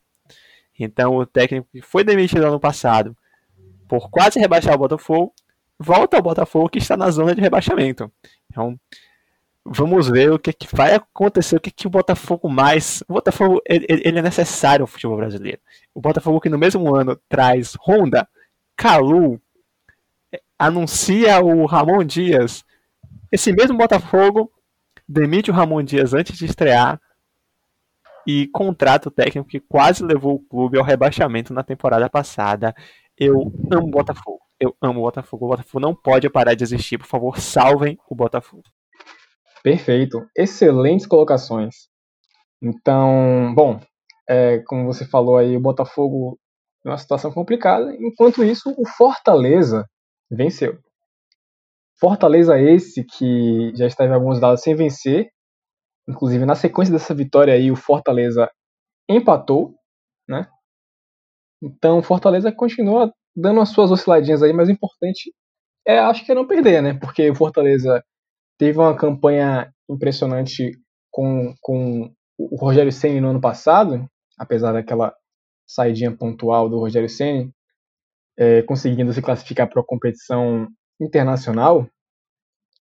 Então, 0.78 1.16
o 1.16 1.26
técnico 1.26 1.68
que 1.70 1.80
foi 1.80 2.02
demitido 2.02 2.42
no 2.42 2.48
ano 2.48 2.60
passado 2.60 3.16
por 3.88 4.10
quase 4.10 4.40
rebaixar 4.40 4.74
o 4.74 4.78
Botafogo, 4.78 5.32
volta 5.78 6.16
ao 6.16 6.22
Botafogo 6.22 6.68
que 6.68 6.78
está 6.78 6.96
na 6.96 7.10
zona 7.10 7.34
de 7.34 7.40
rebaixamento. 7.40 8.10
Então, 8.50 8.78
Vamos 9.66 10.08
ver 10.08 10.30
o 10.30 10.38
que, 10.38 10.52
que 10.52 10.68
vai 10.76 10.94
acontecer, 10.94 11.56
o 11.56 11.60
que, 11.60 11.70
que 11.70 11.86
o 11.86 11.90
Botafogo 11.90 12.48
mais. 12.50 13.02
O 13.08 13.14
Botafogo 13.14 13.62
ele, 13.66 13.86
ele 13.88 14.18
é 14.18 14.22
necessário 14.22 14.82
ao 14.82 14.86
futebol 14.86 15.16
brasileiro. 15.16 15.60
O 15.94 16.00
Botafogo 16.00 16.40
que 16.40 16.50
no 16.50 16.58
mesmo 16.58 16.94
ano 16.94 17.18
traz 17.28 17.74
Honda, 17.86 18.28
Calu, 18.76 19.40
anuncia 20.58 21.40
o 21.42 21.64
Ramon 21.64 22.04
Dias. 22.04 22.64
Esse 23.32 23.52
mesmo 23.52 23.78
Botafogo 23.78 24.52
demite 25.08 25.50
o 25.50 25.54
Ramon 25.54 25.82
Dias 25.82 26.12
antes 26.12 26.36
de 26.36 26.44
estrear 26.44 27.00
e 28.26 28.46
contrata 28.48 29.08
o 29.08 29.12
técnico 29.12 29.48
que 29.48 29.60
quase 29.60 30.04
levou 30.04 30.34
o 30.36 30.40
clube 30.40 30.78
ao 30.78 30.84
rebaixamento 30.84 31.52
na 31.52 31.62
temporada 31.62 32.08
passada. 32.08 32.74
Eu 33.16 33.52
amo 33.70 33.88
o 33.88 33.90
Botafogo. 33.90 34.40
Eu 34.58 34.76
amo 34.80 35.00
o 35.00 35.02
Botafogo. 35.04 35.46
O 35.46 35.48
Botafogo 35.48 35.80
não 35.80 35.94
pode 35.94 36.28
parar 36.30 36.54
de 36.54 36.64
existir. 36.64 36.98
Por 36.98 37.06
favor, 37.06 37.38
salvem 37.38 37.98
o 38.08 38.14
Botafogo. 38.14 38.64
Perfeito. 39.64 40.28
Excelentes 40.36 41.06
colocações. 41.06 41.88
Então, 42.62 43.54
bom, 43.54 43.80
é, 44.28 44.58
como 44.66 44.84
você 44.84 45.06
falou 45.06 45.38
aí, 45.38 45.56
o 45.56 45.60
Botafogo 45.60 46.38
é 46.84 46.90
uma 46.90 46.98
situação 46.98 47.32
complicada. 47.32 47.94
Enquanto 47.98 48.44
isso, 48.44 48.74
o 48.76 48.86
Fortaleza 48.86 49.86
venceu. 50.30 50.78
Fortaleza 51.98 52.60
esse 52.60 53.04
que 53.04 53.72
já 53.74 53.86
esteve 53.86 54.12
alguns 54.12 54.38
dados 54.38 54.60
sem 54.60 54.74
vencer. 54.74 55.30
Inclusive, 56.08 56.44
na 56.44 56.54
sequência 56.54 56.92
dessa 56.92 57.14
vitória 57.14 57.54
aí, 57.54 57.70
o 57.70 57.76
Fortaleza 57.76 58.50
empatou, 59.08 59.74
né? 60.28 60.46
Então, 61.62 62.02
Fortaleza 62.02 62.52
continua 62.52 63.10
dando 63.34 63.60
as 63.60 63.70
suas 63.70 63.90
osciladinhas 63.90 64.42
aí, 64.42 64.52
mas 64.52 64.68
o 64.68 64.72
importante 64.72 65.32
é, 65.86 65.98
acho 65.98 66.24
que 66.26 66.32
é 66.32 66.34
não 66.34 66.46
perder, 66.46 66.82
né? 66.82 66.94
Porque 66.94 67.30
o 67.30 67.34
Fortaleza 67.34 68.04
teve 68.58 68.78
uma 68.78 68.96
campanha 68.96 69.72
impressionante 69.88 70.72
com, 71.10 71.54
com 71.60 72.12
o 72.38 72.56
Rogério 72.56 72.92
Ceni 72.92 73.20
no 73.20 73.30
ano 73.30 73.40
passado, 73.40 74.08
apesar 74.38 74.72
daquela 74.72 75.14
saidinha 75.66 76.14
pontual 76.14 76.68
do 76.68 76.78
Rogério 76.78 77.08
Ceni, 77.08 77.52
é, 78.36 78.62
conseguindo 78.62 79.12
se 79.12 79.22
classificar 79.22 79.68
para 79.68 79.80
a 79.80 79.86
competição 79.86 80.68
internacional. 81.00 81.88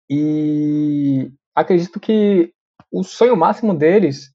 E 0.08 1.30
acredito 1.54 2.00
que 2.00 2.52
o 2.90 3.02
sonho 3.02 3.36
máximo 3.36 3.74
deles 3.74 4.32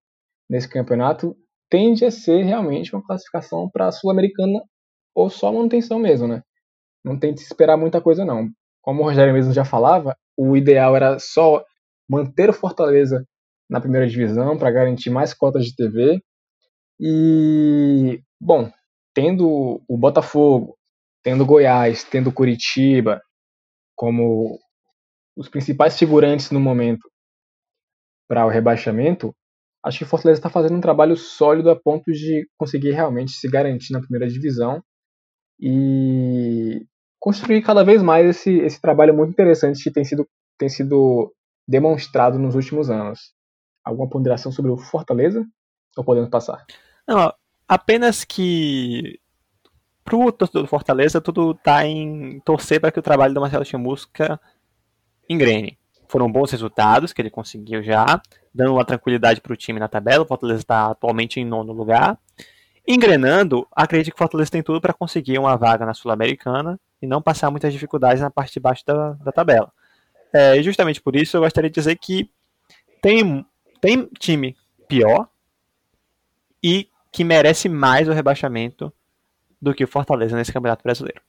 nesse 0.50 0.68
campeonato 0.68 1.36
tende 1.70 2.04
a 2.06 2.12
ser 2.12 2.44
realmente 2.44 2.94
uma 2.94 3.06
classificação 3.06 3.70
para 3.72 3.88
a 3.88 3.92
Sul-Americana 3.92 4.62
ou 5.14 5.30
só 5.30 5.52
manutenção 5.52 6.00
mesmo, 6.00 6.28
né? 6.28 6.42
Não 7.04 7.18
tem 7.18 7.34
que 7.34 7.42
esperar 7.42 7.78
muita 7.78 8.02
coisa 8.02 8.26
não. 8.26 8.50
Como 8.90 9.04
o 9.04 9.06
Rogério 9.06 9.36
mesmo 9.36 9.54
já 9.54 9.64
falava, 9.64 10.18
o 10.36 10.58
ideal 10.58 10.96
era 10.96 11.20
só 11.20 11.64
manter 12.10 12.50
o 12.50 12.54
Fortaleza 12.54 13.24
na 13.70 13.80
primeira 13.80 14.08
divisão 14.08 14.58
para 14.58 14.72
garantir 14.72 15.12
mais 15.12 15.32
cotas 15.32 15.64
de 15.66 15.76
TV. 15.76 16.20
E, 17.00 18.20
bom, 18.42 18.68
tendo 19.14 19.80
o 19.88 19.96
Botafogo, 19.96 20.76
tendo 21.22 21.46
Goiás, 21.46 22.04
tendo 22.04 22.32
Curitiba 22.32 23.22
como 23.96 24.58
os 25.38 25.48
principais 25.48 25.96
figurantes 25.96 26.50
no 26.50 26.60
momento 26.60 27.08
para 28.28 28.44
o 28.44 28.50
rebaixamento, 28.50 29.36
Acho 29.86 30.00
que 30.00 30.04
o 30.04 30.08
Fortaleza 30.08 30.40
está 30.40 30.50
fazendo 30.50 30.78
um 30.78 30.82
trabalho 30.82 31.16
sólido 31.16 31.70
a 31.70 31.80
ponto 31.80 32.12
de 32.12 32.50
conseguir 32.58 32.90
realmente 32.90 33.34
se 33.34 33.48
garantir 33.48 33.94
na 33.94 34.02
primeira 34.02 34.28
divisão 34.28 34.84
e 35.60 36.86
construir 37.20 37.62
cada 37.62 37.84
vez 37.84 38.02
mais 38.02 38.26
esse, 38.26 38.58
esse 38.60 38.80
trabalho 38.80 39.14
muito 39.14 39.32
interessante 39.32 39.84
que 39.84 39.92
tem 39.92 40.04
sido, 40.04 40.28
tem 40.58 40.70
sido 40.70 41.34
demonstrado 41.68 42.40
nos 42.40 42.56
últimos 42.56 42.90
anos. 42.90 43.34
Alguma 43.84 44.10
ponderação 44.10 44.52
sobre 44.52 44.72
o 44.72 44.78
Fortaleza? 44.78 45.46
Ou 45.98 46.04
podemos 46.04 46.30
passar? 46.30 46.66
Não, 47.08 47.34
apenas 47.68 48.24
que 48.24 49.20
pro 50.04 50.32
torcedor 50.32 50.64
do 50.64 50.68
Fortaleza 50.68 51.22
tudo 51.22 51.54
tá 51.54 51.86
em 51.86 52.40
torcer 52.40 52.80
para 52.80 52.92
que 52.92 53.00
o 53.00 53.04
trabalho 53.04 53.34
do 53.34 53.42
Marcelo 53.42 53.66
Chamusca 53.66 54.40
engrene. 55.30 55.78
Foram 56.08 56.32
bons 56.32 56.52
resultados 56.52 57.14
que 57.14 57.22
ele 57.22 57.30
conseguiu 57.30 57.84
já, 57.84 58.20
dando 58.54 58.74
uma 58.74 58.86
tranquilidade 58.86 59.42
para 59.42 59.54
o 59.54 59.58
time 59.58 59.80
na 59.80 59.88
tabela. 59.88 60.24
O 60.24 60.28
Fortaleza 60.28 60.62
está 60.62 60.88
atualmente 60.88 61.40
em 61.40 61.46
nono 61.46 61.72
lugar. 61.72 62.18
Engrenando, 62.92 63.68
acredito 63.72 64.16
que 64.16 64.16
o 64.16 64.18
Fortaleza 64.18 64.50
tem 64.50 64.64
tudo 64.64 64.82
para 64.82 64.94
conseguir 64.94 65.38
uma 65.38 65.56
vaga 65.56 65.86
na 65.86 65.94
Sul-Americana 65.94 66.80
e 67.00 67.06
não 67.06 67.22
passar 67.22 67.52
muitas 67.52 67.72
dificuldades 67.72 68.20
na 68.20 68.32
parte 68.32 68.54
de 68.54 68.60
baixo 68.60 68.84
da, 68.84 69.12
da 69.12 69.32
tabela. 69.32 69.72
É, 70.34 70.58
e 70.58 70.64
justamente 70.64 71.00
por 71.00 71.16
isso 71.16 71.38
eu 71.38 71.42
gostaria 71.42 71.70
de 71.70 71.76
dizer 71.76 71.96
que 71.98 72.32
tem, 73.00 73.46
tem 73.80 74.10
time 74.18 74.58
pior 74.88 75.30
e 76.64 76.90
que 77.12 77.24
merece 77.24 77.70
mais 77.70 78.10
o 78.10 78.12
rebaixamento 78.12 78.92
do 79.62 79.72
que 79.72 79.84
o 79.84 79.88
Fortaleza 79.88 80.36
nesse 80.36 80.52
Campeonato 80.52 80.82
Brasileiro. 80.82 81.22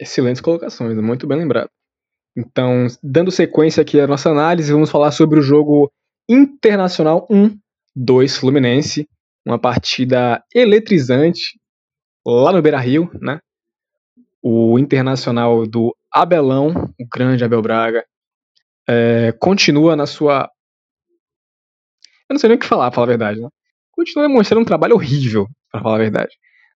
Excelentes 0.00 0.40
colocações, 0.40 0.96
muito 0.96 1.26
bem 1.26 1.36
lembrado. 1.36 1.68
Então, 2.34 2.86
dando 3.02 3.30
sequência 3.30 3.82
aqui 3.82 4.00
à 4.00 4.06
nossa 4.06 4.30
análise, 4.30 4.72
vamos 4.72 4.90
falar 4.90 5.10
sobre 5.10 5.38
o 5.38 5.42
jogo 5.42 5.92
Internacional 6.26 7.26
1, 7.30 7.58
2 7.94 8.38
Fluminense, 8.38 9.06
uma 9.44 9.58
partida 9.58 10.42
eletrizante 10.54 11.58
lá 12.26 12.52
no 12.52 12.62
Beira-Rio, 12.62 13.10
né? 13.20 13.40
O 14.42 14.78
Internacional 14.78 15.66
do 15.66 15.94
Abelão, 16.12 16.92
o 16.98 17.06
grande 17.12 17.44
Abel 17.44 17.62
Braga, 17.62 18.04
é, 18.88 19.32
continua 19.38 19.96
na 19.96 20.06
sua. 20.06 20.48
Eu 22.28 22.34
não 22.34 22.38
sei 22.38 22.48
nem 22.48 22.56
o 22.56 22.60
que 22.60 22.66
falar, 22.66 22.90
pra 22.90 22.96
falar 22.96 23.06
a 23.06 23.08
verdade, 23.08 23.40
né? 23.40 23.48
Continua 23.92 24.28
demonstrando 24.28 24.62
um 24.62 24.66
trabalho 24.66 24.94
horrível, 24.94 25.46
para 25.70 25.82
falar 25.82 25.96
a 25.96 25.98
verdade. 25.98 26.32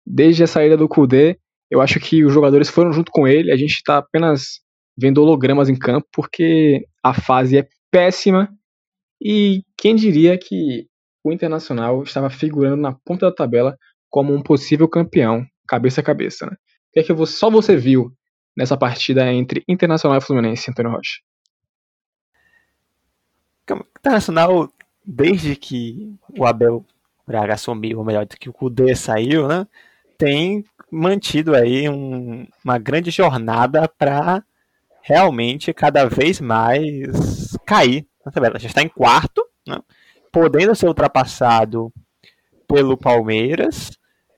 Desde 0.05 0.43
a 0.43 0.47
saída 0.47 0.77
do 0.77 0.87
Kudê, 0.87 1.37
eu 1.69 1.81
acho 1.81 1.99
que 1.99 2.23
os 2.23 2.33
jogadores 2.33 2.69
foram 2.69 2.91
junto 2.93 3.11
com 3.11 3.27
ele, 3.27 3.51
a 3.51 3.57
gente 3.57 3.73
está 3.73 3.97
apenas 3.97 4.61
vendo 4.97 5.21
hologramas 5.21 5.69
em 5.69 5.77
campo, 5.77 6.07
porque 6.11 6.85
a 7.03 7.13
fase 7.13 7.57
é 7.57 7.67
péssima 7.91 8.49
e 9.21 9.63
quem 9.77 9.95
diria 9.95 10.37
que 10.37 10.87
o 11.27 11.33
Internacional 11.33 12.03
estava 12.03 12.29
figurando 12.29 12.81
na 12.81 12.93
ponta 12.93 13.25
da 13.25 13.35
tabela 13.35 13.77
como 14.09 14.33
um 14.33 14.41
possível 14.41 14.87
campeão, 14.87 15.45
cabeça 15.67 16.01
a 16.01 16.03
cabeça, 16.03 16.45
né? 16.45 16.53
O 16.53 16.93
que 16.93 16.99
é 16.99 17.03
que 17.03 17.25
só 17.25 17.49
você 17.49 17.75
viu 17.75 18.11
nessa 18.55 18.77
partida 18.77 19.31
entre 19.31 19.63
Internacional 19.67 20.17
e 20.17 20.21
Fluminense, 20.21 20.71
Antônio 20.71 20.91
Rocha? 20.91 21.19
Internacional, 23.99 24.71
desde 25.05 25.55
que 25.55 26.15
o 26.37 26.45
Abel 26.45 26.85
Braga 27.27 27.55
assumiu, 27.55 27.99
ou 27.99 28.05
melhor, 28.05 28.25
que 28.25 28.49
o 28.49 28.53
Kudê 28.53 28.95
saiu, 28.95 29.49
né? 29.49 29.67
Tem 30.17 30.63
mantido 30.89 31.53
aí 31.53 31.89
um, 31.89 32.47
uma 32.63 32.77
grande 32.77 33.11
jornada 33.11 33.87
para 33.89 34.41
realmente 35.01 35.73
cada 35.73 36.05
vez 36.05 36.39
mais 36.39 37.57
cair 37.65 38.07
na 38.25 38.31
tabela. 38.31 38.57
Já 38.57 38.67
está 38.67 38.81
em 38.81 38.87
quarto, 38.87 39.45
né? 39.67 39.77
Podendo 40.31 40.75
ser 40.75 40.87
ultrapassado 40.87 41.91
pelo 42.67 42.97
Palmeiras 42.97 43.91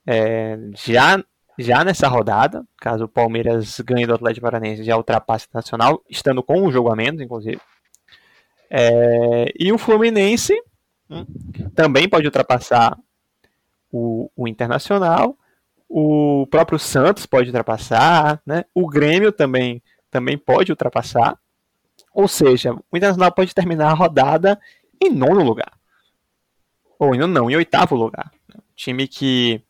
é, 0.05 0.57
já, 0.75 1.23
já 1.57 1.83
nessa 1.83 2.07
rodada, 2.07 2.63
caso 2.77 3.05
o 3.05 3.09
Palmeiras 3.09 3.79
ganhe 3.81 4.07
do 4.07 4.13
Atlético 4.13 4.45
Paranense, 4.45 4.83
já 4.83 4.97
ultrapasse 4.97 5.45
o 5.45 5.49
Nacional, 5.53 6.03
estando 6.09 6.41
com 6.43 6.61
um 6.61 6.71
jogo 6.71 6.91
a 6.91 6.95
menos, 6.95 7.21
inclusive. 7.21 7.59
É, 8.69 9.51
e 9.57 9.71
o 9.71 9.77
Fluminense 9.77 10.53
hum, 11.09 11.25
também 11.75 12.07
pode 12.07 12.25
ultrapassar 12.25 12.97
o, 13.91 14.29
o 14.35 14.47
Internacional, 14.47 15.37
o 15.87 16.45
próprio 16.51 16.77
Santos 16.77 17.25
pode 17.25 17.47
ultrapassar, 17.47 18.39
né? 18.45 18.63
o 18.75 18.87
Grêmio 18.87 19.31
também 19.31 19.81
também 20.11 20.37
pode 20.37 20.71
ultrapassar. 20.71 21.37
Ou 22.13 22.27
seja, 22.27 22.73
o 22.91 22.97
Internacional 22.97 23.31
pode 23.31 23.53
terminar 23.53 23.91
a 23.91 23.93
rodada 23.93 24.59
em 25.01 25.09
nono 25.09 25.43
lugar. 25.43 25.78
Ou 26.99 27.15
não, 27.15 27.27
não 27.27 27.49
em 27.49 27.55
oitavo 27.55 27.95
lugar. 27.95 28.29
time 28.75 29.07
que 29.07 29.63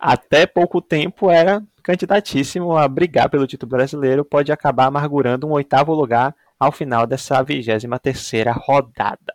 até 0.00 0.46
pouco 0.46 0.82
tempo 0.82 1.30
era 1.30 1.62
candidatíssimo 1.80 2.76
a 2.76 2.88
brigar 2.88 3.30
pelo 3.30 3.46
título 3.46 3.70
brasileiro 3.70 4.24
pode 4.24 4.50
acabar 4.50 4.86
amargurando 4.86 5.46
um 5.46 5.52
oitavo 5.52 5.94
lugar 5.94 6.34
ao 6.58 6.72
final 6.72 7.06
dessa 7.06 7.40
23 7.40 7.84
terceira 8.02 8.50
rodada. 8.52 9.32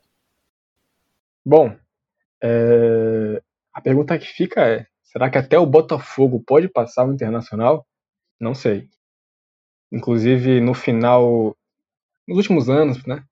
Bom, 1.44 1.74
é... 2.44 3.42
a 3.74 3.80
pergunta 3.80 4.20
que 4.20 4.28
fica 4.28 4.68
é, 4.68 4.86
será 5.04 5.30
que 5.30 5.38
até 5.38 5.58
o 5.58 5.66
Botafogo 5.66 6.44
pode 6.46 6.68
passar 6.68 7.08
o 7.08 7.14
Internacional? 7.14 7.88
Não 8.38 8.54
sei. 8.54 8.90
Inclusive, 9.90 10.60
no 10.60 10.74
final, 10.74 11.56
nos 12.28 12.38
últimos 12.38 12.70
anos, 12.70 13.06
né, 13.06 13.24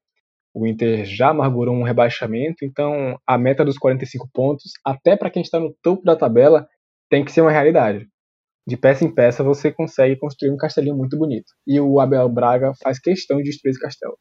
o 0.53 0.67
Inter 0.67 1.03
já 1.05 1.29
amargurou 1.29 1.75
um 1.75 1.83
rebaixamento, 1.83 2.63
então 2.63 3.19
a 3.25 3.37
meta 3.37 3.65
dos 3.65 3.77
45 3.77 4.29
pontos, 4.31 4.73
até 4.85 5.15
para 5.15 5.29
quem 5.29 5.41
está 5.41 5.59
no 5.59 5.73
topo 5.81 6.03
da 6.03 6.15
tabela, 6.15 6.67
tem 7.09 7.25
que 7.25 7.31
ser 7.31 7.41
uma 7.41 7.51
realidade. 7.51 8.07
De 8.65 8.77
peça 8.77 9.03
em 9.03 9.13
peça 9.13 9.43
você 9.43 9.71
consegue 9.71 10.15
construir 10.15 10.51
um 10.51 10.57
castelinho 10.57 10.95
muito 10.95 11.17
bonito. 11.17 11.51
E 11.67 11.79
o 11.79 11.99
Abel 11.99 12.29
Braga 12.29 12.71
faz 12.81 12.99
questão 12.99 13.37
de 13.37 13.43
destruir 13.45 13.71
esse 13.71 13.79
castelo. 13.79 14.17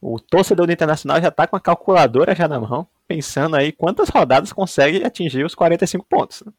O 0.00 0.18
torcedor 0.18 0.66
do 0.66 0.72
Internacional 0.72 1.20
já 1.20 1.28
está 1.28 1.46
com 1.46 1.56
a 1.56 1.60
calculadora 1.60 2.34
já 2.34 2.48
na 2.48 2.58
mão, 2.58 2.88
pensando 3.06 3.56
aí 3.56 3.70
quantas 3.70 4.08
rodadas 4.08 4.52
consegue 4.52 5.04
atingir 5.04 5.44
os 5.44 5.54
45 5.54 6.06
pontos. 6.08 6.42
Né? 6.44 6.52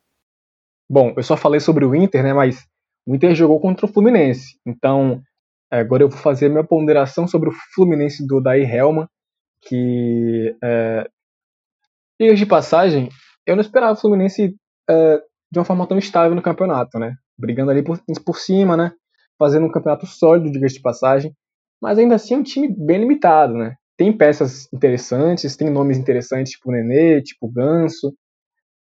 Bom, 0.87 1.13
eu 1.17 1.23
só 1.23 1.35
falei 1.35 1.59
sobre 1.59 1.83
o 1.83 1.95
Inter, 1.95 2.23
né, 2.23 2.33
mas 2.33 2.67
o 3.05 3.15
Inter 3.15 3.33
jogou 3.33 3.59
contra 3.59 3.85
o 3.85 3.89
Fluminense. 3.89 4.59
Então, 4.65 5.23
agora 5.79 6.03
eu 6.03 6.09
vou 6.09 6.17
fazer 6.17 6.49
minha 6.49 6.63
ponderação 6.63 7.27
sobre 7.27 7.49
o 7.49 7.53
Fluminense 7.73 8.25
do 8.25 8.41
Daí 8.41 8.63
Helma, 8.63 9.09
que, 9.61 10.55
é, 10.63 11.09
de 12.19 12.45
passagem, 12.45 13.09
eu 13.45 13.55
não 13.55 13.61
esperava 13.61 13.93
o 13.93 14.01
Fluminense 14.01 14.55
é, 14.89 15.17
de 15.51 15.59
uma 15.59 15.65
forma 15.65 15.87
tão 15.87 15.97
estável 15.97 16.35
no 16.35 16.41
campeonato, 16.41 16.99
né? 16.99 17.15
Brigando 17.37 17.71
ali 17.71 17.83
por, 17.83 17.99
por 18.25 18.37
cima, 18.37 18.77
né? 18.77 18.91
Fazendo 19.37 19.65
um 19.65 19.71
campeonato 19.71 20.05
sólido, 20.05 20.51
diga 20.51 20.67
de 20.67 20.81
passagem. 20.81 21.33
Mas 21.81 21.97
ainda 21.97 22.15
assim 22.15 22.35
é 22.35 22.37
um 22.37 22.43
time 22.43 22.73
bem 22.77 22.99
limitado, 22.99 23.53
né? 23.53 23.75
Tem 23.97 24.15
peças 24.15 24.71
interessantes, 24.73 25.55
tem 25.55 25.69
nomes 25.69 25.97
interessantes, 25.97 26.53
tipo 26.53 26.71
Nenê, 26.71 27.21
tipo 27.21 27.51
Ganso, 27.51 28.13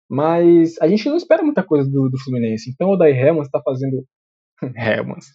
mas 0.09 0.80
a 0.80 0.89
gente 0.89 1.09
não 1.09 1.16
espera 1.16 1.43
muita 1.43 1.62
coisa 1.62 1.89
do, 1.89 2.09
do 2.09 2.18
Fluminense. 2.18 2.70
Então 2.70 2.91
o 2.91 2.97
Daí 2.97 3.12
Helmans 3.12 3.47
está 3.47 3.61
fazendo. 3.62 4.05
Helmans. 4.76 5.26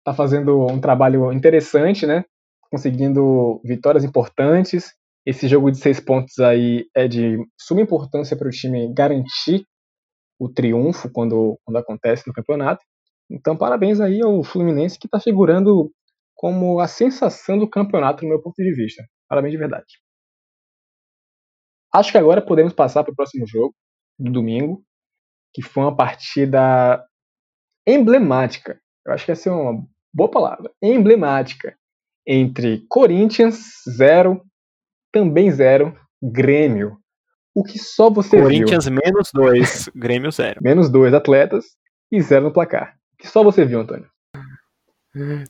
Está 0.00 0.14
fazendo 0.14 0.66
um 0.66 0.80
trabalho 0.80 1.32
interessante, 1.32 2.06
né? 2.06 2.24
Conseguindo 2.70 3.60
vitórias 3.64 4.04
importantes. 4.04 4.92
Esse 5.26 5.46
jogo 5.46 5.70
de 5.70 5.78
seis 5.78 6.00
pontos 6.00 6.38
aí 6.38 6.86
é 6.94 7.06
de 7.06 7.36
suma 7.58 7.82
importância 7.82 8.36
para 8.36 8.48
o 8.48 8.50
time 8.50 8.92
garantir 8.94 9.66
o 10.38 10.48
triunfo 10.48 11.10
quando, 11.12 11.58
quando 11.64 11.76
acontece 11.76 12.26
no 12.26 12.32
campeonato. 12.32 12.82
Então, 13.30 13.56
parabéns 13.56 14.00
aí 14.00 14.22
ao 14.22 14.42
Fluminense 14.42 14.98
que 14.98 15.06
está 15.06 15.20
figurando 15.20 15.92
como 16.34 16.80
a 16.80 16.88
sensação 16.88 17.58
do 17.58 17.68
campeonato, 17.68 18.22
no 18.22 18.30
meu 18.30 18.40
ponto 18.40 18.56
de 18.56 18.72
vista. 18.74 19.04
Parabéns 19.28 19.52
de 19.52 19.58
verdade. 19.58 20.00
Acho 21.92 22.10
que 22.10 22.18
agora 22.18 22.40
podemos 22.40 22.72
passar 22.72 23.04
para 23.04 23.12
o 23.12 23.16
próximo 23.16 23.46
jogo, 23.46 23.74
do 24.18 24.32
domingo, 24.32 24.82
que 25.52 25.60
foi 25.60 25.82
uma 25.82 25.94
partida 25.94 27.04
emblemática. 27.86 28.80
Eu 29.06 29.12
acho 29.12 29.24
que 29.24 29.32
essa 29.32 29.48
é 29.48 29.52
uma 29.52 29.84
boa 30.12 30.30
palavra. 30.30 30.70
Emblemática. 30.82 31.76
Entre 32.26 32.84
Corinthians 32.88 33.58
0, 33.96 34.42
também 35.12 35.50
0, 35.50 35.96
Grêmio. 36.22 36.98
O 37.54 37.64
que 37.64 37.78
só 37.78 38.10
você 38.10 38.40
Corinthians 38.40 38.84
viu. 38.84 39.00
Corinthians 39.00 39.04
menos 39.04 39.30
2, 39.32 39.88
Grêmio 39.96 40.30
0. 40.30 40.60
Menos 40.62 40.88
2 40.88 41.14
atletas 41.14 41.64
e 42.12 42.20
0 42.20 42.44
no 42.44 42.52
placar. 42.52 42.96
O 43.14 43.16
que 43.18 43.28
só 43.28 43.42
você 43.42 43.64
viu, 43.64 43.80
Antônio? 43.80 44.08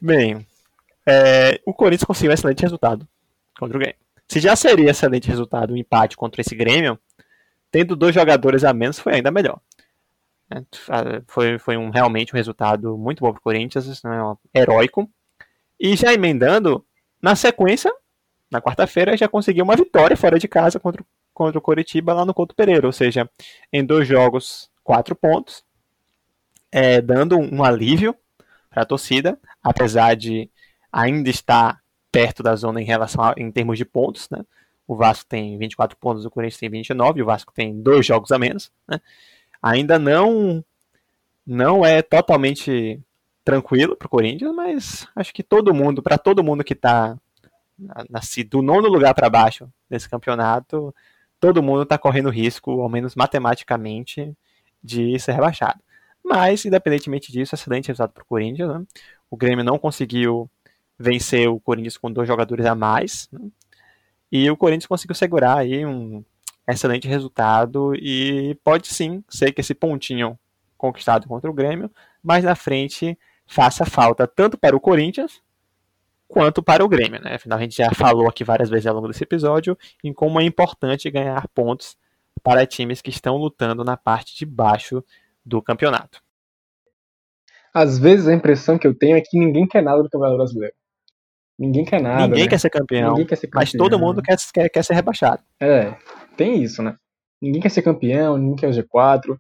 Bem, 0.01 0.47
é, 1.07 1.61
o 1.67 1.75
Corinthians 1.75 2.05
conseguiu 2.05 2.31
um 2.31 2.35
excelente 2.35 2.63
resultado 2.63 3.07
contra 3.59 3.77
o 3.77 3.81
Grêmio. 3.81 3.99
Se 4.27 4.41
já 4.41 4.55
seria 4.57 4.91
excelente 4.91 5.29
resultado 5.29 5.71
o 5.71 5.75
um 5.75 5.77
empate 5.77 6.17
contra 6.17 6.41
esse 6.41 6.55
Grêmio, 6.55 6.99
tendo 7.71 7.97
dois 7.97 8.15
jogadores 8.15 8.65
a 8.65 8.73
menos 8.73 8.99
foi 8.99 9.15
ainda 9.15 9.31
melhor. 9.31 9.61
É, 10.51 11.23
foi, 11.29 11.59
foi 11.59 11.77
um, 11.77 11.91
realmente 11.91 12.35
um 12.35 12.37
resultado 12.37 12.99
muito 12.99 13.21
bom 13.21 13.31
para 13.33 13.39
o 13.39 13.43
Corinthians, 13.43 14.03
né, 14.03 14.11
heróico. 14.53 15.09
E 15.79 15.97
já 15.97 16.13
emendando, 16.13 16.85
na 17.23 17.37
sequência, 17.37 17.93
na 18.51 18.61
quarta-feira, 18.61 19.17
já 19.17 19.29
conseguiu 19.29 19.65
uma 19.65 19.77
vitória 19.77 20.17
fora 20.17 20.39
de 20.39 20.49
casa 20.49 20.81
contra, 20.81 21.05
contra 21.33 21.59
o 21.59 21.63
Coritiba 21.63 22.13
lá 22.13 22.25
no 22.25 22.35
Couto 22.35 22.55
Pereira, 22.55 22.87
ou 22.87 22.93
seja, 22.93 23.31
em 23.73 23.85
dois 23.85 24.07
jogos, 24.07 24.71
quatro 24.83 25.15
pontos, 25.15 25.65
é, 26.73 27.01
dando 27.01 27.39
um 27.39 27.63
alívio 27.65 28.15
para 28.69 28.83
a 28.83 28.87
torcida, 28.87 29.39
apesar 29.63 30.15
de 30.15 30.51
ainda 30.93 31.31
estar 31.31 31.81
perto 32.11 32.43
da 32.43 32.57
zona 32.57 32.81
em 32.81 32.85
relação 32.85 33.23
a, 33.23 33.35
em 33.37 33.51
termos 33.51 33.79
de 33.79 33.85
pontos, 33.85 34.29
né? 34.31 34.45
O 34.87 34.97
Vasco 34.97 35.25
tem 35.29 35.57
24 35.57 35.97
pontos, 35.97 36.25
o 36.25 36.31
Corinthians 36.31 36.59
tem 36.59 36.69
29, 36.69 37.23
o 37.23 37.25
Vasco 37.25 37.53
tem 37.53 37.81
dois 37.81 38.05
jogos 38.05 38.33
a 38.33 38.39
menos, 38.39 38.73
né? 38.89 39.01
Ainda 39.63 39.99
não 39.99 40.65
não 41.47 41.85
é 41.85 42.01
totalmente 42.03 43.01
tranquilo 43.45 43.97
para 43.97 44.07
o 44.07 44.11
Corinthians, 44.11 44.55
mas 44.55 45.09
acho 45.17 45.33
que 45.33 45.43
todo 45.43 45.75
mundo, 45.75 46.03
para 46.03 46.17
todo 46.17 46.45
mundo 46.45 46.63
que 46.63 46.75
está 46.75 47.19
do 48.49 48.63
nono 48.63 48.89
lugar 48.89 49.15
para 49.15 49.31
baixo 49.31 49.69
desse 49.89 50.09
campeonato, 50.09 50.95
todo 51.41 51.63
mundo 51.63 51.83
está 51.83 51.97
correndo 51.97 52.29
risco, 52.29 52.83
ao 52.83 52.89
menos 52.89 53.15
matematicamente, 53.15 54.37
de 54.83 55.19
ser 55.19 55.33
rebaixado. 55.33 55.81
Mas, 56.23 56.65
independentemente 56.65 57.33
disso, 57.33 57.55
excelente 57.55 57.89
resultado 57.89 58.13
para 58.13 58.23
o 58.23 58.27
Corinthians. 58.27 58.69
Né? 58.69 58.85
O 59.31 59.37
Grêmio 59.37 59.65
não 59.65 59.79
conseguiu 59.79 60.49
vencer 60.99 61.49
o 61.49 61.59
Corinthians 61.59 61.97
com 61.97 62.13
dois 62.13 62.29
jogadores 62.29 62.67
a 62.67 62.75
mais. 62.75 63.29
Né? 63.33 63.41
E 64.31 64.51
o 64.51 64.57
Corinthians 64.57 64.87
conseguiu 64.87 65.15
segurar 65.15 65.57
aí 65.59 65.85
um 65.85 66.23
excelente 66.73 67.09
resultado 67.09 67.95
e 67.95 68.55
pode 68.65 68.89
sim 68.89 69.23
ser 69.29 69.53
que 69.53 69.61
esse 69.61 69.75
pontinho 69.75 70.39
conquistado 70.77 71.29
contra 71.29 71.51
o 71.51 71.55
Grêmio, 71.55 71.91
mais 72.23 72.45
na 72.45 72.55
frente 72.55 73.19
faça 73.47 73.85
falta 73.85 74.27
tanto 74.27 74.57
para 74.57 74.77
o 74.77 74.81
Corinthians 74.81 75.43
quanto 76.27 76.63
para 76.63 76.85
o 76.85 76.89
Grêmio, 76.89 77.21
né? 77.21 77.35
Afinal, 77.35 77.59
a 77.59 77.63
gente 77.63 77.77
já 77.77 77.93
falou 77.93 78.29
aqui 78.29 78.45
várias 78.45 78.71
vezes 78.71 78.87
ao 78.87 78.95
longo 78.95 79.09
desse 79.09 79.25
episódio 79.25 79.77
em 80.03 80.13
como 80.13 80.41
é 80.41 80.45
importante 80.45 81.11
ganhar 81.11 81.47
pontos 81.49 81.99
para 82.43 82.67
times 82.67 83.03
que 83.03 83.11
estão 83.11 83.37
lutando 83.37 83.85
na 83.85 83.97
parte 83.97 84.37
de 84.37 84.47
baixo 84.47 85.05
do 85.45 85.61
campeonato. 85.61 86.23
Às 87.75 87.99
vezes 87.99 88.27
a 88.27 88.35
impressão 88.35 88.79
que 88.79 88.87
eu 88.87 88.95
tenho 88.95 89.17
é 89.17 89.21
que 89.21 89.39
ninguém 89.39 89.67
quer 89.67 89.83
nada 89.83 90.03
do 90.03 90.09
Campeonato 90.09 90.39
Brasileiro. 90.39 90.75
Ninguém 91.61 91.85
quer 91.85 92.01
nada. 92.01 92.27
Ninguém, 92.27 92.45
né? 92.45 92.49
quer, 92.49 92.59
ser 92.59 92.71
campeão, 92.71 93.15
quer 93.27 93.37
ser 93.37 93.47
campeão. 93.49 93.61
Mas 93.61 93.73
todo 93.73 93.99
mundo 93.99 94.23
quer, 94.23 94.37
quer, 94.55 94.71
quer 94.71 94.83
ser 94.83 94.95
rebaixado. 94.95 95.43
É, 95.61 95.95
tem 96.35 96.63
isso, 96.63 96.83
né? 96.83 96.97
Ninguém 97.41 97.61
quer 97.61 97.69
ser 97.69 97.83
campeão, 97.83 98.39
ninguém 98.39 98.57
quer 98.57 98.69
o 98.69 98.73
G4. 98.73 99.37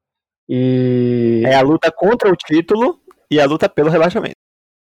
E. 0.46 1.42
É 1.46 1.54
a 1.54 1.62
luta 1.62 1.90
contra 1.90 2.30
o 2.30 2.36
título 2.36 3.00
e 3.30 3.40
a 3.40 3.46
luta 3.46 3.70
pelo 3.70 3.88
rebaixamento. 3.88 4.36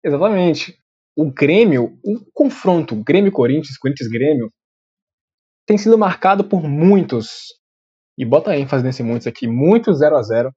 Exatamente. 0.03 0.78
O 1.17 1.32
Grêmio, 1.32 1.97
o 2.03 2.19
confronto 2.32 2.95
Grêmio-Corinthians, 3.03 3.78
Corinthians-Grêmio, 3.80 4.51
tem 5.65 5.80
sido 5.80 5.97
marcado 5.97 6.43
por 6.43 6.61
muitos, 6.61 7.55
e 8.15 8.23
bota 8.23 8.55
ênfase 8.55 8.84
nesse 8.84 9.01
muitos 9.01 9.26
aqui, 9.26 9.47
muitos 9.47 9.97
0 9.97 10.15
a 10.15 10.21
0 10.21 10.51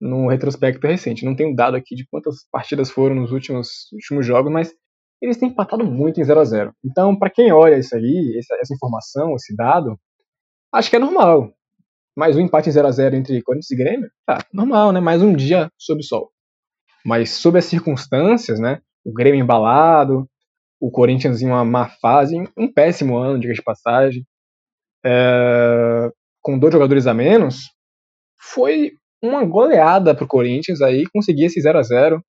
no 0.00 0.28
retrospecto 0.28 0.86
recente. 0.86 1.26
Não 1.26 1.36
tenho 1.36 1.54
dado 1.54 1.76
aqui 1.76 1.94
de 1.94 2.06
quantas 2.06 2.46
partidas 2.50 2.90
foram 2.90 3.16
nos 3.16 3.32
últimos, 3.32 3.90
últimos 3.92 4.24
jogos, 4.24 4.50
mas 4.50 4.72
eles 5.20 5.36
têm 5.36 5.48
empatado 5.48 5.84
muito 5.84 6.20
em 6.20 6.24
0 6.24 6.40
a 6.40 6.44
0 6.44 6.72
Então, 6.84 7.16
para 7.16 7.30
quem 7.30 7.52
olha 7.52 7.78
isso 7.78 7.94
aí, 7.94 8.36
essa, 8.38 8.54
essa, 8.60 8.74
informação, 8.74 9.34
esse 9.34 9.54
dado, 9.54 9.98
acho 10.72 10.90
que 10.90 10.96
é 10.96 10.98
normal. 10.98 11.52
Mais 12.16 12.36
um 12.36 12.40
empate 12.40 12.68
em 12.68 12.72
0 12.72 12.88
a 12.88 12.90
0 12.90 13.16
entre 13.16 13.42
Corinthians 13.42 13.70
e 13.70 13.76
Grêmio, 13.76 14.10
tá, 14.26 14.44
normal, 14.52 14.92
né? 14.92 15.00
Mais 15.00 15.22
um 15.22 15.34
dia 15.34 15.70
sob 15.78 16.02
sol. 16.02 16.30
Mas 17.04 17.30
sob 17.30 17.58
as 17.58 17.64
circunstâncias, 17.64 18.58
né? 18.58 18.80
O 19.04 19.12
Grêmio 19.12 19.40
embalado, 19.40 20.28
o 20.80 20.90
Corinthians 20.90 21.40
em 21.42 21.46
uma 21.46 21.64
má 21.64 21.88
fase, 21.88 22.36
um 22.56 22.72
péssimo 22.72 23.16
ano, 23.16 23.38
diga 23.38 23.54
de 23.54 23.62
passagem, 23.62 24.24
é, 25.04 26.10
com 26.42 26.58
dois 26.58 26.72
jogadores 26.72 27.06
a 27.06 27.14
menos, 27.14 27.70
foi 28.38 28.92
uma 29.22 29.44
goleada 29.44 30.14
pro 30.14 30.26
Corinthians 30.26 30.80
aí, 30.82 31.04
conseguir 31.12 31.44
esse 31.44 31.60
0 31.60 31.78
a 31.78 31.82
0 31.82 32.22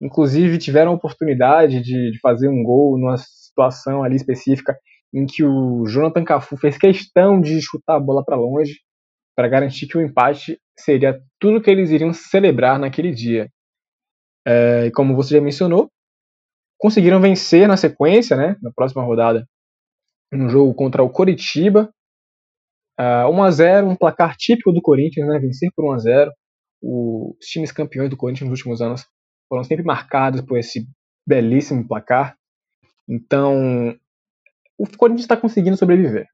Inclusive, 0.00 0.58
tiveram 0.58 0.92
a 0.92 0.94
oportunidade 0.94 1.80
de, 1.80 2.12
de 2.12 2.18
fazer 2.20 2.48
um 2.48 2.62
gol 2.62 2.98
numa 2.98 3.16
situação 3.16 4.02
ali 4.02 4.16
específica 4.16 4.76
em 5.14 5.24
que 5.24 5.42
o 5.42 5.86
Jonathan 5.86 6.24
Cafu 6.24 6.56
fez 6.56 6.76
questão 6.76 7.40
de 7.40 7.60
chutar 7.62 7.96
a 7.96 8.00
bola 8.00 8.24
para 8.24 8.36
longe 8.36 8.80
para 9.34 9.48
garantir 9.48 9.86
que 9.86 9.96
o 9.96 10.02
empate 10.02 10.60
seria 10.78 11.20
tudo 11.38 11.60
que 11.60 11.70
eles 11.70 11.90
iriam 11.90 12.12
celebrar 12.12 12.78
naquele 12.78 13.12
dia. 13.12 13.50
É, 14.46 14.90
como 14.92 15.14
você 15.14 15.34
já 15.34 15.40
mencionou, 15.40 15.90
conseguiram 16.78 17.20
vencer 17.20 17.66
na 17.66 17.76
sequência, 17.76 18.36
né, 18.36 18.56
na 18.62 18.70
próxima 18.72 19.02
rodada, 19.02 19.46
um 20.32 20.48
jogo 20.48 20.74
contra 20.74 21.02
o 21.02 21.10
Coritiba. 21.10 21.90
Uh, 22.98 23.28
1 23.30 23.42
a 23.42 23.50
0 23.50 23.88
um 23.88 23.96
placar 23.96 24.34
típico 24.38 24.72
do 24.72 24.80
Corinthians, 24.80 25.28
né, 25.28 25.38
vencer 25.38 25.68
por 25.76 25.84
1 25.84 25.92
a 25.92 25.98
0 25.98 26.32
Os 26.82 27.46
times 27.46 27.70
campeões 27.70 28.08
do 28.08 28.16
Corinthians 28.16 28.48
nos 28.48 28.58
últimos 28.58 28.80
anos 28.80 29.06
foram 29.48 29.64
sempre 29.64 29.84
marcados 29.84 30.40
por 30.40 30.58
esse 30.58 30.86
belíssimo 31.26 31.86
placar. 31.86 32.36
Então, 33.08 33.96
o 34.78 34.86
Corinthians 34.96 35.24
está 35.24 35.36
conseguindo 35.36 35.76
sobreviver. 35.76 36.26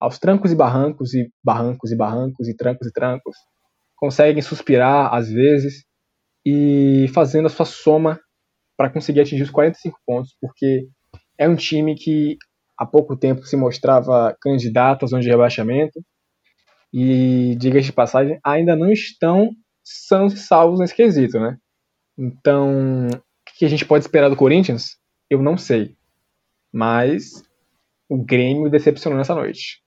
Aos 0.00 0.18
trancos 0.18 0.52
e 0.52 0.54
barrancos, 0.54 1.14
e 1.14 1.30
barrancos 1.44 1.90
e 1.90 1.96
barrancos, 1.96 2.48
e 2.48 2.56
trancos 2.56 2.86
e 2.86 2.92
trancos. 2.92 3.36
Conseguem 3.96 4.42
suspirar 4.42 5.12
às 5.12 5.28
vezes 5.28 5.84
e 6.46 7.06
fazendo 7.12 7.46
a 7.46 7.50
sua 7.50 7.66
soma 7.66 8.20
para 8.76 8.90
conseguir 8.90 9.20
atingir 9.20 9.42
os 9.42 9.50
45 9.50 9.98
pontos, 10.06 10.36
porque 10.40 10.86
é 11.36 11.48
um 11.48 11.56
time 11.56 11.96
que 11.96 12.36
há 12.78 12.86
pouco 12.86 13.16
tempo 13.16 13.44
se 13.44 13.56
mostrava 13.56 14.36
candidato 14.40 15.04
à 15.04 15.08
zona 15.08 15.20
de 15.20 15.28
rebaixamento 15.28 16.00
e, 16.92 17.56
diga 17.58 17.80
de 17.80 17.92
passagem, 17.92 18.38
ainda 18.44 18.76
não 18.76 18.90
estão 18.90 19.50
sãos 19.84 20.32
e 20.32 20.38
salvos 20.38 20.78
nesse 20.78 20.94
quesito, 20.94 21.40
né? 21.40 21.56
Então, 22.18 23.06
o 23.08 23.58
que 23.58 23.64
a 23.64 23.68
gente 23.68 23.84
pode 23.84 24.04
esperar 24.04 24.28
do 24.28 24.36
Corinthians? 24.36 24.98
Eu 25.30 25.40
não 25.40 25.56
sei. 25.56 25.96
Mas 26.72 27.44
o 28.08 28.16
Grêmio 28.16 28.68
decepcionou 28.68 29.16
nessa 29.16 29.34
noite. 29.34 29.80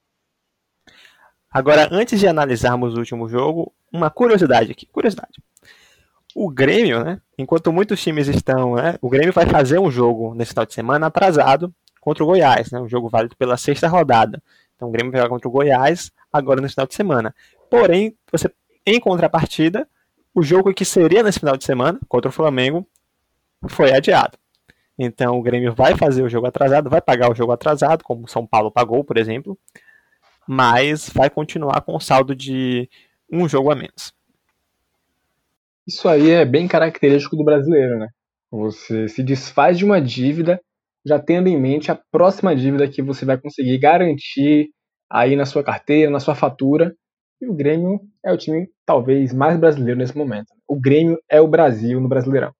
Agora, 1.52 1.90
antes 1.92 2.18
de 2.20 2.28
analisarmos 2.28 2.94
o 2.94 3.00
último 3.00 3.28
jogo, 3.28 3.74
uma 3.92 4.10
curiosidade 4.10 4.72
aqui. 4.72 4.86
Curiosidade. 4.86 5.44
O 6.34 6.50
Grêmio, 6.50 7.04
né? 7.04 7.20
Enquanto 7.38 7.74
muitos 7.74 8.02
times 8.02 8.30
estão, 8.30 8.76
né? 8.76 8.98
O 9.02 9.10
Grêmio 9.10 9.34
vai 9.34 9.46
fazer 9.46 9.78
um 9.78 9.92
jogo 9.92 10.34
nesse 10.34 10.52
final 10.52 10.66
de 10.66 10.74
semana 10.74 11.08
atrasado 11.08 11.74
contra 12.00 12.24
o 12.24 12.28
Goiás, 12.28 12.72
né? 12.72 12.80
Um 12.80 12.88
jogo 12.88 13.10
válido 13.10 13.36
pela 13.36 13.58
sexta 13.58 13.90
rodada. 13.90 14.42
Então 14.76 14.88
o 14.88 14.92
Grêmio 14.92 15.12
vai 15.12 15.28
contra 15.28 15.50
o 15.50 15.52
Goiás 15.52 16.10
agora 16.32 16.62
no 16.62 16.70
final 16.70 16.88
de 16.88 16.96
semana. 16.96 17.36
Porém, 17.70 18.16
você 18.32 18.50
em 18.86 19.00
contrapartida, 19.00 19.88
o 20.34 20.42
jogo 20.42 20.74
que 20.74 20.86
seria 20.86 21.24
nesse 21.24 21.40
final 21.40 21.58
de 21.58 21.64
semana, 21.64 22.00
contra 22.08 22.30
o 22.30 22.34
Flamengo, 22.34 22.88
foi 23.68 23.94
adiado. 23.94 24.38
Então 24.98 25.38
o 25.38 25.42
Grêmio 25.42 25.74
vai 25.74 25.96
fazer 25.98 26.24
o 26.24 26.30
jogo 26.30 26.48
atrasado, 26.48 26.90
vai 26.90 27.02
pagar 27.02 27.32
o 27.32 27.36
jogo 27.36 27.52
atrasado, 27.52 28.04
como 28.04 28.26
o 28.26 28.28
São 28.28 28.46
Paulo 28.46 28.72
pagou, 28.72 29.04
por 29.04 29.18
exemplo, 29.18 29.58
mas 30.48 31.10
vai 31.10 31.30
continuar 31.30 31.82
com 31.82 31.96
o 31.96 32.00
saldo 32.00 32.36
de 32.36 32.90
um 33.32 33.48
jogo 33.48 33.72
a 33.72 33.76
menos. 33.76 34.14
Isso 35.88 36.08
aí 36.08 36.30
é 36.30 36.46
bem 36.46 36.68
característico 36.68 37.36
do 37.36 37.44
brasileiro, 37.44 37.98
né? 37.98 38.08
Você 38.52 39.08
se 39.08 39.24
desfaz 39.24 39.78
de 39.78 39.86
uma 39.86 40.02
dívida 40.02 40.62
já 41.06 41.18
tendo 41.20 41.48
em 41.48 41.60
mente 41.60 41.92
a 41.92 42.00
próxima 42.12 42.56
dívida 42.56 42.88
que 42.88 43.02
você 43.02 43.26
vai 43.26 43.38
conseguir 43.38 43.78
garantir 43.80 44.70
aí 45.10 45.36
na 45.36 45.46
sua 45.46 45.64
carteira, 45.64 46.12
na 46.12 46.20
sua 46.20 46.36
fatura, 46.36 46.96
e 47.42 47.48
o 47.48 47.54
Grêmio 47.54 48.00
é 48.24 48.32
o 48.32 48.38
time 48.38 48.70
talvez 48.86 49.34
mais 49.34 49.60
brasileiro 49.60 50.00
nesse 50.00 50.16
momento. 50.16 50.54
O 50.68 50.80
Grêmio 50.80 51.18
é 51.30 51.42
o 51.42 51.48
Brasil 51.48 52.00
no 52.00 52.08
Brasileirão. 52.08 52.54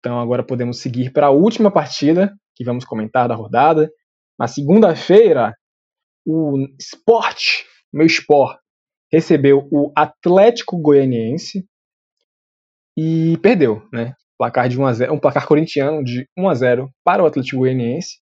Então 0.00 0.18
agora 0.20 0.44
podemos 0.44 0.80
seguir 0.80 1.12
para 1.12 1.28
a 1.28 1.30
última 1.30 1.70
partida 1.70 2.34
que 2.54 2.64
vamos 2.64 2.84
comentar 2.84 3.28
da 3.28 3.34
rodada. 3.34 3.90
Na 4.38 4.48
segunda-feira, 4.48 5.54
o 6.26 6.66
Sport, 6.78 7.62
meu 7.92 8.06
Sport, 8.06 8.58
recebeu 9.12 9.68
o 9.70 9.92
Atlético 9.96 10.76
Goianiense 10.76 11.64
e 12.96 13.38
perdeu, 13.38 13.86
né? 13.92 14.14
Placar 14.36 14.68
de 14.68 14.78
1 14.78 14.86
a 14.86 14.92
0, 14.92 15.14
um 15.14 15.20
placar 15.20 15.46
corintiano 15.46 16.02
de 16.02 16.28
1 16.36 16.48
a 16.48 16.54
0 16.54 16.90
para 17.04 17.22
o 17.22 17.26
Atlético 17.26 17.58
Goianiense. 17.58 18.18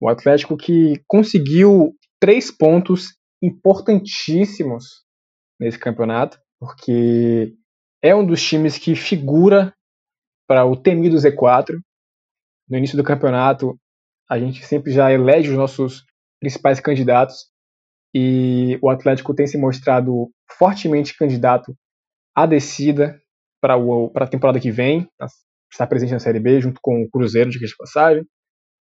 O 0.00 0.08
Atlético 0.08 0.56
que 0.56 1.00
conseguiu 1.06 1.94
três 2.20 2.50
pontos 2.50 3.16
importantíssimos 3.42 5.04
nesse 5.60 5.78
campeonato, 5.78 6.38
porque 6.58 7.54
é 8.02 8.14
um 8.14 8.26
dos 8.26 8.42
times 8.42 8.78
que 8.78 8.94
figura 8.94 9.74
para 10.46 10.64
o 10.64 10.76
temido 10.76 11.16
Z4. 11.16 11.78
No 12.68 12.76
início 12.76 12.96
do 12.96 13.04
campeonato, 13.04 13.78
a 14.28 14.38
gente 14.38 14.64
sempre 14.64 14.92
já 14.92 15.12
elege 15.12 15.50
os 15.50 15.56
nossos 15.56 16.04
principais 16.40 16.80
candidatos 16.80 17.50
e 18.14 18.78
o 18.82 18.90
Atlético 18.90 19.34
tem 19.34 19.46
se 19.46 19.58
mostrado 19.58 20.30
fortemente 20.58 21.16
candidato 21.16 21.76
à 22.34 22.46
descida 22.46 23.20
para 23.60 23.74
a 23.74 24.26
temporada 24.26 24.60
que 24.60 24.70
vem, 24.70 25.08
está 25.70 25.86
presente 25.86 26.12
na 26.12 26.18
Série 26.18 26.40
B 26.40 26.60
junto 26.60 26.80
com 26.80 27.02
o 27.02 27.10
Cruzeiro 27.10 27.50
de 27.50 27.76
passagem, 27.76 28.24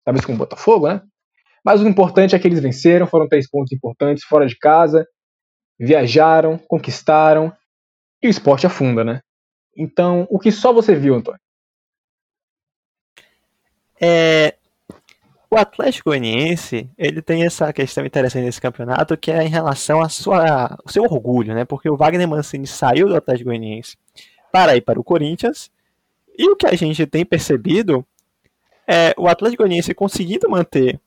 talvez 0.03 0.25
com 0.25 0.33
o 0.33 0.37
Botafogo, 0.37 0.87
né? 0.87 1.01
Mas 1.63 1.81
o 1.81 1.87
importante 1.87 2.35
é 2.35 2.39
que 2.39 2.47
eles 2.47 2.59
venceram, 2.59 3.05
foram 3.05 3.27
três 3.27 3.49
pontos 3.49 3.71
importantes 3.71 4.23
fora 4.23 4.47
de 4.47 4.57
casa, 4.57 5.05
viajaram, 5.79 6.57
conquistaram 6.57 7.53
e 8.21 8.27
o 8.27 8.29
esporte 8.29 8.65
afunda, 8.65 9.03
né? 9.03 9.21
Então, 9.75 10.27
o 10.29 10.39
que 10.39 10.51
só 10.51 10.73
você 10.73 10.95
viu, 10.95 11.15
Antônio? 11.15 11.39
É, 13.99 14.55
o 15.49 15.57
Atlético 15.57 16.09
Goianiense, 16.09 16.89
ele 16.97 17.21
tem 17.21 17.45
essa 17.45 17.71
questão 17.71 18.05
interessante 18.05 18.45
nesse 18.45 18.61
campeonato, 18.61 19.17
que 19.17 19.31
é 19.31 19.43
em 19.43 19.49
relação 19.49 20.01
ao 20.01 20.09
seu 20.09 21.03
orgulho, 21.03 21.53
né? 21.53 21.65
Porque 21.65 21.89
o 21.89 21.97
Wagner 21.97 22.27
Mancini 22.27 22.65
saiu 22.65 23.07
do 23.07 23.15
Atlético 23.15 23.49
Goianiense 23.49 23.97
para 24.51 24.75
ir 24.75 24.81
para 24.81 24.99
o 24.99 25.03
Corinthians, 25.03 25.71
e 26.37 26.49
o 26.49 26.55
que 26.55 26.65
a 26.65 26.75
gente 26.75 27.05
tem 27.05 27.25
percebido 27.25 28.05
é 28.87 29.13
o 29.17 29.27
Atlético 29.27 29.63
Goianiense 29.63 29.93
conseguindo 29.93 30.49
manter 30.49 30.99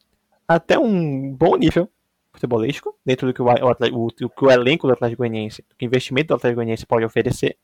até 0.46 0.78
um 0.78 1.32
bom 1.32 1.56
nível 1.56 1.88
futebolístico, 2.32 2.96
dentro 3.04 3.26
do 3.26 3.32
que 3.34 3.40
o, 3.40 3.46
o, 3.46 4.08
o, 4.08 4.10
o 4.42 4.50
elenco 4.50 4.86
do 4.86 4.92
Atlético 4.92 5.18
Goianiense, 5.18 5.62
do 5.68 5.76
que 5.76 5.84
o 5.84 5.86
investimento 5.86 6.28
do 6.28 6.34
Atlético 6.34 6.56
Goianiense 6.56 6.86
pode 6.86 7.04
oferecer, 7.04 7.56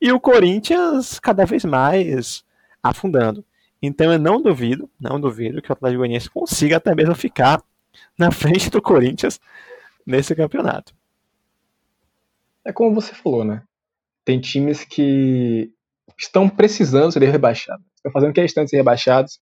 e 0.00 0.12
o 0.12 0.20
Corinthians 0.20 1.18
cada 1.20 1.44
vez 1.44 1.64
mais 1.64 2.44
afundando. 2.82 3.44
Então 3.80 4.12
eu 4.12 4.18
não 4.18 4.40
duvido, 4.40 4.90
não 4.98 5.20
duvido 5.20 5.62
que 5.62 5.70
o 5.70 5.72
Atlético 5.72 5.98
Goianiense 5.98 6.30
consiga 6.30 6.76
até 6.78 6.94
mesmo 6.94 7.14
ficar 7.14 7.62
na 8.18 8.30
frente 8.30 8.70
do 8.70 8.82
Corinthians 8.82 9.40
nesse 10.04 10.34
campeonato. 10.34 10.94
É 12.64 12.72
como 12.72 12.94
você 12.94 13.14
falou, 13.14 13.44
né? 13.44 13.62
Tem 14.24 14.40
times 14.40 14.84
que 14.84 15.70
estão 16.18 16.48
precisando 16.48 17.12
ser 17.12 17.24
rebaixados. 17.30 17.84
Estão 17.96 18.10
fazendo 18.10 18.32
questão 18.32 18.64
de 18.64 18.70
ser 18.70 18.76
rebaixados. 18.76 19.40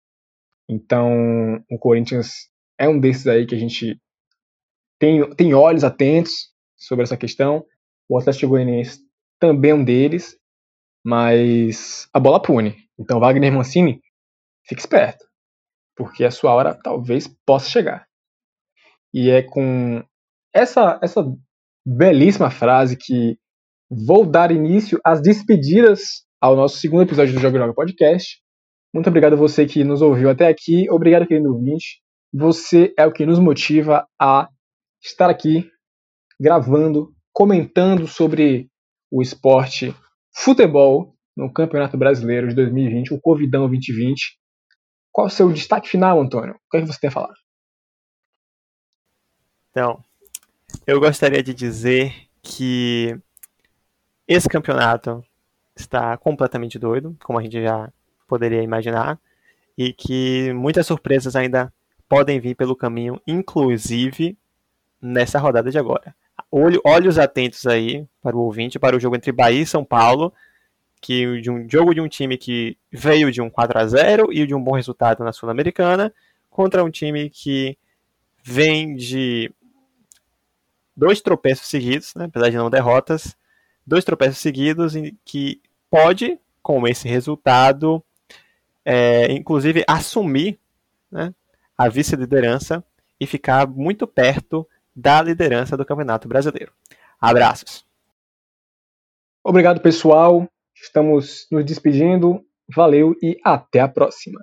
Então, 0.69 1.65
o 1.71 1.79
Corinthians 1.79 2.49
é 2.79 2.89
um 2.89 3.01
desses 3.01 3.27
aí 3.27 3.47
que 3.47 3.55
a 3.55 3.59
gente 3.59 3.99
tem, 4.99 5.29
tem 5.35 5.55
olhos 5.55 5.85
atentos 5.85 6.33
sobre 6.77 7.05
essa 7.05 7.17
questão. 7.17 7.65
O 8.09 8.19
Atlético 8.19 8.49
Goianiense 8.49 9.01
também 9.41 9.71
é 9.71 9.75
um 9.75 9.85
deles, 9.85 10.37
mas 11.05 12.09
a 12.13 12.21
bola 12.21 12.43
pune. 12.43 12.77
Então, 12.99 13.21
Wagner 13.21 13.53
Mancini, 13.53 14.01
fique 14.67 14.81
esperto, 14.81 15.25
porque 15.97 16.25
a 16.25 16.31
sua 16.31 16.53
hora 16.53 16.75
talvez 16.75 17.29
possa 17.47 17.71
chegar. 17.71 18.07
E 19.15 19.31
é 19.31 19.43
com 19.43 20.05
essa, 20.53 20.99
essa 21.03 21.25
belíssima 21.87 22.51
frase 22.51 22.97
que 22.97 23.39
vou 23.91 24.27
dar 24.27 24.51
início 24.51 25.01
às 25.05 25.23
despedidas 25.23 26.27
ao 26.41 26.55
nosso 26.55 26.79
segundo 26.79 27.03
episódio 27.03 27.35
do 27.35 27.41
Jogo 27.41 27.57
Joga 27.57 27.75
Podcast. 27.75 28.39
Muito 28.93 29.09
obrigado 29.09 29.35
a 29.35 29.37
você 29.37 29.67
que 29.67 29.85
nos 29.85 30.01
ouviu 30.01 30.31
até 30.31 30.49
aqui. 30.49 30.91
Obrigado, 30.91 31.27
querido 31.27 31.53
ouvinte. 31.53 32.01
Você 32.33 32.95
é 32.99 33.07
o 33.07 33.13
que 33.13 33.27
nos 33.27 33.39
motiva 33.39 34.07
a 34.21 34.49
estar 35.03 35.29
aqui 35.29 35.71
gravando, 36.41 37.15
comentando 37.33 38.07
sobre 38.07 38.69
o 39.11 39.21
esporte 39.23 39.95
futebol 40.35 41.15
no 41.37 41.53
Campeonato 41.53 41.97
Brasileiro 41.97 42.49
de 42.49 42.55
2020, 42.55 43.15
o 43.15 43.21
Covidão 43.21 43.69
2020. 43.69 44.39
Qual 45.13 45.27
o 45.27 45.31
seu 45.31 45.53
destaque 45.53 45.89
final, 45.89 46.21
Antônio? 46.21 46.55
O 46.55 46.71
que, 46.71 46.79
é 46.79 46.81
que 46.81 46.87
você 46.87 47.01
tem 47.01 47.09
a 47.09 47.13
falar? 47.13 47.35
Então, 49.71 50.03
eu 50.87 50.99
gostaria 50.99 51.43
de 51.43 51.55
dizer 51.55 52.15
que 52.43 53.19
esse 54.27 54.49
campeonato 54.49 55.23
está 55.77 56.17
completamente 56.19 56.79
doido, 56.79 57.17
como 57.23 57.39
a 57.39 57.43
gente 57.43 57.63
já 57.63 57.93
poderia 58.29 58.63
imaginar, 58.63 59.19
e 59.77 59.93
que 59.93 60.53
muitas 60.53 60.87
surpresas 60.87 61.35
ainda 61.35 61.73
podem 62.09 62.39
vir 62.39 62.55
pelo 62.55 62.77
caminho, 62.77 63.21
inclusive 63.27 64.37
nessa 65.01 65.39
rodada 65.39 65.71
de 65.71 65.79
agora. 65.79 66.15
Olho, 66.51 66.81
olhos 66.85 67.19
atentos 67.19 67.67
aí 67.67 68.07
para 68.23 68.37
o 68.37 68.41
ouvinte, 68.41 68.79
para 68.79 68.97
o 68.97 69.01
jogo 69.01 69.17
entre 69.17 69.33
Bahia 69.33 69.63
e 69.63 69.67
São 69.67 69.85
Paulo, 69.85 70.33
que 71.01 71.41
de 71.41 71.51
um 71.51 71.69
jogo 71.69 71.95
de 71.95 72.01
um 72.01 72.09
time 72.09 72.37
que 72.37 72.77
veio 72.91 73.31
de 73.31 73.41
um 73.41 73.51
4 73.51 73.79
a 73.79 73.87
0 73.87 74.33
e 74.33 74.47
de 74.47 74.55
um 74.55 74.63
bom 74.63 74.73
resultado 74.73 75.23
na 75.23 75.33
Sul-Americana, 75.33 76.13
contra 76.51 76.83
um 76.83 76.91
time 76.91 77.31
que 77.31 77.79
vem 78.43 78.97
de 78.97 79.53
dois 80.97 81.21
tropeços 81.21 81.69
seguidos, 81.69 82.15
né, 82.17 82.25
apesar 82.25 82.51
de 82.51 82.57
não 82.57 82.69
derrotas, 82.69 83.37
dois 83.87 84.05
tropeços 84.05 84.39
seguidos 84.39 84.95
que 85.25 85.61
pode, 85.89 86.39
com 86.61 86.87
esse 86.89 87.07
resultado, 87.07 88.03
é, 88.91 89.31
inclusive 89.33 89.85
assumir 89.87 90.59
né, 91.13 91.35
a 91.77 91.91
vice-liderança 91.91 92.83
e 93.21 93.27
ficar 93.27 93.69
muito 93.69 94.07
perto 94.07 94.67
da 94.97 95.21
liderança 95.21 95.77
do 95.77 95.85
Campeonato 95.85 96.27
Brasileiro. 96.27 96.73
Abraços. 97.21 97.85
Obrigado, 99.45 99.83
pessoal. 99.83 100.49
Estamos 100.75 101.47
nos 101.53 101.67
despedindo. 101.67 102.43
Valeu 102.75 103.15
e 103.23 103.39
até 103.45 103.81
a 103.81 103.89
próxima. 103.89 104.43